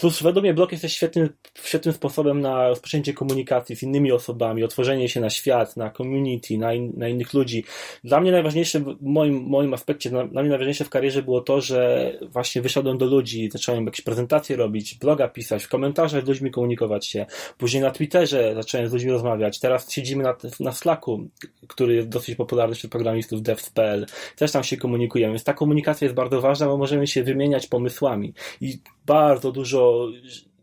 Plus 0.00 0.22
według 0.22 0.42
mnie 0.42 0.54
blog 0.54 0.72
jest 0.72 0.88
świetnym, 0.88 1.28
świetnym 1.62 1.94
sposobem 1.94 2.40
na 2.40 2.68
rozpoczęcie 2.68 3.14
komunikacji 3.14 3.76
z 3.76 3.82
innymi 3.82 4.12
osobami, 4.12 4.64
otworzenie 4.64 5.08
się 5.08 5.20
na 5.20 5.30
świat, 5.30 5.76
na 5.76 5.90
community, 5.90 6.58
na, 6.58 6.74
in, 6.74 6.92
na 6.96 7.08
innych 7.08 7.34
ludzi. 7.34 7.64
Dla 8.04 8.20
mnie 8.20 8.32
najważniejsze 8.32 8.80
w 8.80 8.96
moim, 9.00 9.44
moim 9.46 9.74
aspekcie, 9.74 10.10
dla, 10.10 10.24
mnie 10.24 10.48
najważniejsze 10.48 10.84
w 10.84 10.90
karierze 10.90 11.22
było 11.22 11.40
to, 11.40 11.60
że 11.60 12.12
właśnie 12.22 12.62
wyszedłem 12.62 12.98
do 12.98 13.06
ludzi, 13.06 13.48
zacząłem 13.52 13.86
jakieś 13.86 14.00
prezentacje 14.00 14.56
robić, 14.56 14.94
bloga 14.94 15.28
pisać, 15.28 15.64
w 15.64 15.68
komentarzach 15.68 16.24
z 16.24 16.28
ludźmi 16.28 16.50
komunikować 16.50 17.06
się. 17.06 17.26
Później 17.58 17.82
na 17.82 17.90
Twitterze 17.90 18.54
zacząłem 18.54 18.88
z 18.88 18.92
ludźmi 18.92 19.10
rozmawiać. 19.10 19.60
Teraz 19.60 19.92
siedzimy 19.92 20.22
na, 20.22 20.36
na 20.60 20.72
Slacku, 20.72 21.28
który 21.68 21.94
jest 21.94 22.08
dosyć 22.08 22.34
popularny 22.36 22.74
wśród 22.74 22.92
programistów 22.92 23.42
devs.pl. 23.42 24.06
Też 24.36 24.52
tam 24.52 24.64
się 24.64 24.76
komunikujemy. 24.76 25.32
Więc 25.32 25.44
ta 25.44 25.54
komunikacja 25.54 26.04
jest 26.04 26.14
bardzo 26.14 26.40
ważna, 26.40 26.66
bo 26.66 26.76
możemy 26.76 27.06
się 27.06 27.22
wymieniać 27.22 27.66
pomysłami. 27.66 28.34
I 28.60 28.78
bardzo 29.06 29.52
dużo, 29.52 29.89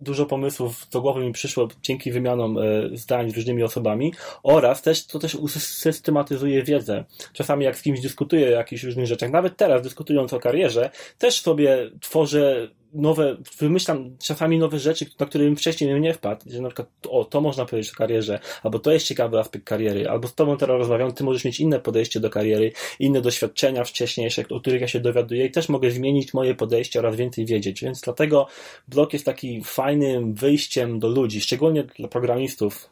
dużo 0.02 0.26
pomysłów 0.26 0.88
do 0.92 1.02
głowy 1.02 1.26
mi 1.26 1.34
przyszło 1.34 1.68
dzięki 1.84 2.12
wymianom 2.12 2.58
e, 2.58 2.62
zdań 2.94 3.32
z 3.32 3.36
różnymi 3.36 3.64
osobami 3.64 4.14
oraz 4.44 4.82
też 4.82 5.06
to 5.06 5.20
też 5.20 5.36
usystematyzuje 5.36 6.64
wiedzę. 6.64 7.04
Czasami 7.34 7.66
jak 7.66 7.78
z 7.78 7.82
kimś 7.82 8.02
dyskutuję 8.02 8.48
o 8.48 8.52
jakichś 8.52 8.84
różnych 8.84 9.08
rzeczach, 9.08 9.32
nawet 9.32 9.58
teraz 9.58 9.82
dyskutując 9.82 10.34
o 10.34 10.40
karierze, 10.40 10.90
też 11.18 11.42
sobie 11.42 11.92
tworzę 12.02 12.70
nowe, 12.94 13.38
wymyślam 13.60 14.18
czasami 14.24 14.60
nowe 14.60 14.80
rzeczy, 14.80 15.06
na 15.20 15.26
które 15.26 15.44
bym 15.44 15.56
wcześniej 15.56 16.02
nie 16.02 16.14
wpadł, 16.14 16.42
że 16.50 16.62
na 16.62 16.70
przykład, 16.70 16.90
o, 17.10 17.26
to 17.26 17.42
można 17.42 17.66
powiedzieć 17.66 17.92
o 17.92 17.96
karierze, 17.96 18.40
albo 18.64 18.80
to 18.80 18.92
jest 18.92 19.06
ciekawy 19.06 19.40
aspekt 19.40 19.66
kariery, 19.66 20.10
albo 20.10 20.28
z 20.28 20.36
tobą 20.36 20.58
teraz 20.58 20.78
rozmawiam, 20.78 21.14
ty 21.14 21.24
możesz 21.24 21.46
mieć 21.46 21.60
inne 21.60 21.80
podejście 21.80 22.20
do 22.20 22.30
kariery, 22.30 22.72
inne 23.00 23.22
doświadczenia 23.22 23.84
wcześniejsze, 23.84 24.44
o 24.50 24.60
których 24.60 24.82
ja 24.82 24.88
się 24.88 25.00
dowiaduję 25.00 25.46
i 25.46 25.52
też 25.52 25.70
mogę 25.70 25.92
zmienić 25.92 26.34
moje 26.34 26.56
podejście 26.56 27.00
oraz 27.00 27.16
więcej 27.16 27.46
wiedzieć, 27.46 27.84
więc 27.84 28.02
dlatego 28.02 28.48
blog 28.88 29.14
jest 29.14 29.26
taki 29.26 29.64
fajnym 29.64 30.34
wyjściem 30.34 31.00
do 31.00 31.08
ludzi, 31.08 31.42
szczególnie 31.42 31.84
dla 31.84 32.08
programistów, 32.08 32.90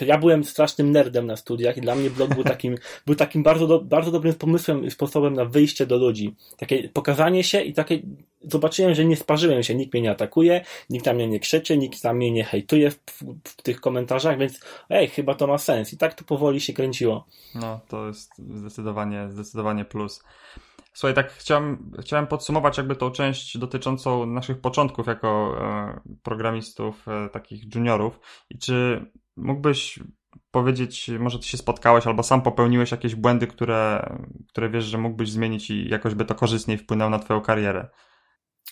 ja 0.00 0.18
byłem 0.18 0.44
strasznym 0.44 0.92
nerdem 0.92 1.26
na 1.26 1.36
studiach 1.36 1.76
i 1.76 1.80
dla 1.80 1.94
mnie 1.94 2.10
blog 2.10 2.34
był 2.34 2.44
takim, 2.44 2.76
był 3.06 3.14
takim 3.14 3.42
bardzo, 3.42 3.66
do, 3.66 3.80
bardzo 3.80 4.10
dobrym 4.10 4.34
pomysłem 4.34 4.84
i 4.84 4.90
sposobem 4.90 5.34
na 5.34 5.44
wyjście 5.44 5.86
do 5.86 5.96
ludzi. 5.96 6.34
Takie 6.56 6.88
pokazanie 6.88 7.44
się 7.44 7.62
i 7.62 7.72
takie, 7.72 7.98
zobaczyłem, 8.46 8.94
że 8.94 9.04
nie 9.04 9.16
sparzyłem 9.16 9.62
się, 9.62 9.74
nikt 9.74 9.92
mnie 9.92 10.02
nie 10.02 10.10
atakuje, 10.10 10.64
nikt 10.90 11.06
na 11.06 11.12
mnie 11.12 11.28
nie 11.28 11.40
krzyczy, 11.40 11.78
nikt 11.78 12.02
tam 12.02 12.16
mnie 12.16 12.30
nie 12.30 12.44
hejtuje 12.44 12.90
w, 12.90 12.98
w, 13.44 13.62
tych 13.62 13.80
komentarzach, 13.80 14.38
więc 14.38 14.60
ej, 14.90 15.08
chyba 15.08 15.34
to 15.34 15.46
ma 15.46 15.58
sens. 15.58 15.92
I 15.92 15.96
tak 15.96 16.14
to 16.14 16.24
powoli 16.24 16.60
się 16.60 16.72
kręciło. 16.72 17.26
No, 17.54 17.80
to 17.88 18.06
jest 18.06 18.38
zdecydowanie, 18.38 19.30
zdecydowanie 19.30 19.84
plus. 19.84 20.22
Słuchaj, 20.94 21.14
tak 21.14 21.32
chciałem, 21.32 21.90
chciałem 22.00 22.26
podsumować 22.26 22.78
jakby 22.78 22.96
tą 22.96 23.10
część 23.10 23.58
dotyczącą 23.58 24.26
naszych 24.26 24.60
początków 24.60 25.06
jako 25.06 25.56
e, 25.60 26.00
programistów, 26.22 27.08
e, 27.08 27.28
takich 27.28 27.74
juniorów 27.74 28.20
i 28.50 28.58
czy 28.58 29.06
mógłbyś 29.36 29.98
powiedzieć, 30.50 31.10
może 31.18 31.38
ty 31.38 31.46
się 31.46 31.56
spotkałeś 31.56 32.06
albo 32.06 32.22
sam 32.22 32.42
popełniłeś 32.42 32.90
jakieś 32.90 33.14
błędy, 33.14 33.46
które, 33.46 34.10
które 34.48 34.70
wiesz, 34.70 34.84
że 34.84 34.98
mógłbyś 34.98 35.30
zmienić 35.30 35.70
i 35.70 35.88
jakoś 35.88 36.14
by 36.14 36.24
to 36.24 36.34
korzystniej 36.34 36.78
wpłynęło 36.78 37.10
na 37.10 37.18
twoją 37.18 37.40
karierę? 37.40 37.88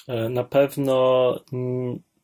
E, 0.08 0.28
na 0.28 0.44
pewno 0.44 1.38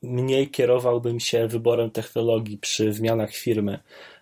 mniej 0.03 0.51
kierowałbym 0.51 1.21
się 1.21 1.49
wyborem 1.49 1.91
technologii 1.91 2.59
przy 2.59 2.93
zmianach 2.93 3.35
firmy. 3.35 3.79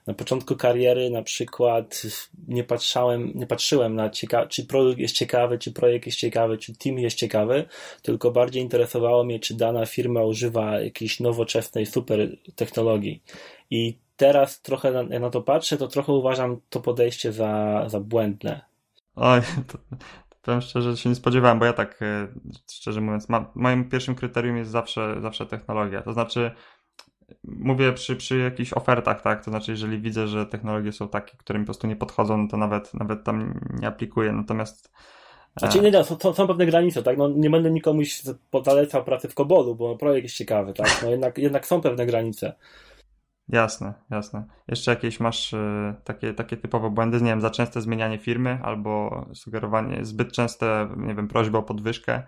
Na 0.06 0.14
początku 0.14 0.56
kariery 0.56 1.10
na 1.10 1.22
przykład 1.22 2.02
nie 2.48 2.64
patrzałem, 2.64 3.32
nie 3.34 3.46
patrzyłem 3.46 3.94
na 3.94 4.08
cieka- 4.08 4.48
czy 4.48 4.66
produkt 4.66 4.98
jest 4.98 5.14
ciekawy, 5.14 5.58
czy 5.58 5.72
projekt 5.72 6.06
jest 6.06 6.18
ciekawy, 6.18 6.58
czy 6.58 6.76
team 6.76 6.98
jest 6.98 7.16
ciekawy, 7.16 7.64
tylko 8.02 8.30
bardziej 8.30 8.62
interesowało 8.62 9.24
mnie, 9.24 9.40
czy 9.40 9.54
dana 9.54 9.86
firma 9.86 10.24
używa 10.24 10.80
jakiejś 10.80 11.20
nowoczesnej 11.20 11.86
super 11.86 12.36
technologii. 12.56 13.22
I 13.70 13.98
teraz 14.16 14.60
trochę 14.62 14.92
na, 14.92 15.02
na 15.02 15.30
to 15.30 15.42
patrzę, 15.42 15.76
to 15.76 15.88
trochę 15.88 16.12
uważam 16.12 16.60
to 16.70 16.80
podejście 16.80 17.32
za, 17.32 17.84
za 17.88 18.00
błędne. 18.00 18.60
Oj, 19.16 19.40
to, 19.68 19.78
powiem 20.46 20.60
szczerze, 20.60 20.96
się 20.96 21.08
nie 21.08 21.14
spodziewałem, 21.14 21.58
bo 21.58 21.64
ja 21.64 21.72
tak, 21.72 22.02
e, 22.02 22.28
szczerze 22.70 23.00
mówiąc, 23.00 23.28
ma, 23.28 23.50
moim 23.54 23.88
pierwszym 23.88 24.14
kryterium 24.14 24.56
jest 24.56 24.70
zawsze, 24.70 25.16
zawsze 25.20 25.46
technologia. 25.46 26.02
To 26.02 26.12
znaczy, 26.12 26.50
mówię 27.44 27.92
przy, 27.92 28.16
przy 28.16 28.38
jakichś 28.38 28.72
ofertach, 28.72 29.22
tak? 29.22 29.44
To 29.44 29.50
znaczy, 29.50 29.70
jeżeli 29.70 30.00
widzę, 30.00 30.28
że 30.28 30.46
technologie 30.46 30.92
są 30.92 31.08
takie, 31.08 31.36
które 31.36 31.58
mi 31.58 31.64
po 31.64 31.66
prostu 31.66 31.86
nie 31.86 31.96
podchodzą, 31.96 32.38
no 32.38 32.48
to 32.48 32.56
nawet, 32.56 32.94
nawet 32.94 33.24
tam 33.24 33.60
nie 33.80 33.88
aplikuję. 33.88 34.32
Natomiast 34.32 34.92
znaczy, 35.58 35.80
nie, 35.80 35.90
nie, 35.90 36.04
są, 36.04 36.34
są 36.34 36.46
pewne 36.46 36.66
granice, 36.66 37.02
tak? 37.02 37.18
No, 37.18 37.28
nie 37.28 37.50
będę 37.50 37.70
nikomuś 37.70 38.22
podalecał 38.50 39.04
pracy 39.04 39.28
w 39.28 39.34
Kobolu, 39.34 39.74
bo 39.74 39.96
projekt 39.96 40.24
jest 40.24 40.36
ciekawy, 40.36 40.72
tak? 40.72 41.00
No, 41.02 41.10
jednak, 41.10 41.38
jednak 41.38 41.66
są 41.66 41.80
pewne 41.80 42.06
granice. 42.06 42.52
Jasne, 43.48 43.94
jasne. 44.10 44.44
Jeszcze 44.68 44.90
jakieś 44.90 45.20
masz 45.20 45.52
y, 45.52 45.94
takie, 46.04 46.34
takie 46.34 46.56
typowe 46.56 46.90
błędy, 46.90 47.20
nie 47.20 47.30
wiem, 47.30 47.40
za 47.40 47.50
częste 47.50 47.80
zmienianie 47.80 48.18
firmy 48.18 48.58
albo 48.62 49.24
sugerowanie, 49.34 50.04
zbyt 50.04 50.32
częste, 50.32 50.88
nie 50.96 51.14
wiem, 51.14 51.28
prośby 51.28 51.58
o 51.58 51.62
podwyżkę? 51.62 52.22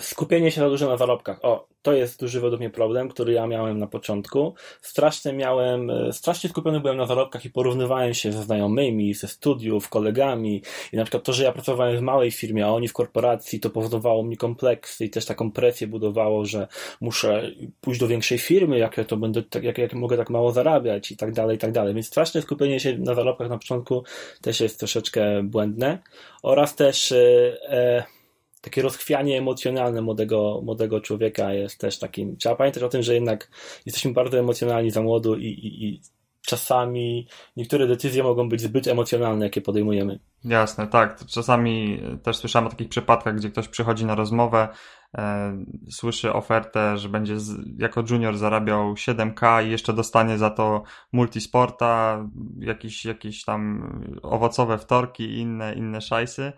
Skupienie 0.00 0.50
się 0.50 0.60
za 0.60 0.68
dużo 0.68 0.88
na 0.88 0.96
zarobkach. 0.96 1.38
O, 1.42 1.66
to 1.82 1.92
jest 1.92 2.20
duży 2.20 2.40
według 2.40 2.60
mnie 2.60 2.70
problem, 2.70 3.08
który 3.08 3.32
ja 3.32 3.46
miałem 3.46 3.78
na 3.78 3.86
początku. 3.86 4.54
Strasznie 4.82 5.32
miałem, 5.32 5.90
e, 5.90 6.12
strasznie 6.12 6.50
skupiony 6.50 6.80
byłem 6.80 6.96
na 6.96 7.06
zarobkach 7.06 7.44
i 7.44 7.50
porównywałem 7.50 8.14
się 8.14 8.32
ze 8.32 8.42
znajomymi, 8.42 9.14
ze 9.14 9.28
studiów, 9.28 9.88
kolegami. 9.88 10.62
I 10.92 10.96
na 10.96 11.04
przykład 11.04 11.22
to, 11.22 11.32
że 11.32 11.44
ja 11.44 11.52
pracowałem 11.52 11.96
w 11.96 12.00
małej 12.00 12.30
firmie, 12.30 12.66
a 12.66 12.68
oni 12.68 12.88
w 12.88 12.92
korporacji, 12.92 13.60
to 13.60 13.70
powodowało 13.70 14.22
mi 14.22 14.36
kompleksy 14.36 15.04
i 15.04 15.10
też 15.10 15.24
taką 15.24 15.52
presję 15.52 15.86
budowało, 15.86 16.44
że 16.44 16.68
muszę 17.00 17.50
pójść 17.80 18.00
do 18.00 18.08
większej 18.08 18.38
firmy, 18.38 18.78
jak 18.78 18.96
ja 18.96 19.04
to 19.04 19.16
będę, 19.16 19.42
tak, 19.42 19.64
jak, 19.64 19.78
jak 19.78 19.94
mogę 19.94 20.16
tak 20.16 20.30
mało 20.30 20.52
zarabiać 20.52 21.10
i 21.10 21.16
tak 21.16 21.32
dalej, 21.32 21.56
i 21.56 21.58
tak 21.58 21.72
dalej. 21.72 21.94
Więc 21.94 22.06
straszne 22.06 22.42
skupienie 22.42 22.80
się 22.80 22.98
na 22.98 23.14
zarobkach 23.14 23.48
na 23.48 23.58
początku 23.58 24.04
też 24.40 24.60
jest 24.60 24.78
troszeczkę 24.78 25.42
błędne. 25.42 25.98
Oraz 26.42 26.76
też, 26.76 27.12
e, 27.12 27.56
e 27.70 28.21
takie 28.62 28.82
rozchwianie 28.82 29.38
emocjonalne 29.38 30.02
młodego, 30.02 30.60
młodego 30.64 31.00
człowieka 31.00 31.52
jest 31.52 31.80
też 31.80 31.98
takim. 31.98 32.36
Trzeba 32.36 32.56
pamiętać 32.56 32.82
o 32.82 32.88
tym, 32.88 33.02
że 33.02 33.14
jednak 33.14 33.50
jesteśmy 33.86 34.12
bardzo 34.12 34.38
emocjonalni 34.38 34.90
za 34.90 35.02
młodu 35.02 35.36
i, 35.36 35.46
i, 35.46 35.84
i 35.84 36.00
czasami 36.46 37.28
niektóre 37.56 37.86
decyzje 37.86 38.22
mogą 38.22 38.48
być 38.48 38.60
zbyt 38.60 38.86
emocjonalne, 38.86 39.44
jakie 39.44 39.60
podejmujemy. 39.60 40.18
Jasne, 40.44 40.86
tak. 40.86 41.26
Czasami 41.26 42.02
też 42.22 42.36
słyszałem 42.36 42.66
o 42.66 42.70
takich 42.70 42.88
przypadkach, 42.88 43.36
gdzie 43.36 43.50
ktoś 43.50 43.68
przychodzi 43.68 44.04
na 44.04 44.14
rozmowę, 44.14 44.68
e, 45.14 45.56
słyszy 45.90 46.32
ofertę, 46.32 46.98
że 46.98 47.08
będzie 47.08 47.40
z, 47.40 47.54
jako 47.78 48.04
junior 48.10 48.36
zarabiał 48.36 48.94
7K 48.94 49.66
i 49.66 49.70
jeszcze 49.70 49.92
dostanie 49.92 50.38
za 50.38 50.50
to 50.50 50.82
multisporta, 51.12 52.24
jakieś, 52.58 53.04
jakieś 53.04 53.44
tam 53.44 53.92
owocowe 54.22 54.78
wtorki 54.78 55.24
i 55.24 55.38
inne, 55.38 55.74
inne 55.74 56.00
szajsy 56.00 56.52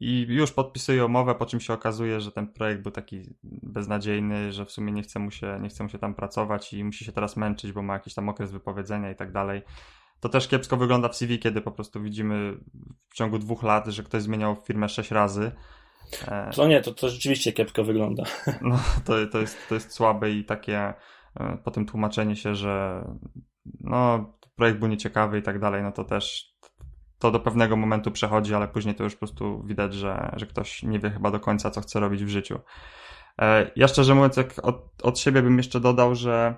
i 0.00 0.26
już 0.28 0.52
podpisuje 0.52 1.06
umowę, 1.06 1.34
po 1.34 1.46
czym 1.46 1.60
się 1.60 1.72
okazuje, 1.72 2.20
że 2.20 2.32
ten 2.32 2.48
projekt 2.48 2.82
był 2.82 2.92
taki 2.92 3.36
beznadziejny, 3.62 4.52
że 4.52 4.64
w 4.64 4.70
sumie 4.70 4.92
nie 4.92 5.02
chce 5.02 5.18
mu 5.18 5.30
się, 5.30 5.58
nie 5.62 5.68
chce 5.68 5.82
mu 5.82 5.90
się 5.90 5.98
tam 5.98 6.14
pracować 6.14 6.72
i 6.72 6.84
musi 6.84 7.04
się 7.04 7.12
teraz 7.12 7.36
męczyć, 7.36 7.72
bo 7.72 7.82
ma 7.82 7.94
jakiś 7.94 8.14
tam 8.14 8.28
okres 8.28 8.52
wypowiedzenia 8.52 9.10
i 9.10 9.16
tak 9.16 9.32
dalej. 9.32 9.62
To 10.20 10.28
też 10.28 10.48
kiepsko 10.48 10.76
wygląda 10.76 11.08
w 11.08 11.16
CV, 11.16 11.38
kiedy 11.38 11.60
po 11.60 11.70
prostu 11.70 12.02
widzimy 12.02 12.56
w 13.08 13.14
ciągu 13.14 13.38
dwóch 13.38 13.62
lat, 13.62 13.86
że 13.86 14.02
ktoś 14.02 14.22
zmieniał 14.22 14.56
firmę 14.56 14.88
sześć 14.88 15.10
razy. 15.10 15.52
E, 16.28 16.50
to 16.50 16.66
nie, 16.66 16.80
to, 16.80 16.94
to 16.94 17.08
rzeczywiście 17.08 17.52
kiepsko 17.52 17.84
wygląda. 17.84 18.24
No, 18.62 18.78
to, 19.04 19.26
to, 19.26 19.40
jest, 19.40 19.68
to 19.68 19.74
jest 19.74 19.92
słabe 19.92 20.30
i 20.30 20.44
takie 20.44 20.94
e, 21.40 21.58
potem 21.64 21.86
tłumaczenie 21.86 22.36
się, 22.36 22.54
że 22.54 23.04
no, 23.80 24.32
projekt 24.56 24.78
był 24.78 24.88
nieciekawy 24.88 25.38
i 25.38 25.42
tak 25.42 25.58
dalej, 25.58 25.82
no 25.82 25.92
to 25.92 26.04
też 26.04 26.53
to 27.24 27.30
do 27.30 27.40
pewnego 27.40 27.76
momentu 27.76 28.10
przechodzi, 28.10 28.54
ale 28.54 28.68
później 28.68 28.94
to 28.94 29.04
już 29.04 29.12
po 29.14 29.18
prostu 29.18 29.62
widać, 29.62 29.94
że, 29.94 30.34
że 30.36 30.46
ktoś 30.46 30.82
nie 30.82 30.98
wie 30.98 31.10
chyba 31.10 31.30
do 31.30 31.40
końca, 31.40 31.70
co 31.70 31.80
chce 31.80 32.00
robić 32.00 32.24
w 32.24 32.28
życiu. 32.28 32.58
E, 33.40 33.70
ja 33.76 33.88
szczerze 33.88 34.14
mówiąc, 34.14 34.36
jak 34.36 34.54
od, 34.62 35.02
od 35.02 35.18
siebie 35.18 35.42
bym 35.42 35.56
jeszcze 35.56 35.80
dodał, 35.80 36.14
że 36.14 36.54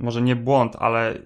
może 0.00 0.22
nie 0.22 0.36
błąd, 0.36 0.76
ale 0.78 1.18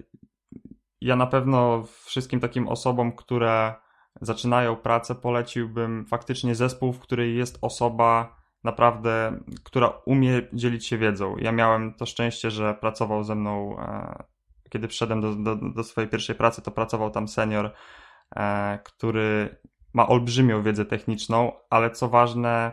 ja 1.01 1.15
na 1.15 1.27
pewno 1.27 1.83
wszystkim 2.05 2.39
takim 2.39 2.67
osobom, 2.67 3.11
które 3.11 3.73
zaczynają 4.21 4.75
pracę, 4.75 5.15
poleciłbym 5.15 6.05
faktycznie 6.05 6.55
zespół, 6.55 6.93
w 6.93 6.99
którym 6.99 7.35
jest 7.35 7.57
osoba 7.61 8.35
naprawdę, 8.63 9.39
która 9.63 9.87
umie 10.05 10.41
dzielić 10.53 10.87
się 10.87 10.97
wiedzą. 10.97 11.37
Ja 11.37 11.51
miałem 11.51 11.93
to 11.93 12.05
szczęście, 12.05 12.51
że 12.51 12.73
pracował 12.73 13.23
ze 13.23 13.35
mną, 13.35 13.79
e, 13.79 14.23
kiedy 14.69 14.87
przyszedłem 14.87 15.21
do, 15.21 15.35
do, 15.35 15.55
do 15.55 15.83
swojej 15.83 16.09
pierwszej 16.09 16.35
pracy, 16.35 16.61
to 16.61 16.71
pracował 16.71 17.11
tam 17.11 17.27
senior 17.27 17.73
który 18.83 19.59
ma 19.93 20.07
olbrzymią 20.07 20.63
wiedzę 20.63 20.85
techniczną, 20.85 21.51
ale 21.69 21.91
co 21.91 22.09
ważne, 22.09 22.71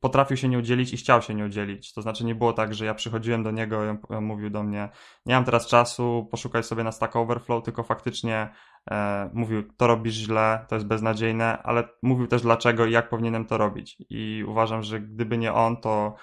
potrafił 0.00 0.36
się 0.36 0.48
nie 0.48 0.58
udzielić 0.58 0.92
i 0.92 0.96
chciał 0.96 1.22
się 1.22 1.34
nie 1.34 1.44
udzielić. 1.44 1.92
To 1.92 2.02
znaczy 2.02 2.24
nie 2.24 2.34
było 2.34 2.52
tak, 2.52 2.74
że 2.74 2.84
ja 2.84 2.94
przychodziłem 2.94 3.42
do 3.42 3.50
niego 3.50 3.84
i 3.84 3.88
on 3.88 4.24
mówił 4.24 4.50
do 4.50 4.62
mnie, 4.62 4.88
nie 5.26 5.34
mam 5.34 5.44
teraz 5.44 5.66
czasu, 5.66 6.28
poszukaj 6.30 6.62
sobie 6.62 6.84
na 6.84 6.92
Stack 6.92 7.16
Overflow, 7.16 7.64
tylko 7.64 7.82
faktycznie 7.82 8.48
e, 8.90 9.30
mówił, 9.32 9.62
to 9.76 9.86
robisz 9.86 10.14
źle, 10.14 10.64
to 10.68 10.74
jest 10.74 10.86
beznadziejne, 10.86 11.62
ale 11.62 11.88
mówił 12.02 12.26
też 12.26 12.42
dlaczego 12.42 12.86
i 12.86 12.92
jak 12.92 13.08
powinienem 13.08 13.44
to 13.44 13.58
robić. 13.58 13.96
I 14.10 14.44
uważam, 14.48 14.82
że 14.82 15.00
gdyby 15.00 15.38
nie 15.38 15.52
on, 15.52 15.76
to 15.76 16.14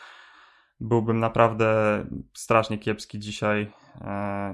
byłbym 0.80 1.19
naprawdę 1.19 2.06
strasznie 2.34 2.78
kiepski 2.78 3.19
dzisiaj, 3.19 3.62
e, 3.62 3.88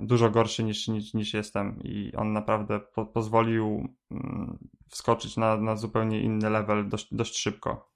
dużo 0.01 0.29
gorszy 0.29 0.63
niż, 0.63 0.87
niż, 0.87 1.13
niż 1.13 1.33
jestem 1.33 1.79
i 1.83 2.11
on 2.15 2.33
naprawdę 2.33 2.79
po, 2.79 3.05
pozwolił 3.05 3.89
mm, 4.11 4.57
wskoczyć 4.89 5.37
na, 5.37 5.57
na 5.57 5.75
zupełnie 5.75 6.21
inny 6.21 6.49
level 6.49 6.89
dość, 6.89 7.07
dość 7.11 7.37
szybko. 7.37 7.89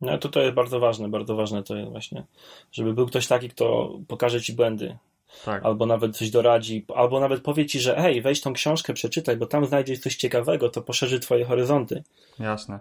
No 0.00 0.18
to 0.18 0.28
to 0.28 0.40
jest 0.40 0.54
bardzo 0.54 0.80
ważne, 0.80 1.08
bardzo 1.08 1.36
ważne 1.36 1.62
to 1.62 1.76
jest 1.76 1.90
właśnie, 1.90 2.24
żeby 2.72 2.94
był 2.94 3.06
ktoś 3.06 3.26
taki, 3.26 3.48
kto 3.48 3.98
pokaże 4.08 4.40
ci 4.40 4.52
błędy, 4.52 4.98
tak. 5.44 5.64
albo 5.64 5.86
nawet 5.86 6.16
coś 6.16 6.30
doradzi, 6.30 6.86
albo 6.94 7.20
nawet 7.20 7.42
powie 7.42 7.66
ci, 7.66 7.80
że 7.80 7.94
hej, 7.94 8.22
weź 8.22 8.40
tą 8.40 8.52
książkę, 8.52 8.92
przeczytaj, 8.92 9.36
bo 9.36 9.46
tam 9.46 9.66
znajdziesz 9.66 9.98
coś 9.98 10.16
ciekawego, 10.16 10.68
to 10.68 10.82
poszerzy 10.82 11.20
twoje 11.20 11.44
horyzonty. 11.44 12.04
Jasne. 12.38 12.78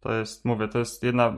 To 0.00 0.12
jest, 0.14 0.44
mówię, 0.44 0.68
to 0.68 0.78
jest 0.78 1.02
jedna, 1.02 1.36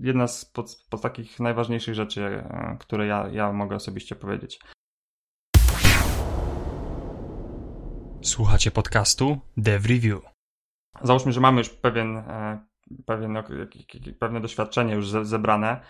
jedna 0.00 0.26
z 0.26 0.44
pod, 0.44 0.84
pod 0.90 1.00
takich 1.00 1.40
najważniejszych 1.40 1.94
rzeczy, 1.94 2.24
e, 2.24 2.76
które 2.80 3.06
ja, 3.06 3.28
ja 3.32 3.52
mogę 3.52 3.76
osobiście 3.76 4.16
powiedzieć. 4.16 4.60
Słuchacie 8.22 8.70
podcastu 8.70 9.38
Dev 9.56 9.88
Review. 9.88 10.22
Załóżmy, 11.02 11.32
że 11.32 11.40
mamy 11.40 11.58
już 11.58 11.68
pewien, 11.68 12.16
e, 12.16 12.60
pewien, 13.06 13.38
pewne 14.18 14.40
doświadczenie 14.40 14.94
już 14.94 15.08
zebrane 15.08 15.80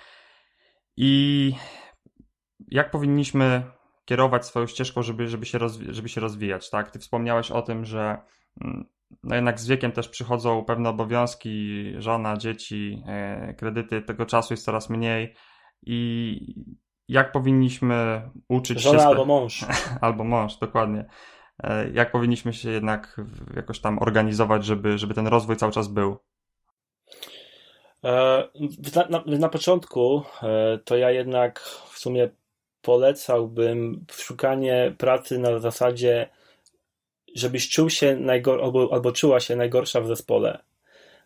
I 0.96 1.52
jak 2.68 2.90
powinniśmy 2.90 3.62
kierować 4.04 4.46
swoją 4.46 4.66
ścieżką, 4.66 5.02
żeby, 5.02 5.28
żeby, 5.28 5.46
się, 5.46 5.58
rozwi- 5.58 5.92
żeby 5.92 6.08
się 6.08 6.20
rozwijać, 6.20 6.70
tak? 6.70 6.90
Ty 6.90 6.98
wspomniałeś 6.98 7.50
o 7.50 7.62
tym, 7.62 7.84
że 7.84 8.18
mm, 8.60 8.88
no 9.22 9.34
jednak 9.34 9.60
z 9.60 9.66
wiekiem 9.66 9.92
też 9.92 10.08
przychodzą 10.08 10.64
pewne 10.64 10.88
obowiązki, 10.88 11.84
żona, 11.98 12.36
dzieci, 12.36 13.02
e, 13.06 13.54
kredyty, 13.54 14.02
tego 14.02 14.26
czasu 14.26 14.52
jest 14.54 14.64
coraz 14.64 14.90
mniej 14.90 15.34
i 15.82 16.38
jak 17.08 17.32
powinniśmy 17.32 18.30
uczyć 18.48 18.80
żona 18.80 18.98
się... 18.98 19.02
Żona 19.02 19.10
albo 19.10 19.24
mąż. 19.24 19.64
albo 20.00 20.24
mąż, 20.24 20.56
dokładnie. 20.56 21.04
E, 21.58 21.90
jak 21.90 22.12
powinniśmy 22.12 22.52
się 22.52 22.70
jednak 22.70 23.20
jakoś 23.56 23.80
tam 23.80 23.98
organizować, 23.98 24.64
żeby, 24.64 24.98
żeby 24.98 25.14
ten 25.14 25.26
rozwój 25.26 25.56
cały 25.56 25.72
czas 25.72 25.88
był? 25.88 26.18
E, 28.04 28.48
na, 28.96 29.06
na, 29.08 29.38
na 29.38 29.48
początku 29.48 30.22
e, 30.42 30.78
to 30.84 30.96
ja 30.96 31.10
jednak 31.10 31.60
w 31.90 31.98
sumie 31.98 32.28
polecałbym 32.82 34.04
szukanie 34.12 34.94
pracy 34.98 35.38
na 35.38 35.58
zasadzie, 35.58 36.28
żebyś 37.34 37.68
czuł 37.68 37.90
się 37.90 38.16
najgor- 38.16 38.62
albo, 38.62 38.88
albo 38.92 39.12
czuła 39.12 39.40
się 39.40 39.56
najgorsza 39.56 40.00
w 40.00 40.06
zespole 40.06 40.71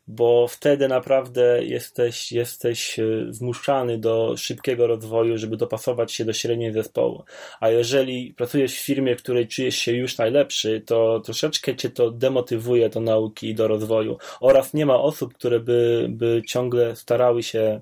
bo 0.08 0.48
wtedy 0.48 0.88
naprawdę 0.88 1.64
jesteś, 1.64 2.32
jesteś 2.32 2.98
e, 2.98 3.04
zmuszany 3.30 3.98
do 3.98 4.36
szybkiego 4.36 4.86
rozwoju, 4.86 5.38
żeby 5.38 5.56
dopasować 5.56 6.12
się 6.12 6.24
do 6.24 6.32
średniej 6.32 6.72
zespołu. 6.72 7.24
A 7.60 7.70
jeżeli 7.70 8.34
pracujesz 8.34 8.74
w 8.74 8.84
firmie, 8.84 9.16
w 9.16 9.22
której 9.22 9.48
czujesz 9.48 9.76
się 9.76 9.92
już 9.92 10.18
najlepszy, 10.18 10.82
to 10.86 11.20
troszeczkę 11.20 11.76
cię 11.76 11.90
to 11.90 12.10
demotywuje 12.10 12.88
do 12.88 13.00
nauki 13.00 13.48
i 13.48 13.54
do 13.54 13.68
rozwoju. 13.68 14.18
Oraz 14.40 14.74
nie 14.74 14.86
ma 14.86 15.00
osób, 15.00 15.34
które 15.34 15.60
by, 15.60 16.06
by 16.10 16.42
ciągle 16.46 16.96
starały 16.96 17.42
się 17.42 17.80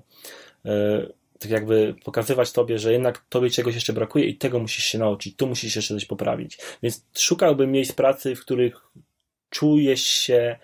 e, 0.65 1.07
tak 1.39 1.51
jakby 1.51 1.95
pokazywać 2.03 2.51
tobie, 2.51 2.79
że 2.79 2.91
jednak 2.91 3.25
tobie 3.29 3.49
czegoś 3.49 3.75
jeszcze 3.75 3.93
brakuje 3.93 4.25
i 4.25 4.37
tego 4.37 4.59
musisz 4.59 4.85
się 4.85 4.97
nauczyć, 4.97 5.35
tu 5.35 5.47
musisz 5.47 5.75
jeszcze 5.75 5.93
coś 5.93 6.05
poprawić. 6.05 6.57
Więc 6.83 7.05
szukałbym 7.17 7.71
miejsc 7.71 7.91
pracy, 7.91 8.35
w 8.35 8.41
których 8.41 8.81
czujesz 9.49 10.01
się 10.01 10.59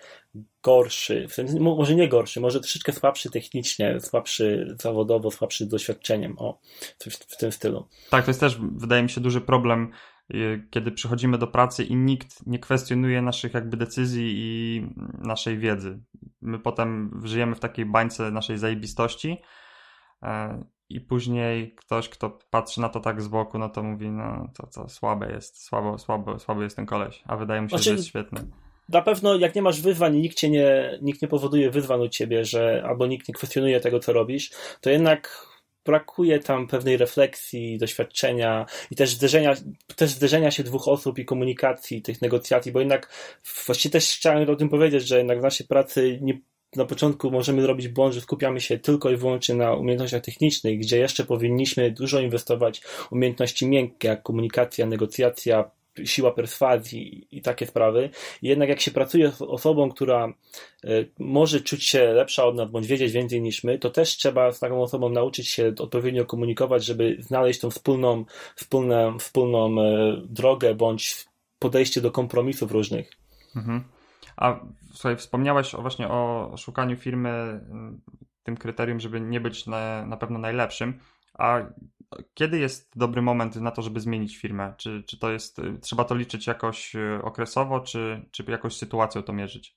gorszy, 0.62 1.28
w 1.28 1.34
sensie, 1.34 1.60
może 1.60 1.94
nie 1.94 2.08
gorszy, 2.08 2.40
może 2.40 2.60
troszeczkę 2.60 2.92
słabszy 2.92 3.30
technicznie, 3.30 4.00
słabszy 4.00 4.76
zawodowo, 4.80 5.30
słabszy 5.30 5.66
doświadczeniem, 5.66 6.34
o, 6.38 6.60
coś 6.98 7.14
w 7.14 7.36
tym 7.36 7.52
stylu. 7.52 7.88
Tak, 8.10 8.24
to 8.24 8.30
jest 8.30 8.40
też, 8.40 8.58
wydaje 8.76 9.02
mi 9.02 9.10
się, 9.10 9.20
duży 9.20 9.40
problem, 9.40 9.92
y, 10.34 10.66
kiedy 10.70 10.92
przychodzimy 10.92 11.38
do 11.38 11.46
pracy 11.46 11.84
i 11.84 11.96
nikt 11.96 12.46
nie 12.46 12.58
kwestionuje 12.58 13.22
naszych 13.22 13.54
jakby 13.54 13.76
decyzji 13.76 14.32
i 14.36 14.82
naszej 15.18 15.58
wiedzy. 15.58 15.98
My 16.40 16.58
potem 16.58 17.20
żyjemy 17.24 17.54
w 17.54 17.60
takiej 17.60 17.86
bańce 17.86 18.30
naszej 18.30 18.58
zajebistości 18.58 19.36
e, 20.22 20.64
i 20.88 21.00
później 21.00 21.74
ktoś, 21.74 22.08
kto 22.08 22.38
patrzy 22.50 22.80
na 22.80 22.88
to 22.88 23.00
tak 23.00 23.22
z 23.22 23.28
boku, 23.28 23.58
no 23.58 23.68
to 23.68 23.82
mówi, 23.82 24.10
no 24.10 24.48
to, 24.54 24.66
to 24.66 24.88
słabe 24.88 25.32
jest, 25.32 25.64
słabo, 25.64 25.98
słabo, 25.98 26.38
słabo 26.38 26.62
jest 26.62 26.76
ten 26.76 26.86
koleś, 26.86 27.22
a 27.26 27.36
wydaje 27.36 27.62
mu 27.62 27.68
się, 27.68 27.76
znaczy... 27.76 27.84
że 27.84 27.92
jest 27.92 28.06
świetny 28.06 28.46
na 28.88 29.02
pewno 29.02 29.36
jak 29.36 29.54
nie 29.54 29.62
masz 29.62 29.80
wyzwań 29.80 30.16
i 30.16 30.20
nikt 30.20 30.36
cię 30.36 30.50
nie, 30.50 30.98
nikt 31.02 31.22
nie 31.22 31.28
powoduje 31.28 31.70
wyzwań 31.70 32.00
u 32.00 32.08
ciebie, 32.08 32.44
że 32.44 32.82
albo 32.86 33.06
nikt 33.06 33.28
nie 33.28 33.34
kwestionuje 33.34 33.80
tego, 33.80 34.00
co 34.00 34.12
robisz, 34.12 34.50
to 34.80 34.90
jednak 34.90 35.46
brakuje 35.84 36.38
tam 36.38 36.66
pewnej 36.66 36.96
refleksji, 36.96 37.78
doświadczenia 37.78 38.66
i 38.90 38.96
też 38.96 39.14
zderzenia, 39.14 39.54
też 39.96 40.10
zderzenia 40.10 40.50
się 40.50 40.62
dwóch 40.62 40.88
osób 40.88 41.18
i 41.18 41.24
komunikacji, 41.24 42.02
tych 42.02 42.22
negocjacji, 42.22 42.72
bo 42.72 42.78
jednak 42.78 43.12
właściwie 43.66 43.92
też 43.92 44.04
chciałem 44.04 44.50
o 44.50 44.56
tym 44.56 44.68
powiedzieć, 44.68 45.08
że 45.08 45.18
jednak 45.18 45.38
w 45.38 45.42
naszej 45.42 45.66
pracy 45.66 46.18
nie, 46.22 46.38
na 46.76 46.84
początku 46.84 47.30
możemy 47.30 47.66
robić 47.66 47.88
błąd, 47.88 48.14
że 48.14 48.20
skupiamy 48.20 48.60
się 48.60 48.78
tylko 48.78 49.10
i 49.10 49.16
wyłącznie 49.16 49.54
na 49.54 49.74
umiejętnościach 49.74 50.22
technicznych, 50.22 50.78
gdzie 50.78 50.98
jeszcze 50.98 51.24
powinniśmy 51.24 51.90
dużo 51.90 52.20
inwestować 52.20 52.80
w 52.80 53.12
umiejętności 53.12 53.66
miękkie, 53.66 54.08
jak 54.08 54.22
komunikacja, 54.22 54.86
negocjacja, 54.86 55.70
siła 56.04 56.32
perswazji 56.32 57.28
i 57.30 57.42
takie 57.42 57.66
sprawy. 57.66 58.10
Jednak 58.42 58.68
jak 58.68 58.80
się 58.80 58.90
pracuje 58.90 59.32
z 59.32 59.42
osobą, 59.42 59.90
która 59.90 60.26
e, 60.84 60.88
może 61.18 61.60
czuć 61.60 61.84
się 61.84 62.12
lepsza 62.12 62.44
od 62.44 62.56
nas, 62.56 62.70
bądź 62.70 62.86
wiedzieć 62.86 63.12
więcej 63.12 63.42
niż 63.42 63.64
my, 63.64 63.78
to 63.78 63.90
też 63.90 64.16
trzeba 64.16 64.52
z 64.52 64.60
taką 64.60 64.82
osobą 64.82 65.08
nauczyć 65.08 65.48
się 65.48 65.72
odpowiednio 65.78 66.24
komunikować, 66.24 66.84
żeby 66.84 67.16
znaleźć 67.20 67.60
tą 67.60 67.70
wspólną, 67.70 68.24
wspólną, 68.56 69.18
wspólną 69.18 69.82
e, 69.82 70.16
drogę, 70.28 70.74
bądź 70.74 71.24
podejście 71.58 72.00
do 72.00 72.10
kompromisów 72.10 72.72
różnych. 72.72 73.12
Mhm. 73.56 73.84
A 74.36 74.60
słuchaj, 74.92 75.16
wspomniałeś 75.16 75.72
właśnie 75.72 76.08
o 76.08 76.52
szukaniu 76.56 76.96
firmy 76.96 77.60
tym 78.42 78.56
kryterium, 78.56 79.00
żeby 79.00 79.20
nie 79.20 79.40
być 79.40 79.66
na, 79.66 80.06
na 80.06 80.16
pewno 80.16 80.38
najlepszym. 80.38 81.00
A 81.34 81.60
kiedy 82.34 82.58
jest 82.58 82.92
dobry 82.96 83.22
moment 83.22 83.56
na 83.56 83.70
to, 83.70 83.82
żeby 83.82 84.00
zmienić 84.00 84.36
firmę? 84.36 84.74
Czy, 84.76 85.02
czy 85.06 85.18
to 85.18 85.30
jest, 85.30 85.60
trzeba 85.80 86.04
to 86.04 86.14
liczyć 86.14 86.46
jakoś 86.46 86.96
e, 86.96 87.20
okresowo, 87.22 87.80
czy, 87.80 88.24
czy 88.30 88.44
jakoś 88.48 88.76
sytuacją 88.76 89.22
to 89.22 89.32
mierzyć? 89.32 89.76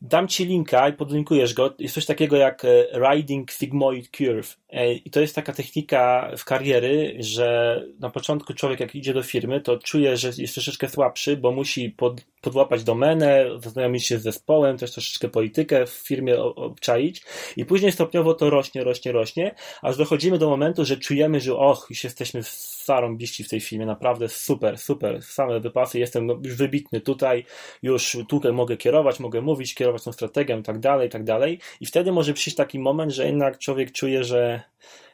Dam 0.00 0.28
ci 0.28 0.44
linka 0.44 0.88
i 0.88 0.92
podlinkujesz 0.92 1.54
go. 1.54 1.74
Jest 1.78 1.94
coś 1.94 2.06
takiego 2.06 2.36
jak 2.36 2.64
e, 2.64 2.68
Riding 3.10 3.52
Sigmoid 3.52 4.08
Curve. 4.08 4.56
E, 4.70 4.92
I 4.92 5.10
to 5.10 5.20
jest 5.20 5.34
taka 5.34 5.52
technika 5.52 6.30
w 6.38 6.44
kariery, 6.44 7.16
że 7.18 7.80
na 8.00 8.10
początku 8.10 8.54
człowiek 8.54 8.80
jak 8.80 8.94
idzie 8.94 9.14
do 9.14 9.22
firmy, 9.22 9.60
to 9.60 9.78
czuje, 9.78 10.16
że 10.16 10.30
jest 10.38 10.54
troszeczkę 10.54 10.88
słabszy, 10.88 11.36
bo 11.36 11.52
musi 11.52 11.90
pod, 11.90 12.20
podłapać 12.40 12.84
domenę, 12.84 13.46
zaznajomić 13.62 14.06
się 14.06 14.18
z 14.18 14.22
zespołem, 14.22 14.78
też 14.78 14.92
troszeczkę 14.92 15.28
politykę 15.28 15.86
w 15.86 15.90
firmie 15.90 16.40
obczaić. 16.40 17.22
I 17.56 17.64
później 17.64 17.92
stopniowo 17.92 18.34
to 18.34 18.50
rośnie, 18.50 18.84
rośnie, 18.84 19.12
rośnie, 19.12 19.54
aż 19.82 19.96
dochodzimy 19.96 20.38
do 20.38 20.48
momentu, 20.48 20.84
że 20.84 20.96
czujemy, 20.96 21.40
że 21.40 21.56
och, 21.56 21.86
już 21.90 22.04
jesteśmy 22.04 22.42
zarąbiści 22.84 23.44
w 23.44 23.48
tej 23.48 23.60
firmie, 23.60 23.86
naprawdę 23.86 24.28
super, 24.28 24.78
super, 24.78 25.22
same 25.22 25.60
wypasy, 25.60 25.98
jestem 25.98 26.28
już 26.28 26.54
wybitny 26.54 27.00
tutaj, 27.00 27.44
już 27.82 28.16
tutaj 28.28 28.52
mogę 28.52 28.76
kierować, 28.76 29.20
mogę 29.20 29.40
mówić, 29.40 29.61
kierować 29.74 30.04
tą 30.04 30.12
strategią 30.12 30.60
i 30.60 30.62
tak 30.62 30.78
dalej, 30.78 31.08
i 31.08 31.10
tak 31.10 31.24
dalej 31.24 31.58
i 31.80 31.86
wtedy 31.86 32.12
może 32.12 32.32
przyjść 32.32 32.56
taki 32.56 32.78
moment, 32.78 33.12
że 33.12 33.26
jednak 33.26 33.58
człowiek 33.58 33.92
czuje, 33.92 34.24
że 34.24 34.62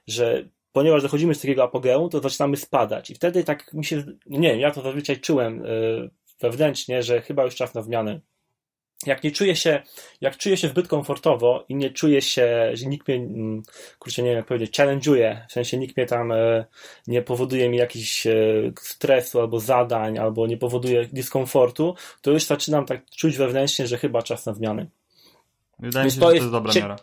że 0.06 0.48
ponieważ 0.72 1.02
dochodzimy 1.02 1.34
z 1.34 1.40
takiego 1.40 1.62
apogeum, 1.62 2.10
to 2.10 2.20
zaczynamy 2.20 2.56
spadać. 2.56 3.10
I 3.10 3.14
wtedy 3.14 3.44
tak 3.44 3.72
mi 3.72 3.84
się, 3.84 4.04
nie 4.26 4.50
wiem, 4.50 4.60
ja 4.60 4.70
to 4.70 4.82
zazwyczaj 4.82 5.20
czułem 5.20 5.64
yy, 5.64 6.10
wewnętrznie, 6.40 7.02
że 7.02 7.20
chyba 7.20 7.44
już 7.44 7.54
czas 7.54 7.74
na 7.74 7.82
zmianę. 7.82 8.20
Jak 9.06 9.24
nie 9.24 9.30
czuję 9.30 9.56
się, 9.56 9.82
jak 10.20 10.36
czuję 10.36 10.56
się 10.56 10.68
zbyt 10.68 10.88
komfortowo 10.88 11.64
i 11.68 11.74
nie 11.74 11.90
czuję 11.90 12.22
się, 12.22 12.70
że 12.74 12.86
nikt 12.86 13.08
mnie, 13.08 13.16
mm, 13.16 13.62
kurczę, 13.98 14.22
nie 14.22 14.28
wiem 14.28 14.36
jak 14.36 14.46
powiedzieć, 14.46 14.78
challenge'uje, 14.78 15.46
w 15.48 15.52
sensie 15.52 15.78
nikt 15.78 15.96
mnie 15.96 16.06
tam 16.06 16.32
e, 16.32 16.64
nie 17.06 17.22
powoduje 17.22 17.68
mi 17.68 17.76
jakichś 17.76 18.26
e, 18.26 18.32
stresu 18.80 19.40
albo 19.40 19.60
zadań, 19.60 20.18
albo 20.18 20.46
nie 20.46 20.56
powoduje 20.56 21.08
dyskomfortu, 21.12 21.94
to 22.22 22.30
już 22.30 22.44
zaczynam 22.44 22.86
tak 22.86 23.10
czuć 23.10 23.36
wewnętrznie, 23.36 23.86
że 23.86 23.98
chyba 23.98 24.22
czas 24.22 24.46
na 24.46 24.54
zmiany. 24.54 24.90
Wydaje 25.78 26.04
mi 26.04 26.10
się, 26.10 26.14
że 26.14 26.20
to 26.20 26.32
jest 26.32 26.50
dobra 26.50 26.72
miara 26.76 26.96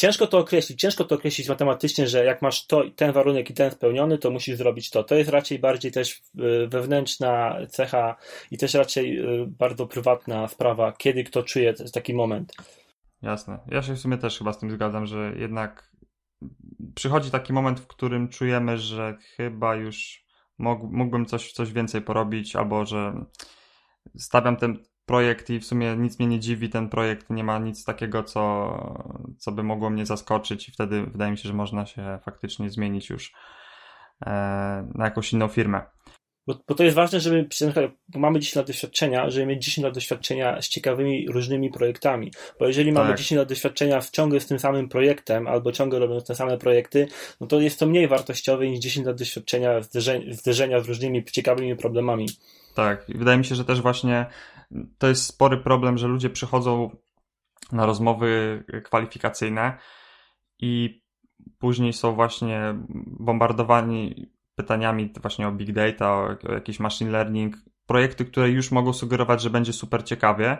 ciężko 0.00 0.26
to 0.26 0.38
określić, 0.38 0.80
ciężko 0.80 1.04
to 1.04 1.14
określić 1.14 1.48
matematycznie, 1.48 2.06
że 2.06 2.24
jak 2.24 2.42
masz 2.42 2.66
to, 2.66 2.82
ten 2.96 3.12
warunek 3.12 3.50
i 3.50 3.54
ten 3.54 3.70
spełniony, 3.70 4.18
to 4.18 4.30
musisz 4.30 4.56
zrobić 4.56 4.90
to. 4.90 5.04
To 5.04 5.14
jest 5.14 5.30
raczej 5.30 5.58
bardziej 5.58 5.92
też 5.92 6.22
y, 6.38 6.68
wewnętrzna 6.68 7.56
cecha 7.68 8.16
i 8.50 8.58
też 8.58 8.74
raczej 8.74 9.18
y, 9.42 9.46
bardzo 9.46 9.86
prywatna 9.86 10.48
sprawa, 10.48 10.92
kiedy 10.92 11.24
kto 11.24 11.42
czuje 11.42 11.74
taki 11.92 12.14
moment. 12.14 12.52
Jasne. 13.22 13.58
Ja 13.66 13.82
się 13.82 13.94
w 13.94 13.98
sumie 13.98 14.18
też 14.18 14.38
chyba 14.38 14.52
z 14.52 14.58
tym 14.58 14.70
zgadzam, 14.70 15.06
że 15.06 15.32
jednak 15.36 15.90
przychodzi 16.94 17.30
taki 17.30 17.52
moment, 17.52 17.80
w 17.80 17.86
którym 17.86 18.28
czujemy, 18.28 18.78
że 18.78 19.16
chyba 19.36 19.74
już 19.74 20.24
mógłbym 20.58 21.26
coś, 21.26 21.52
coś 21.52 21.72
więcej 21.72 22.02
porobić, 22.02 22.56
albo 22.56 22.86
że 22.86 23.24
stawiam 24.16 24.56
ten, 24.56 24.78
projekt 25.10 25.50
i 25.50 25.60
w 25.60 25.66
sumie 25.66 25.96
nic 25.96 26.18
mnie 26.18 26.28
nie 26.28 26.40
dziwi, 26.40 26.68
ten 26.68 26.88
projekt 26.88 27.30
nie 27.30 27.44
ma 27.44 27.58
nic 27.58 27.84
takiego, 27.84 28.22
co, 28.22 29.34
co 29.38 29.52
by 29.52 29.62
mogło 29.62 29.90
mnie 29.90 30.06
zaskoczyć 30.06 30.68
i 30.68 30.72
wtedy 30.72 31.02
wydaje 31.02 31.30
mi 31.30 31.38
się, 31.38 31.48
że 31.48 31.54
można 31.54 31.86
się 31.86 32.18
faktycznie 32.24 32.70
zmienić 32.70 33.10
już 33.10 33.32
e, 34.26 34.30
na 34.94 35.04
jakąś 35.04 35.32
inną 35.32 35.48
firmę. 35.48 35.82
Bo, 36.46 36.54
bo, 36.68 36.74
to 36.74 36.84
jest 36.84 36.96
ważne, 36.96 37.20
żeby, 37.20 37.48
bo 38.08 38.18
mamy 38.18 38.40
10 38.40 38.56
lat 38.56 38.66
doświadczenia, 38.66 39.30
żeby 39.30 39.46
mieć 39.46 39.64
10 39.64 39.84
lat 39.84 39.94
doświadczenia 39.94 40.62
z 40.62 40.68
ciekawymi 40.68 41.26
różnymi 41.28 41.70
projektami. 41.70 42.32
Bo 42.58 42.66
jeżeli 42.66 42.92
mamy 42.92 43.08
tak. 43.08 43.18
10 43.18 43.38
lat 43.38 43.48
doświadczenia 43.48 44.00
w 44.00 44.10
ciągle 44.10 44.40
z 44.40 44.46
tym 44.46 44.58
samym 44.58 44.88
projektem, 44.88 45.46
albo 45.46 45.72
ciągle 45.72 45.98
robiąc 45.98 46.24
te 46.24 46.34
same 46.34 46.58
projekty, 46.58 47.08
no 47.40 47.46
to 47.46 47.60
jest 47.60 47.78
to 47.78 47.86
mniej 47.86 48.08
wartościowe 48.08 48.68
niż 48.68 48.78
10 48.78 49.06
lat 49.06 49.16
doświadczenia 49.16 49.82
zderzenia, 49.82 50.34
zderzenia 50.34 50.80
z 50.80 50.88
różnymi 50.88 51.24
ciekawymi 51.24 51.76
problemami. 51.76 52.26
Tak, 52.74 53.08
i 53.08 53.18
wydaje 53.18 53.38
mi 53.38 53.44
się, 53.44 53.54
że 53.54 53.64
też 53.64 53.80
właśnie 53.80 54.26
to 54.98 55.08
jest 55.08 55.26
spory 55.26 55.58
problem, 55.58 55.98
że 55.98 56.08
ludzie 56.08 56.30
przychodzą 56.30 56.96
na 57.72 57.86
rozmowy 57.86 58.64
kwalifikacyjne 58.84 59.78
i 60.58 61.02
później 61.58 61.92
są 61.92 62.14
właśnie 62.14 62.74
bombardowani 63.06 64.30
pytaniami 64.54 65.12
właśnie 65.22 65.48
o 65.48 65.52
big 65.52 65.72
data, 65.72 66.14
o, 66.14 66.52
jakiś 66.52 66.80
machine 66.80 67.10
learning, 67.10 67.56
projekty, 67.86 68.24
które 68.24 68.50
już 68.50 68.70
mogą 68.70 68.92
sugerować, 68.92 69.42
że 69.42 69.50
będzie 69.50 69.72
super 69.72 70.04
ciekawie. 70.04 70.58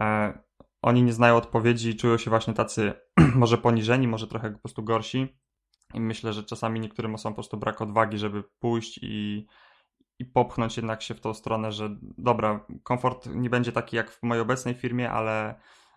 E, 0.00 0.38
oni 0.82 1.02
nie 1.02 1.12
znają 1.12 1.36
odpowiedzi 1.36 1.90
i 1.90 1.96
czują 1.96 2.18
się 2.18 2.30
właśnie 2.30 2.54
tacy 2.54 2.92
może 3.34 3.58
poniżeni, 3.58 4.08
może 4.08 4.26
trochę 4.26 4.50
po 4.50 4.58
prostu 4.58 4.82
gorsi 4.82 5.38
I 5.94 6.00
myślę, 6.00 6.32
że 6.32 6.44
czasami 6.44 6.80
niektórym 6.80 7.14
osobom 7.14 7.32
po 7.32 7.36
prostu 7.36 7.56
brak 7.56 7.80
odwagi, 7.80 8.18
żeby 8.18 8.44
pójść 8.58 8.98
i, 9.02 9.46
i 10.18 10.24
popchnąć 10.24 10.76
jednak 10.76 11.02
się 11.02 11.14
w 11.14 11.20
tą 11.20 11.34
stronę, 11.34 11.72
że 11.72 11.96
dobra, 12.18 12.66
komfort 12.82 13.26
nie 13.26 13.50
będzie 13.50 13.72
taki 13.72 13.96
jak 13.96 14.10
w 14.10 14.22
mojej 14.22 14.42
obecnej 14.42 14.74
firmie, 14.74 15.10
ale, 15.10 15.54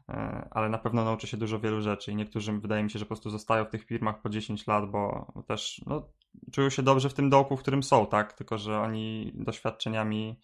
e, 0.10 0.48
ale 0.52 0.70
na 0.70 0.78
pewno 0.78 1.04
nauczy 1.04 1.28
się 1.28 1.38
dużo 1.38 1.60
wielu 1.60 1.82
rzeczy. 1.82 2.12
I 2.12 2.16
niektórzy 2.16 2.54
wydaje 2.54 2.84
mi 2.84 2.92
się, 2.92 3.00
że 3.00 3.06
po 3.06 3.10
prostu 3.10 3.30
zostają 3.30 3.66
w 3.66 3.70
tych 3.70 3.86
firmach 3.86 4.22
po 4.22 4.30
10 4.30 4.68
lat, 4.68 4.92
bo 4.92 5.34
też 5.48 5.82
no, 5.86 6.10
czują 6.52 6.70
się 6.70 6.84
dobrze 6.84 7.10
w 7.10 7.14
tym 7.14 7.30
dołku, 7.30 7.58
w 7.58 7.62
którym 7.62 7.84
są, 7.84 8.06
tak? 8.06 8.34
Tylko, 8.34 8.58
że 8.58 8.80
oni 8.80 9.32
doświadczeniami 9.36 10.40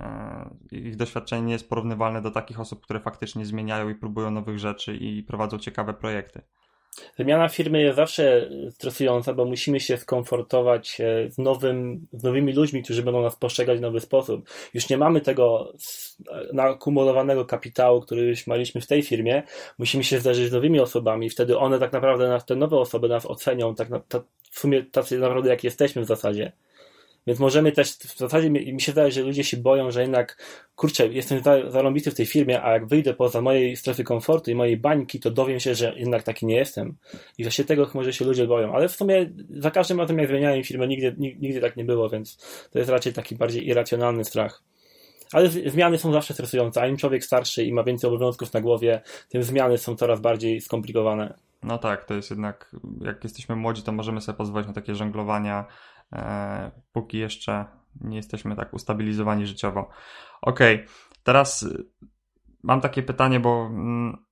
e, 0.00 0.56
ich 0.70 0.96
doświadczenie 0.96 1.42
nie 1.42 1.52
jest 1.52 1.68
porównywalne 1.68 2.22
do 2.22 2.30
takich 2.30 2.60
osób, 2.60 2.84
które 2.84 3.00
faktycznie 3.00 3.46
zmieniają 3.46 3.88
i 3.88 3.94
próbują 3.94 4.30
nowych 4.30 4.58
rzeczy 4.58 4.96
i 4.96 5.22
prowadzą 5.22 5.58
ciekawe 5.58 5.94
projekty. 5.94 6.42
Wymiana 7.18 7.48
firmy 7.48 7.82
jest 7.82 7.96
zawsze 7.96 8.50
stresująca, 8.70 9.34
bo 9.34 9.44
musimy 9.44 9.80
się 9.80 9.96
skomfortować 9.96 11.00
e, 11.00 11.30
z, 11.30 11.38
nowym, 11.38 12.06
z 12.12 12.22
nowymi 12.22 12.52
ludźmi, 12.52 12.82
którzy 12.82 13.02
będą 13.02 13.22
nas 13.22 13.36
postrzegać 13.36 13.78
w 13.78 13.82
nowy 13.82 14.00
sposób. 14.00 14.48
Już 14.74 14.88
nie 14.88 14.98
mamy 14.98 15.20
tego 15.20 15.72
nakumulowanego 16.52 17.44
kapitału, 17.44 18.00
który 18.00 18.22
już 18.22 18.46
mieliśmy 18.46 18.80
w 18.80 18.86
tej 18.86 19.02
firmie. 19.02 19.42
Musimy 19.78 20.04
się 20.04 20.20
zderzyć 20.20 20.48
z 20.48 20.52
nowymi 20.52 20.80
osobami. 20.80 21.30
Wtedy 21.30 21.58
one 21.58 21.78
tak 21.78 21.92
naprawdę, 21.92 22.28
nas, 22.28 22.46
te 22.46 22.56
nowe 22.56 22.76
osoby 22.76 23.08
nas 23.08 23.26
ocenią, 23.26 23.74
tak 23.74 23.90
na, 23.90 24.00
ta, 24.00 24.22
w 24.50 24.58
sumie 24.58 24.82
tacy 24.82 25.18
naprawdę 25.18 25.50
jak 25.50 25.64
jesteśmy 25.64 26.02
w 26.02 26.06
zasadzie. 26.06 26.52
Więc 27.28 27.40
możemy 27.40 27.72
też, 27.72 27.90
w 27.90 28.18
zasadzie 28.18 28.50
mi 28.50 28.80
się 28.80 28.92
wydaje, 28.92 29.12
że 29.12 29.22
ludzie 29.22 29.44
się 29.44 29.56
boją, 29.56 29.90
że 29.90 30.00
jednak, 30.00 30.42
kurczę, 30.74 31.06
jestem 31.06 31.42
zarąbity 31.68 32.10
w 32.10 32.14
tej 32.14 32.26
firmie, 32.26 32.62
a 32.62 32.72
jak 32.72 32.86
wyjdę 32.86 33.14
poza 33.14 33.40
mojej 33.40 33.76
strefy 33.76 34.04
komfortu 34.04 34.50
i 34.50 34.54
mojej 34.54 34.76
bańki, 34.76 35.20
to 35.20 35.30
dowiem 35.30 35.60
się, 35.60 35.74
że 35.74 35.94
jednak 35.96 36.22
taki 36.22 36.46
nie 36.46 36.56
jestem. 36.56 36.96
I 37.38 37.42
właśnie 37.42 37.64
tego 37.64 37.90
może 37.94 38.12
się 38.12 38.24
ludzie 38.24 38.46
boją. 38.46 38.74
Ale 38.74 38.88
w 38.88 38.92
sumie 38.92 39.30
za 39.50 39.70
każdym 39.70 40.00
razem, 40.00 40.18
jak 40.18 40.28
zmieniałem 40.28 40.64
firmę, 40.64 40.88
nigdy, 40.88 41.14
nigdy 41.18 41.60
tak 41.60 41.76
nie 41.76 41.84
było, 41.84 42.08
więc 42.08 42.36
to 42.70 42.78
jest 42.78 42.90
raczej 42.90 43.12
taki 43.12 43.36
bardziej 43.36 43.68
irracjonalny 43.68 44.24
strach. 44.24 44.62
Ale 45.32 45.48
zmiany 45.48 45.98
są 45.98 46.12
zawsze 46.12 46.34
stresujące, 46.34 46.82
a 46.82 46.86
im 46.86 46.96
człowiek 46.96 47.24
starszy 47.24 47.64
i 47.64 47.72
ma 47.72 47.84
więcej 47.84 48.08
obowiązków 48.08 48.52
na 48.52 48.60
głowie, 48.60 49.00
tym 49.28 49.42
zmiany 49.42 49.78
są 49.78 49.96
coraz 49.96 50.20
bardziej 50.20 50.60
skomplikowane. 50.60 51.34
No 51.62 51.78
tak, 51.78 52.04
to 52.04 52.14
jest 52.14 52.30
jednak, 52.30 52.76
jak 53.00 53.24
jesteśmy 53.24 53.56
młodzi, 53.56 53.82
to 53.82 53.92
możemy 53.92 54.20
sobie 54.20 54.38
pozwolić 54.38 54.68
na 54.68 54.74
takie 54.74 54.94
żonglowania 54.94 55.64
póki 56.92 57.18
jeszcze 57.18 57.66
nie 58.00 58.16
jesteśmy 58.16 58.56
tak 58.56 58.74
ustabilizowani 58.74 59.46
życiowo. 59.46 59.88
Ok, 60.42 60.60
teraz 61.22 61.62
y, 61.62 61.90
mam 62.62 62.80
takie 62.80 63.02
pytanie, 63.02 63.40
bo 63.40 63.66
mm, 63.66 64.24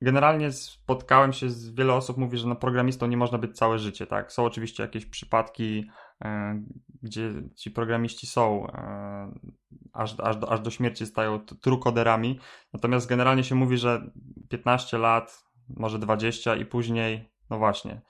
generalnie 0.00 0.52
spotkałem 0.52 1.32
się 1.32 1.50
z 1.50 1.70
wiele 1.70 1.94
osób 1.94 2.16
mówi, 2.16 2.38
że 2.38 2.48
no 2.48 2.56
programistą 2.56 3.06
nie 3.06 3.16
można 3.16 3.38
być 3.38 3.56
całe 3.56 3.78
życie, 3.78 4.06
tak? 4.06 4.32
Są 4.32 4.44
oczywiście 4.44 4.82
jakieś 4.82 5.06
przypadki, 5.06 5.90
e, 6.24 6.62
gdzie 7.02 7.32
ci 7.56 7.70
programiści 7.70 8.26
są 8.26 8.66
e, 8.66 9.32
aż, 9.92 10.20
aż, 10.20 10.36
do, 10.36 10.52
aż 10.52 10.60
do 10.60 10.70
śmierci 10.70 11.06
stają 11.06 11.40
trukoderami, 11.40 12.40
natomiast 12.72 13.08
generalnie 13.08 13.44
się 13.44 13.54
mówi, 13.54 13.78
że 13.78 14.10
15 14.48 14.98
lat, 14.98 15.44
może 15.68 15.98
20 15.98 16.56
i 16.56 16.66
później, 16.66 17.32
no 17.50 17.58
właśnie. 17.58 18.00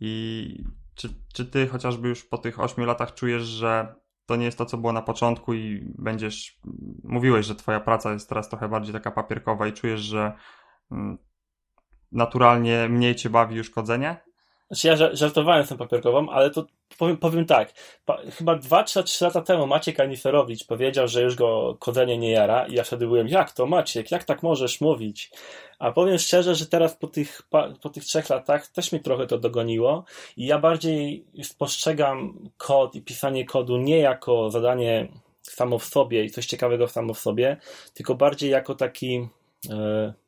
I 0.00 0.64
czy, 1.02 1.08
czy 1.34 1.46
ty 1.46 1.68
chociażby 1.68 2.08
już 2.08 2.24
po 2.24 2.38
tych 2.38 2.60
8 2.60 2.84
latach 2.84 3.14
czujesz, 3.14 3.42
że 3.42 3.94
to 4.26 4.36
nie 4.36 4.44
jest 4.44 4.58
to, 4.58 4.66
co 4.66 4.78
było 4.78 4.92
na 4.92 5.02
początku 5.02 5.54
i 5.54 5.92
będziesz. 5.98 6.60
Mówiłeś, 7.04 7.46
że 7.46 7.54
twoja 7.54 7.80
praca 7.80 8.12
jest 8.12 8.28
teraz 8.28 8.48
trochę 8.48 8.68
bardziej 8.68 8.92
taka 8.92 9.10
papierkowa 9.10 9.66
i 9.66 9.72
czujesz, 9.72 10.00
że 10.00 10.32
mm, 10.90 11.18
naturalnie 12.12 12.88
mniej 12.88 13.16
cię 13.16 13.30
bawi 13.30 13.56
już 13.56 13.70
kodzenie? 13.70 14.31
Znaczy 14.72 14.88
ja 14.88 15.16
żartowałem 15.16 15.66
z 15.66 15.68
tą 15.68 15.76
papierkową, 15.76 16.30
ale 16.30 16.50
to 16.50 16.66
powiem, 16.98 17.16
powiem 17.16 17.46
tak. 17.46 17.72
Pa, 18.04 18.18
chyba 18.38 18.56
2-3 18.56 19.22
lata 19.24 19.40
temu 19.40 19.66
Maciek 19.66 20.00
Aniferowicz 20.00 20.66
powiedział, 20.66 21.08
że 21.08 21.22
już 21.22 21.34
go 21.34 21.76
kodzenie 21.78 22.18
nie 22.18 22.30
jara 22.30 22.66
i 22.66 22.74
ja 22.74 22.84
wtedy 22.84 23.06
byłem, 23.06 23.28
jak 23.28 23.52
to 23.52 23.66
Maciek, 23.66 24.10
jak 24.10 24.24
tak 24.24 24.42
możesz 24.42 24.80
mówić? 24.80 25.30
A 25.78 25.92
powiem 25.92 26.18
szczerze, 26.18 26.54
że 26.54 26.66
teraz 26.66 26.96
po 26.96 27.06
tych, 27.06 27.42
po 27.82 27.90
tych 27.90 28.04
trzech 28.04 28.30
latach 28.30 28.66
też 28.66 28.92
mnie 28.92 29.00
trochę 29.00 29.26
to 29.26 29.38
dogoniło 29.38 30.04
i 30.36 30.46
ja 30.46 30.58
bardziej 30.58 31.24
postrzegam 31.58 32.48
kod 32.56 32.94
i 32.94 33.02
pisanie 33.02 33.44
kodu 33.44 33.76
nie 33.76 33.98
jako 33.98 34.50
zadanie 34.50 35.08
samo 35.42 35.78
w 35.78 35.84
sobie 35.84 36.24
i 36.24 36.30
coś 36.30 36.46
ciekawego 36.46 36.88
samo 36.88 37.14
w 37.14 37.18
sobie, 37.18 37.56
tylko 37.94 38.14
bardziej 38.14 38.50
jako 38.50 38.74
taki... 38.74 39.28
Yy, 39.68 40.21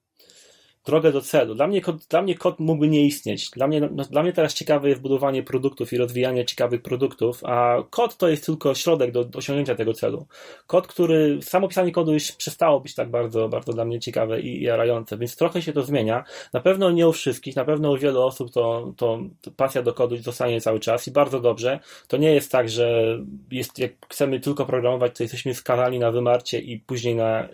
drogę 0.85 1.12
do 1.12 1.20
celu. 1.20 1.55
Dla 1.55 1.66
mnie, 1.66 1.80
kod, 1.80 1.97
dla 2.07 2.22
mnie 2.22 2.35
kod 2.35 2.61
mógłby 2.61 2.89
nie 2.89 3.05
istnieć. 3.05 3.51
Dla 3.51 3.66
mnie, 3.66 3.80
no, 3.80 4.05
dla 4.05 4.22
mnie 4.22 4.32
teraz 4.32 4.55
ciekawe 4.55 4.89
jest 4.89 5.01
budowanie 5.01 5.43
produktów 5.43 5.93
i 5.93 5.97
rozwijanie 5.97 6.45
ciekawych 6.45 6.82
produktów, 6.82 7.45
a 7.45 7.76
kod 7.91 8.16
to 8.16 8.28
jest 8.28 8.47
tylko 8.47 8.74
środek 8.74 9.12
do, 9.12 9.24
do 9.24 9.39
osiągnięcia 9.39 9.74
tego 9.74 9.93
celu. 9.93 10.26
Kod, 10.66 10.87
który, 10.87 11.39
samo 11.43 11.68
pisanie 11.68 11.93
kodu 11.93 12.12
już 12.12 12.32
przestało 12.32 12.80
być 12.80 12.95
tak 12.95 13.11
bardzo, 13.11 13.49
bardzo 13.49 13.72
dla 13.72 13.85
mnie 13.85 14.01
ciekawe 14.01 14.41
i 14.41 14.62
jarające, 14.62 15.18
więc 15.18 15.37
trochę 15.37 15.62
się 15.62 15.72
to 15.72 15.82
zmienia. 15.82 16.24
Na 16.53 16.61
pewno 16.61 16.91
nie 16.91 17.09
u 17.09 17.12
wszystkich, 17.12 17.57
na 17.57 17.64
pewno 17.64 17.91
u 17.91 17.97
wielu 17.97 18.22
osób 18.22 18.53
to, 18.53 18.93
to, 18.97 19.18
pasja 19.57 19.82
do 19.82 19.95
kodu 19.95 20.16
zostanie 20.16 20.61
cały 20.61 20.80
czas 20.80 21.09
i 21.09 21.11
bardzo 21.11 21.41
dobrze. 21.41 21.80
To 22.09 22.16
nie 22.16 22.35
jest 22.35 22.53
tak, 22.53 22.68
że 22.68 23.18
jest, 23.51 23.78
jak 23.78 23.93
chcemy 24.09 24.41
tylko 24.41 24.66
programować, 24.66 25.16
to 25.16 25.24
jesteśmy 25.24 25.55
skazani 25.55 25.99
na 25.99 26.11
wymarcie 26.11 26.59
i 26.59 26.78
później 26.80 27.14
na, 27.14 27.49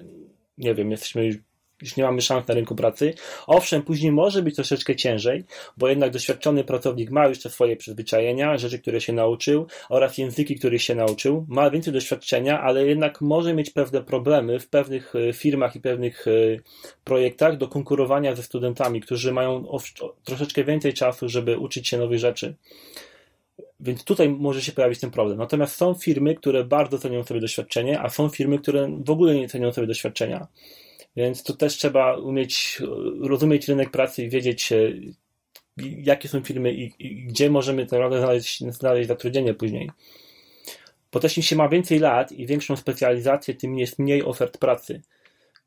nie 0.59 0.75
wiem, 0.75 0.91
jesteśmy 0.91 1.31
już 1.83 1.97
nie 1.97 2.05
mamy 2.05 2.23
szans 2.23 2.49
na 2.49 2.55
rynku 2.55 2.75
pracy. 2.75 3.15
Owszem, 3.47 3.83
później 3.83 4.13
może 4.13 4.43
być 4.43 4.57
troszeczkę 4.57 4.97
ciężej, 4.97 5.45
bo 5.77 5.89
jednak 5.89 6.11
doświadczony 6.11 6.65
pracownik 6.65 7.11
ma 7.11 7.29
już 7.29 7.43
te 7.43 7.51
swoje 7.51 7.77
przyzwyczajenia, 7.77 8.59
rzeczy, 8.59 8.79
które 8.79 9.01
się 9.01 9.13
nauczył 9.13 9.67
oraz 9.89 10.19
języki, 10.19 10.59
których 10.59 10.83
się 10.83 10.95
nauczył, 10.95 11.47
ma 11.49 11.71
więcej 11.71 11.93
doświadczenia, 11.93 12.61
ale 12.61 12.87
jednak 12.87 13.21
może 13.21 13.55
mieć 13.55 13.71
pewne 13.71 14.03
problemy 14.03 14.61
w 14.61 14.69
pewnych 14.69 15.15
e, 15.15 15.33
firmach 15.33 15.77
i 15.77 15.81
pewnych 15.81 16.27
e, 16.29 16.31
projektach 17.05 17.57
do 17.57 17.69
konkurowania 17.69 18.35
ze 18.35 18.43
studentami, 18.43 19.01
którzy 19.01 19.33
mają 19.33 19.65
troszeczkę 20.25 20.65
więcej 20.65 20.95
czasu, 20.95 21.29
żeby 21.29 21.59
uczyć 21.59 21.89
się 21.89 21.99
nowych 21.99 22.19
rzeczy. 22.19 22.55
Więc 23.81 24.05
tutaj 24.05 24.29
może 24.29 24.63
się 24.63 24.73
pojawić 24.73 25.01
ten 25.01 25.11
problem. 25.11 25.39
Natomiast 25.39 25.77
są 25.77 25.95
firmy, 25.95 26.35
które 26.35 26.65
bardzo 26.65 26.99
cenią 26.99 27.25
sobie 27.25 27.41
doświadczenie, 27.41 28.01
a 28.01 28.09
są 28.09 28.29
firmy, 28.29 28.59
które 28.59 28.89
w 29.05 29.11
ogóle 29.11 29.35
nie 29.35 29.49
cenią 29.49 29.73
sobie 29.73 29.87
doświadczenia. 29.87 30.47
Więc 31.17 31.45
tu 31.45 31.57
też 31.57 31.77
trzeba 31.77 32.17
umieć 32.17 32.83
rozumieć 33.21 33.69
rynek 33.69 33.91
pracy 33.91 34.25
i 34.25 34.31
wiedzieć, 34.31 34.73
e, 34.73 34.93
jakie 35.77 36.29
są 36.29 36.43
firmy 36.43 36.73
i, 36.73 36.93
i 36.99 37.25
gdzie 37.27 37.51
możemy 37.51 37.83
naprawdę 37.83 38.19
znaleźć, 38.19 38.65
znaleźć 38.69 39.09
zatrudnienie 39.09 39.55
później. 39.55 39.91
Bo 41.13 41.21
też 41.21 41.37
im 41.37 41.43
się 41.43 41.57
ma 41.57 41.69
więcej 41.69 41.99
lat 41.99 42.33
i 42.33 42.47
większą 42.47 42.77
specjalizację, 42.77 43.55
tym 43.55 43.79
jest 43.79 43.99
mniej 43.99 44.25
ofert 44.25 44.59
pracy. 44.59 45.03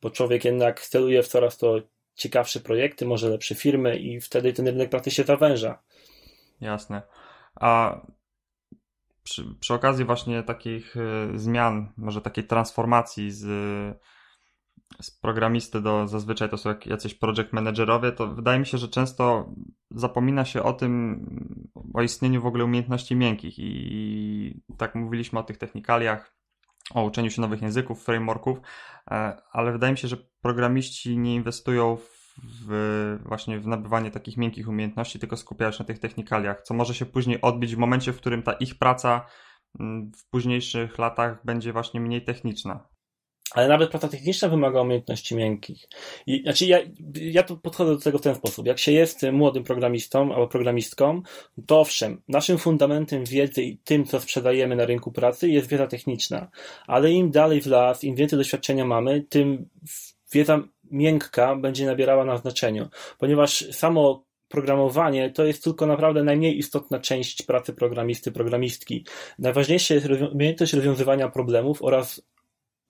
Bo 0.01 0.09
człowiek 0.09 0.45
jednak 0.45 0.81
celuje 0.81 1.23
w 1.23 1.27
coraz 1.27 1.57
to 1.57 1.81
ciekawsze 2.15 2.59
projekty, 2.59 3.05
może 3.05 3.29
lepsze 3.29 3.55
firmy 3.55 3.97
i 3.97 4.21
wtedy 4.21 4.53
ten 4.53 4.67
rynek 4.67 4.89
pracy 4.89 5.11
się 5.11 5.23
zawęża. 5.23 5.79
Jasne. 6.61 7.01
A 7.55 8.01
przy, 9.23 9.43
przy 9.59 9.73
okazji 9.73 10.05
właśnie 10.05 10.43
takich 10.43 10.97
e, 10.97 11.29
zmian, 11.35 11.91
może 11.97 12.21
takiej 12.21 12.43
transformacji 12.43 13.31
z 13.31 13.45
z 15.01 15.11
programisty 15.11 15.81
do 15.81 16.07
zazwyczaj 16.07 16.49
to 16.49 16.57
są 16.57 16.75
jacyś 16.85 17.13
project 17.13 17.53
managerowie, 17.53 18.11
to 18.11 18.27
wydaje 18.27 18.59
mi 18.59 18.65
się, 18.65 18.77
że 18.77 18.87
często 18.87 19.49
zapomina 19.91 20.45
się 20.45 20.63
o 20.63 20.73
tym, 20.73 21.69
o 21.93 22.01
istnieniu 22.01 22.41
w 22.41 22.45
ogóle 22.45 22.65
umiejętności 22.65 23.15
miękkich. 23.15 23.55
I 23.57 24.61
tak 24.77 24.95
mówiliśmy 24.95 25.39
o 25.39 25.43
tych 25.43 25.57
technikaliach, 25.57 26.35
o 26.93 27.03
uczeniu 27.03 27.29
się 27.29 27.41
nowych 27.41 27.61
języków, 27.61 28.03
frameworków, 28.03 28.57
e, 29.11 29.37
ale 29.51 29.71
wydaje 29.71 29.91
mi 29.91 29.97
się, 29.97 30.07
że 30.07 30.17
programiści 30.41 31.17
nie 31.17 31.35
inwestują 31.35 31.97
w, 32.37 33.19
właśnie 33.25 33.59
w 33.59 33.67
nabywanie 33.67 34.11
takich 34.11 34.37
miękkich 34.37 34.67
umiejętności, 34.67 35.19
tylko 35.19 35.37
skupiają 35.37 35.71
się 35.71 35.83
na 35.83 35.85
tych 35.85 35.99
technikaliach, 35.99 36.61
co 36.61 36.73
może 36.73 36.95
się 36.95 37.05
później 37.05 37.41
odbić 37.41 37.75
w 37.75 37.77
momencie, 37.77 38.13
w 38.13 38.17
którym 38.17 38.43
ta 38.43 38.53
ich 38.53 38.77
praca 38.77 39.25
mm, 39.79 40.11
w 40.17 40.29
późniejszych 40.29 40.97
latach 40.97 41.45
będzie 41.45 41.73
właśnie 41.73 41.99
mniej 41.99 42.23
techniczna 42.23 42.92
ale 43.53 43.67
nawet 43.67 43.89
praca 43.89 44.07
techniczna 44.07 44.47
wymaga 44.47 44.81
umiejętności 44.81 45.35
miękkich. 45.35 45.87
I, 46.27 46.41
znaczy 46.43 46.65
ja, 46.65 46.79
ja 47.15 47.43
tu 47.43 47.57
podchodzę 47.57 47.91
do 47.91 47.99
tego 47.99 48.17
w 48.17 48.21
ten 48.21 48.35
sposób. 48.35 48.67
Jak 48.67 48.79
się 48.79 48.91
jest 48.91 49.23
młodym 49.31 49.63
programistą 49.63 50.33
albo 50.33 50.47
programistką, 50.47 51.21
to 51.67 51.79
owszem, 51.79 52.21
naszym 52.27 52.57
fundamentem 52.57 53.25
wiedzy 53.25 53.63
i 53.63 53.77
tym, 53.77 54.05
co 54.05 54.19
sprzedajemy 54.19 54.75
na 54.75 54.85
rynku 54.85 55.11
pracy 55.11 55.49
jest 55.49 55.67
wiedza 55.67 55.87
techniczna. 55.87 56.49
Ale 56.87 57.11
im 57.11 57.31
dalej 57.31 57.61
w 57.61 57.67
las, 57.67 58.03
im 58.03 58.15
więcej 58.15 58.39
doświadczenia 58.39 58.85
mamy, 58.85 59.21
tym 59.29 59.69
wiedza 60.33 60.63
miękka 60.91 61.55
będzie 61.55 61.85
nabierała 61.85 62.25
na 62.25 62.37
znaczeniu. 62.37 62.89
Ponieważ 63.19 63.65
samo 63.71 64.25
programowanie 64.47 65.31
to 65.31 65.45
jest 65.45 65.63
tylko 65.63 65.85
naprawdę 65.85 66.23
najmniej 66.23 66.57
istotna 66.57 66.99
część 66.99 67.41
pracy 67.41 67.73
programisty, 67.73 68.31
programistki. 68.31 69.05
Najważniejsze 69.39 69.93
jest 69.93 70.07
umiejętność 70.33 70.73
rozwiązywania 70.73 71.29
problemów 71.29 71.83
oraz 71.83 72.21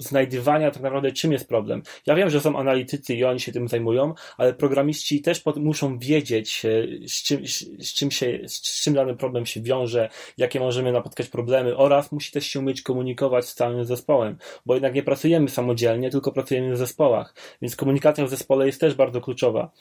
znajdywania 0.04 0.72
tak 0.72 0.84
naprawdę 0.84 1.12
czym 1.12 1.32
jest 1.32 1.48
problem. 1.48 1.84
Ja 2.06 2.16
wiem, 2.16 2.30
że 2.30 2.42
są 2.42 2.60
analitycy 2.60 3.14
i 3.14 3.24
oni 3.24 3.40
się 3.40 3.52
tym 3.52 3.68
zajmują, 3.68 4.14
ale 4.38 4.54
programiści 4.54 5.22
też 5.22 5.40
pod, 5.40 5.58
muszą 5.58 5.98
wiedzieć, 6.00 6.66
e, 6.66 6.88
z 7.08 7.24
czym, 7.24 7.48
z, 7.80 7.94
czym 7.94 8.12
się, 8.12 8.40
z 8.48 8.82
czym 8.84 8.94
dany 8.94 9.16
problem 9.16 9.46
się 9.46 9.62
wiąże, 9.62 10.10
jakie 10.38 10.60
możemy 10.60 10.92
napotkać 10.92 11.28
problemy 11.28 11.78
oraz 11.78 12.12
musi 12.12 12.32
też 12.32 12.46
się 12.46 12.60
umieć 12.60 12.82
komunikować 12.82 13.46
z 13.46 13.56
całym 13.56 13.86
zespołem, 13.86 14.38
bo 14.66 14.74
jednak 14.74 14.94
nie 14.94 15.04
pracujemy 15.04 15.50
samodzielnie, 15.50 16.10
tylko 16.10 16.32
pracujemy 16.32 16.74
w 16.74 16.78
zespołach, 16.78 17.36
więc 17.62 17.76
komunikacja 17.76 18.26
w 18.26 18.30
zespole 18.30 18.66
jest 18.66 18.82
też 18.82 18.94
bardzo 18.94 19.22
kluczowa. 19.22 19.72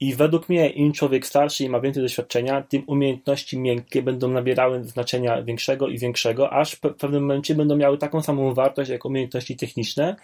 I 0.00 0.14
według 0.14 0.48
mnie 0.48 0.70
im 0.70 0.92
człowiek 0.92 1.26
starszy 1.26 1.64
i 1.64 1.68
ma 1.68 1.80
więcej 1.80 2.02
doświadczenia, 2.02 2.62
tym 2.62 2.84
umiejętności 2.86 3.58
miękkie 3.58 4.02
będą 4.02 4.28
nabierały 4.28 4.84
znaczenia 4.84 5.42
większego 5.42 5.88
i 5.88 5.98
większego, 5.98 6.52
aż 6.52 6.72
w 6.74 6.80
pewnym 6.80 7.22
momencie 7.22 7.54
będą 7.54 7.76
miały 7.76 7.98
taką 7.98 8.22
samą 8.22 8.54
wartość 8.54 8.90
jak 8.90 9.04
umiejętności 9.04 9.56
techniczne, 9.56 10.16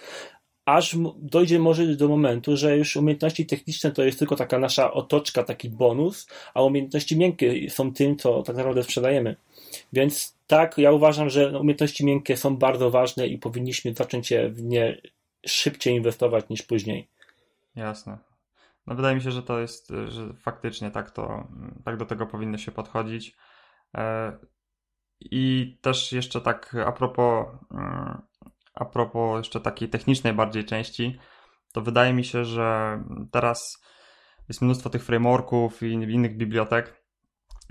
aż 0.64 0.96
dojdzie 1.16 1.58
może 1.58 1.86
do 1.86 2.08
momentu, 2.08 2.56
że 2.56 2.76
już 2.76 2.96
umiejętności 2.96 3.46
techniczne 3.46 3.90
to 3.90 4.02
jest 4.02 4.18
tylko 4.18 4.36
taka 4.36 4.58
nasza 4.58 4.92
otoczka, 4.92 5.42
taki 5.42 5.70
bonus, 5.70 6.28
a 6.54 6.62
umiejętności 6.62 7.18
miękkie 7.18 7.70
są 7.70 7.92
tym, 7.92 8.16
co 8.16 8.42
tak 8.42 8.56
naprawdę 8.56 8.82
sprzedajemy. 8.82 9.36
Więc 9.92 10.36
tak, 10.46 10.78
ja 10.78 10.92
uważam, 10.92 11.30
że 11.30 11.58
umiejętności 11.58 12.06
miękkie 12.06 12.36
są 12.36 12.56
bardzo 12.56 12.90
ważne 12.90 13.26
i 13.26 13.38
powinniśmy 13.38 13.94
zacząć 13.94 14.32
w 14.50 14.62
nie 14.62 15.00
szybciej 15.46 15.94
inwestować 15.94 16.44
niż 16.50 16.62
później. 16.62 17.06
Jasne. 17.76 18.29
No 18.86 18.94
wydaje 18.94 19.14
mi 19.14 19.22
się, 19.22 19.30
że 19.30 19.42
to 19.42 19.60
jest, 19.60 19.92
że 20.08 20.34
faktycznie 20.34 20.90
tak 20.90 21.10
to, 21.10 21.48
tak 21.84 21.96
do 21.96 22.06
tego 22.06 22.26
powinno 22.26 22.58
się 22.58 22.72
podchodzić. 22.72 23.36
E, 23.94 24.38
I 25.20 25.78
też 25.82 26.12
jeszcze 26.12 26.40
tak 26.40 26.76
a 26.86 26.92
propos, 26.92 27.46
mm, 27.70 28.22
a 28.74 28.84
propos 28.84 29.38
jeszcze 29.38 29.60
takiej 29.60 29.88
technicznej 29.88 30.32
bardziej 30.32 30.64
części, 30.64 31.18
to 31.72 31.80
wydaje 31.80 32.12
mi 32.12 32.24
się, 32.24 32.44
że 32.44 32.98
teraz 33.32 33.84
jest 34.48 34.62
mnóstwo 34.62 34.90
tych 34.90 35.04
frameworków 35.04 35.82
i 35.82 35.92
innych 35.92 36.36
bibliotek, 36.36 36.99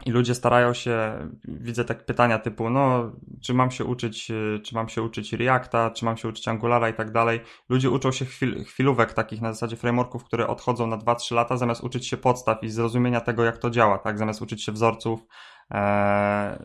i 0.06 0.12
ludzie 0.12 0.36
starają 0.36 0.74
się, 0.74 1.30
widzę 1.48 1.86
takie 1.86 2.04
pytania 2.04 2.40
typu, 2.40 2.70
no, 2.70 3.12
czy 3.42 3.54
mam 3.54 3.72
się 3.72 3.86
uczyć, 3.86 4.32
y, 4.32 4.60
czy 4.64 4.76
mam 4.76 4.90
się 4.90 5.02
uczyć 5.02 5.34
Reacta, 5.34 5.92
czy 5.92 6.06
mam 6.06 6.18
się 6.18 6.28
uczyć 6.28 6.48
Angulara 6.48 6.90
i 6.90 6.94
tak 6.94 7.12
dalej. 7.12 7.42
Ludzie 7.70 7.90
uczą 7.90 8.12
się 8.12 8.26
chwil, 8.26 8.66
chwilówek 8.66 9.14
takich 9.14 9.42
na 9.42 9.54
zasadzie 9.54 9.76
frameworków, 9.76 10.24
które 10.24 10.48
odchodzą 10.48 10.88
na 10.88 10.98
2-3 10.98 11.36
lata, 11.36 11.58
zamiast 11.58 11.84
uczyć 11.84 12.08
się 12.08 12.18
podstaw 12.18 12.64
i 12.64 12.70
zrozumienia 12.70 13.22
tego, 13.22 13.44
jak 13.44 13.58
to 13.58 13.70
działa, 13.70 13.98
tak? 13.98 14.18
Zamiast 14.18 14.42
uczyć 14.42 14.64
się 14.64 14.72
wzorców, 14.72 15.26
e, 15.72 16.64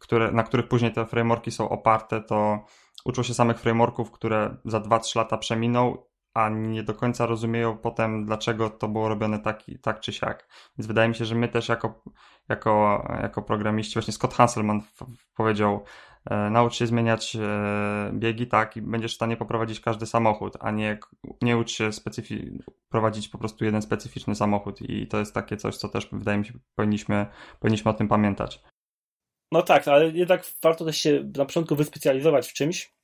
które, 0.00 0.32
na 0.32 0.42
których 0.42 0.68
później 0.68 0.92
te 0.92 1.06
frameworki 1.06 1.50
są 1.50 1.68
oparte, 1.68 2.20
to 2.20 2.64
uczą 3.04 3.22
się 3.22 3.34
samych 3.34 3.58
frameworków, 3.60 4.10
które 4.10 4.56
za 4.64 4.80
2-3 4.80 5.16
lata 5.16 5.38
przeminą 5.38 5.96
a 6.34 6.48
nie 6.48 6.82
do 6.82 6.94
końca 6.94 7.26
rozumieją 7.26 7.78
potem, 7.78 8.24
dlaczego 8.26 8.70
to 8.70 8.88
było 8.88 9.08
robione 9.08 9.38
tak, 9.38 9.62
tak 9.82 10.00
czy 10.00 10.12
siak. 10.12 10.48
Więc 10.78 10.86
wydaje 10.86 11.08
mi 11.08 11.14
się, 11.14 11.24
że 11.24 11.34
my 11.34 11.48
też 11.48 11.68
jako, 11.68 12.02
jako, 12.48 13.04
jako 13.22 13.42
programiści, 13.42 13.94
właśnie 13.94 14.12
Scott 14.12 14.34
Hanselman 14.34 14.80
powiedział, 15.34 15.84
e, 16.30 16.50
naucz 16.50 16.74
się 16.74 16.86
zmieniać 16.86 17.36
e, 17.36 18.10
biegi 18.14 18.46
tak 18.46 18.76
i 18.76 18.82
będziesz 18.82 19.12
w 19.12 19.16
stanie 19.16 19.36
poprowadzić 19.36 19.80
każdy 19.80 20.06
samochód, 20.06 20.56
a 20.60 20.70
nie, 20.70 20.98
nie 21.42 21.56
ucz 21.56 21.70
się 21.70 21.88
specyfi- 21.88 22.58
prowadzić 22.88 23.28
po 23.28 23.38
prostu 23.38 23.64
jeden 23.64 23.82
specyficzny 23.82 24.34
samochód 24.34 24.82
i 24.82 25.06
to 25.06 25.18
jest 25.18 25.34
takie 25.34 25.56
coś, 25.56 25.76
co 25.76 25.88
też 25.88 26.08
wydaje 26.12 26.38
mi 26.38 26.44
się 26.44 26.52
powinniśmy, 26.74 27.26
powinniśmy 27.60 27.90
o 27.90 27.94
tym 27.94 28.08
pamiętać. 28.08 28.62
No 29.52 29.62
tak, 29.62 29.88
ale 29.88 30.08
jednak 30.08 30.44
warto 30.62 30.84
też 30.84 30.96
się 30.96 31.30
na 31.36 31.44
początku 31.44 31.76
wyspecjalizować 31.76 32.48
w 32.48 32.52
czymś, 32.52 32.94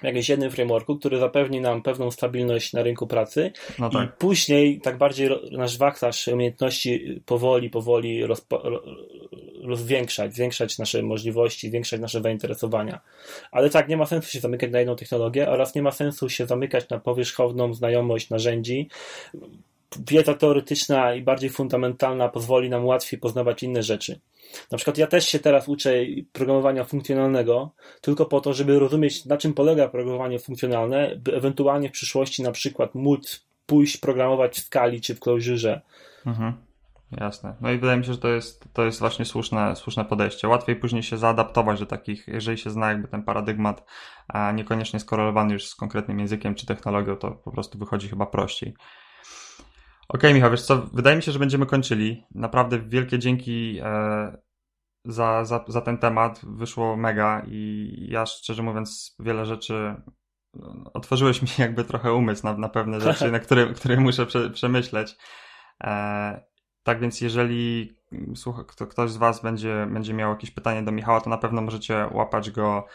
w 0.00 0.04
jakimś 0.04 0.28
jednym 0.28 0.50
frameworku, 0.50 0.96
który 0.96 1.18
zapewni 1.18 1.60
nam 1.60 1.82
pewną 1.82 2.10
stabilność 2.10 2.72
na 2.72 2.82
rynku 2.82 3.06
pracy 3.06 3.52
no 3.78 3.90
tak. 3.90 4.08
i 4.08 4.12
później 4.18 4.80
tak 4.80 4.98
bardziej 4.98 5.30
nasz 5.52 5.78
wachlarz 5.78 6.28
umiejętności 6.28 7.22
powoli, 7.26 7.70
powoli 7.70 8.26
rozpo, 8.26 8.62
rozwiększać, 9.62 10.34
zwiększać 10.34 10.78
nasze 10.78 11.02
możliwości, 11.02 11.68
zwiększać 11.68 12.00
nasze 12.00 12.22
zainteresowania. 12.22 13.00
Ale 13.50 13.70
tak, 13.70 13.88
nie 13.88 13.96
ma 13.96 14.06
sensu 14.06 14.30
się 14.30 14.40
zamykać 14.40 14.70
na 14.70 14.78
jedną 14.78 14.96
technologię 14.96 15.48
oraz 15.48 15.74
nie 15.74 15.82
ma 15.82 15.90
sensu 15.90 16.28
się 16.28 16.46
zamykać 16.46 16.88
na 16.88 16.98
powierzchowną 16.98 17.74
znajomość 17.74 18.30
narzędzi. 18.30 18.88
Wiedza 20.10 20.34
teoretyczna 20.34 21.14
i 21.14 21.22
bardziej 21.22 21.50
fundamentalna 21.50 22.28
pozwoli 22.28 22.70
nam 22.70 22.86
łatwiej 22.86 23.20
poznawać 23.20 23.62
inne 23.62 23.82
rzeczy. 23.82 24.20
Na 24.70 24.76
przykład 24.76 24.98
ja 24.98 25.06
też 25.06 25.28
się 25.28 25.38
teraz 25.38 25.68
uczę 25.68 25.94
programowania 26.32 26.84
funkcjonalnego, 26.84 27.70
tylko 28.00 28.26
po 28.26 28.40
to, 28.40 28.52
żeby 28.52 28.78
rozumieć, 28.78 29.24
na 29.24 29.36
czym 29.36 29.54
polega 29.54 29.88
programowanie 29.88 30.38
funkcjonalne, 30.38 31.16
by 31.16 31.34
ewentualnie 31.36 31.88
w 31.88 31.92
przyszłości 31.92 32.42
na 32.42 32.52
przykład 32.52 32.94
móc 32.94 33.46
pójść 33.66 33.96
programować 33.96 34.56
w 34.56 34.64
skali 34.64 35.00
czy 35.00 35.14
w 35.14 35.20
Clojure. 35.20 35.80
Mhm. 36.26 36.52
Jasne. 37.20 37.54
No 37.60 37.72
i 37.72 37.78
wydaje 37.78 37.98
mi 37.98 38.04
się, 38.04 38.12
że 38.12 38.18
to 38.18 38.28
jest, 38.28 38.64
to 38.72 38.84
jest 38.84 39.00
właśnie 39.00 39.24
słuszne, 39.24 39.76
słuszne 39.76 40.04
podejście. 40.04 40.48
Łatwiej 40.48 40.76
później 40.76 41.02
się 41.02 41.18
zaadaptować 41.18 41.80
do 41.80 41.86
takich, 41.86 42.28
jeżeli 42.28 42.58
się 42.58 42.70
zna 42.70 42.88
jakby 42.88 43.08
ten 43.08 43.22
paradygmat, 43.22 43.84
a 44.28 44.52
niekoniecznie 44.52 45.00
skorelowany 45.00 45.52
już 45.52 45.66
z 45.66 45.74
konkretnym 45.74 46.20
językiem 46.20 46.54
czy 46.54 46.66
technologią, 46.66 47.16
to 47.16 47.30
po 47.30 47.50
prostu 47.50 47.78
wychodzi 47.78 48.08
chyba 48.08 48.26
prościej. 48.26 48.74
Okej, 50.10 50.20
okay, 50.20 50.34
Michał, 50.34 50.50
wiesz 50.50 50.62
co, 50.62 50.76
wydaje 50.92 51.16
mi 51.16 51.22
się, 51.22 51.32
że 51.32 51.38
będziemy 51.38 51.66
kończyli. 51.66 52.24
Naprawdę 52.34 52.78
wielkie 52.78 53.18
dzięki 53.18 53.78
e, 53.82 54.36
za, 55.04 55.44
za, 55.44 55.64
za 55.68 55.80
ten 55.80 55.98
temat. 55.98 56.40
Wyszło 56.42 56.96
mega 56.96 57.42
i 57.46 58.06
ja 58.10 58.26
szczerze 58.26 58.62
mówiąc 58.62 59.16
wiele 59.18 59.46
rzeczy 59.46 59.94
no, 60.54 60.90
otworzyłeś 60.94 61.42
mi 61.42 61.48
jakby 61.58 61.84
trochę 61.84 62.12
umysł 62.12 62.44
na, 62.44 62.56
na 62.56 62.68
pewne 62.68 63.00
rzeczy, 63.12 63.30
na 63.30 63.38
które, 63.38 63.66
które 63.74 63.96
muszę 63.96 64.26
prze, 64.26 64.50
przemyśleć. 64.50 65.16
E, 65.84 66.40
tak 66.82 67.00
więc 67.00 67.20
jeżeli 67.20 67.96
słucha, 68.34 68.64
kto, 68.64 68.86
ktoś 68.86 69.10
z 69.10 69.16
Was 69.16 69.42
będzie, 69.42 69.86
będzie 69.92 70.14
miał 70.14 70.30
jakieś 70.30 70.50
pytanie 70.50 70.82
do 70.82 70.92
Michała, 70.92 71.20
to 71.20 71.30
na 71.30 71.38
pewno 71.38 71.62
możecie 71.62 72.08
łapać 72.12 72.50
go 72.50 72.86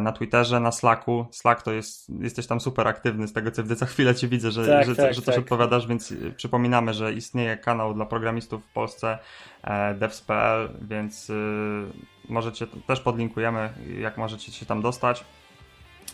na 0.00 0.12
Twitterze, 0.12 0.60
na 0.60 0.72
Slacku. 0.72 1.26
Slack 1.30 1.62
to 1.62 1.72
jest, 1.72 2.10
jesteś 2.20 2.46
tam 2.46 2.60
super 2.60 2.88
aktywny 2.88 3.28
z 3.28 3.32
tego 3.32 3.50
co 3.50 3.62
widzę, 3.62 3.76
co 3.76 3.86
chwilę 3.86 4.14
Ci 4.14 4.28
widzę, 4.28 4.50
że, 4.50 4.66
tak, 4.66 4.86
że, 4.86 4.96
tak, 4.96 5.14
że 5.14 5.22
też 5.22 5.34
tak. 5.34 5.44
odpowiadasz, 5.44 5.86
więc 5.86 6.12
e, 6.12 6.14
przypominamy, 6.36 6.94
że 6.94 7.12
istnieje 7.12 7.56
kanał 7.56 7.94
dla 7.94 8.06
programistów 8.06 8.64
w 8.64 8.72
Polsce 8.72 9.18
e, 9.64 9.94
devs.pl, 9.94 10.68
więc 10.82 11.32
możecie, 12.28 12.66
też 12.86 13.00
podlinkujemy, 13.00 13.72
jak 14.00 14.18
możecie 14.18 14.52
się 14.52 14.66
tam 14.66 14.82
dostać. 14.82 15.24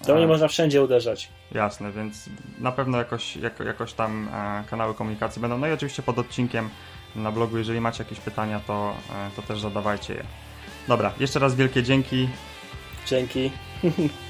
To 0.07 0.19
nie 0.19 0.27
można 0.27 0.49
wszędzie 0.49 0.83
uderzać. 0.83 1.29
Jasne, 1.53 1.93
więc 1.93 2.29
na 2.59 2.73
pewno 2.73 2.99
jakoś, 2.99 3.37
jako, 3.37 3.65
jakoś 3.65 3.93
tam 3.93 4.29
kanały 4.71 4.95
komunikacji 4.95 5.43
będą. 5.43 5.59
No 5.59 5.67
i 5.67 5.73
oczywiście 5.73 6.03
pod 6.03 6.19
odcinkiem 6.19 6.71
na 7.17 7.33
blogu. 7.33 7.59
Jeżeli 7.59 7.81
macie 7.81 8.05
jakieś 8.05 8.21
pytania, 8.21 8.61
to, 8.67 8.95
e, 9.11 9.31
to 9.37 9.43
też 9.43 9.61
zadawajcie 9.61 10.15
je. 10.15 10.25
Dobra, 10.89 11.13
jeszcze 11.21 11.39
raz 11.39 11.55
wielkie 11.55 11.83
dzięki. 11.83 12.29
Dzięki. 13.11 13.51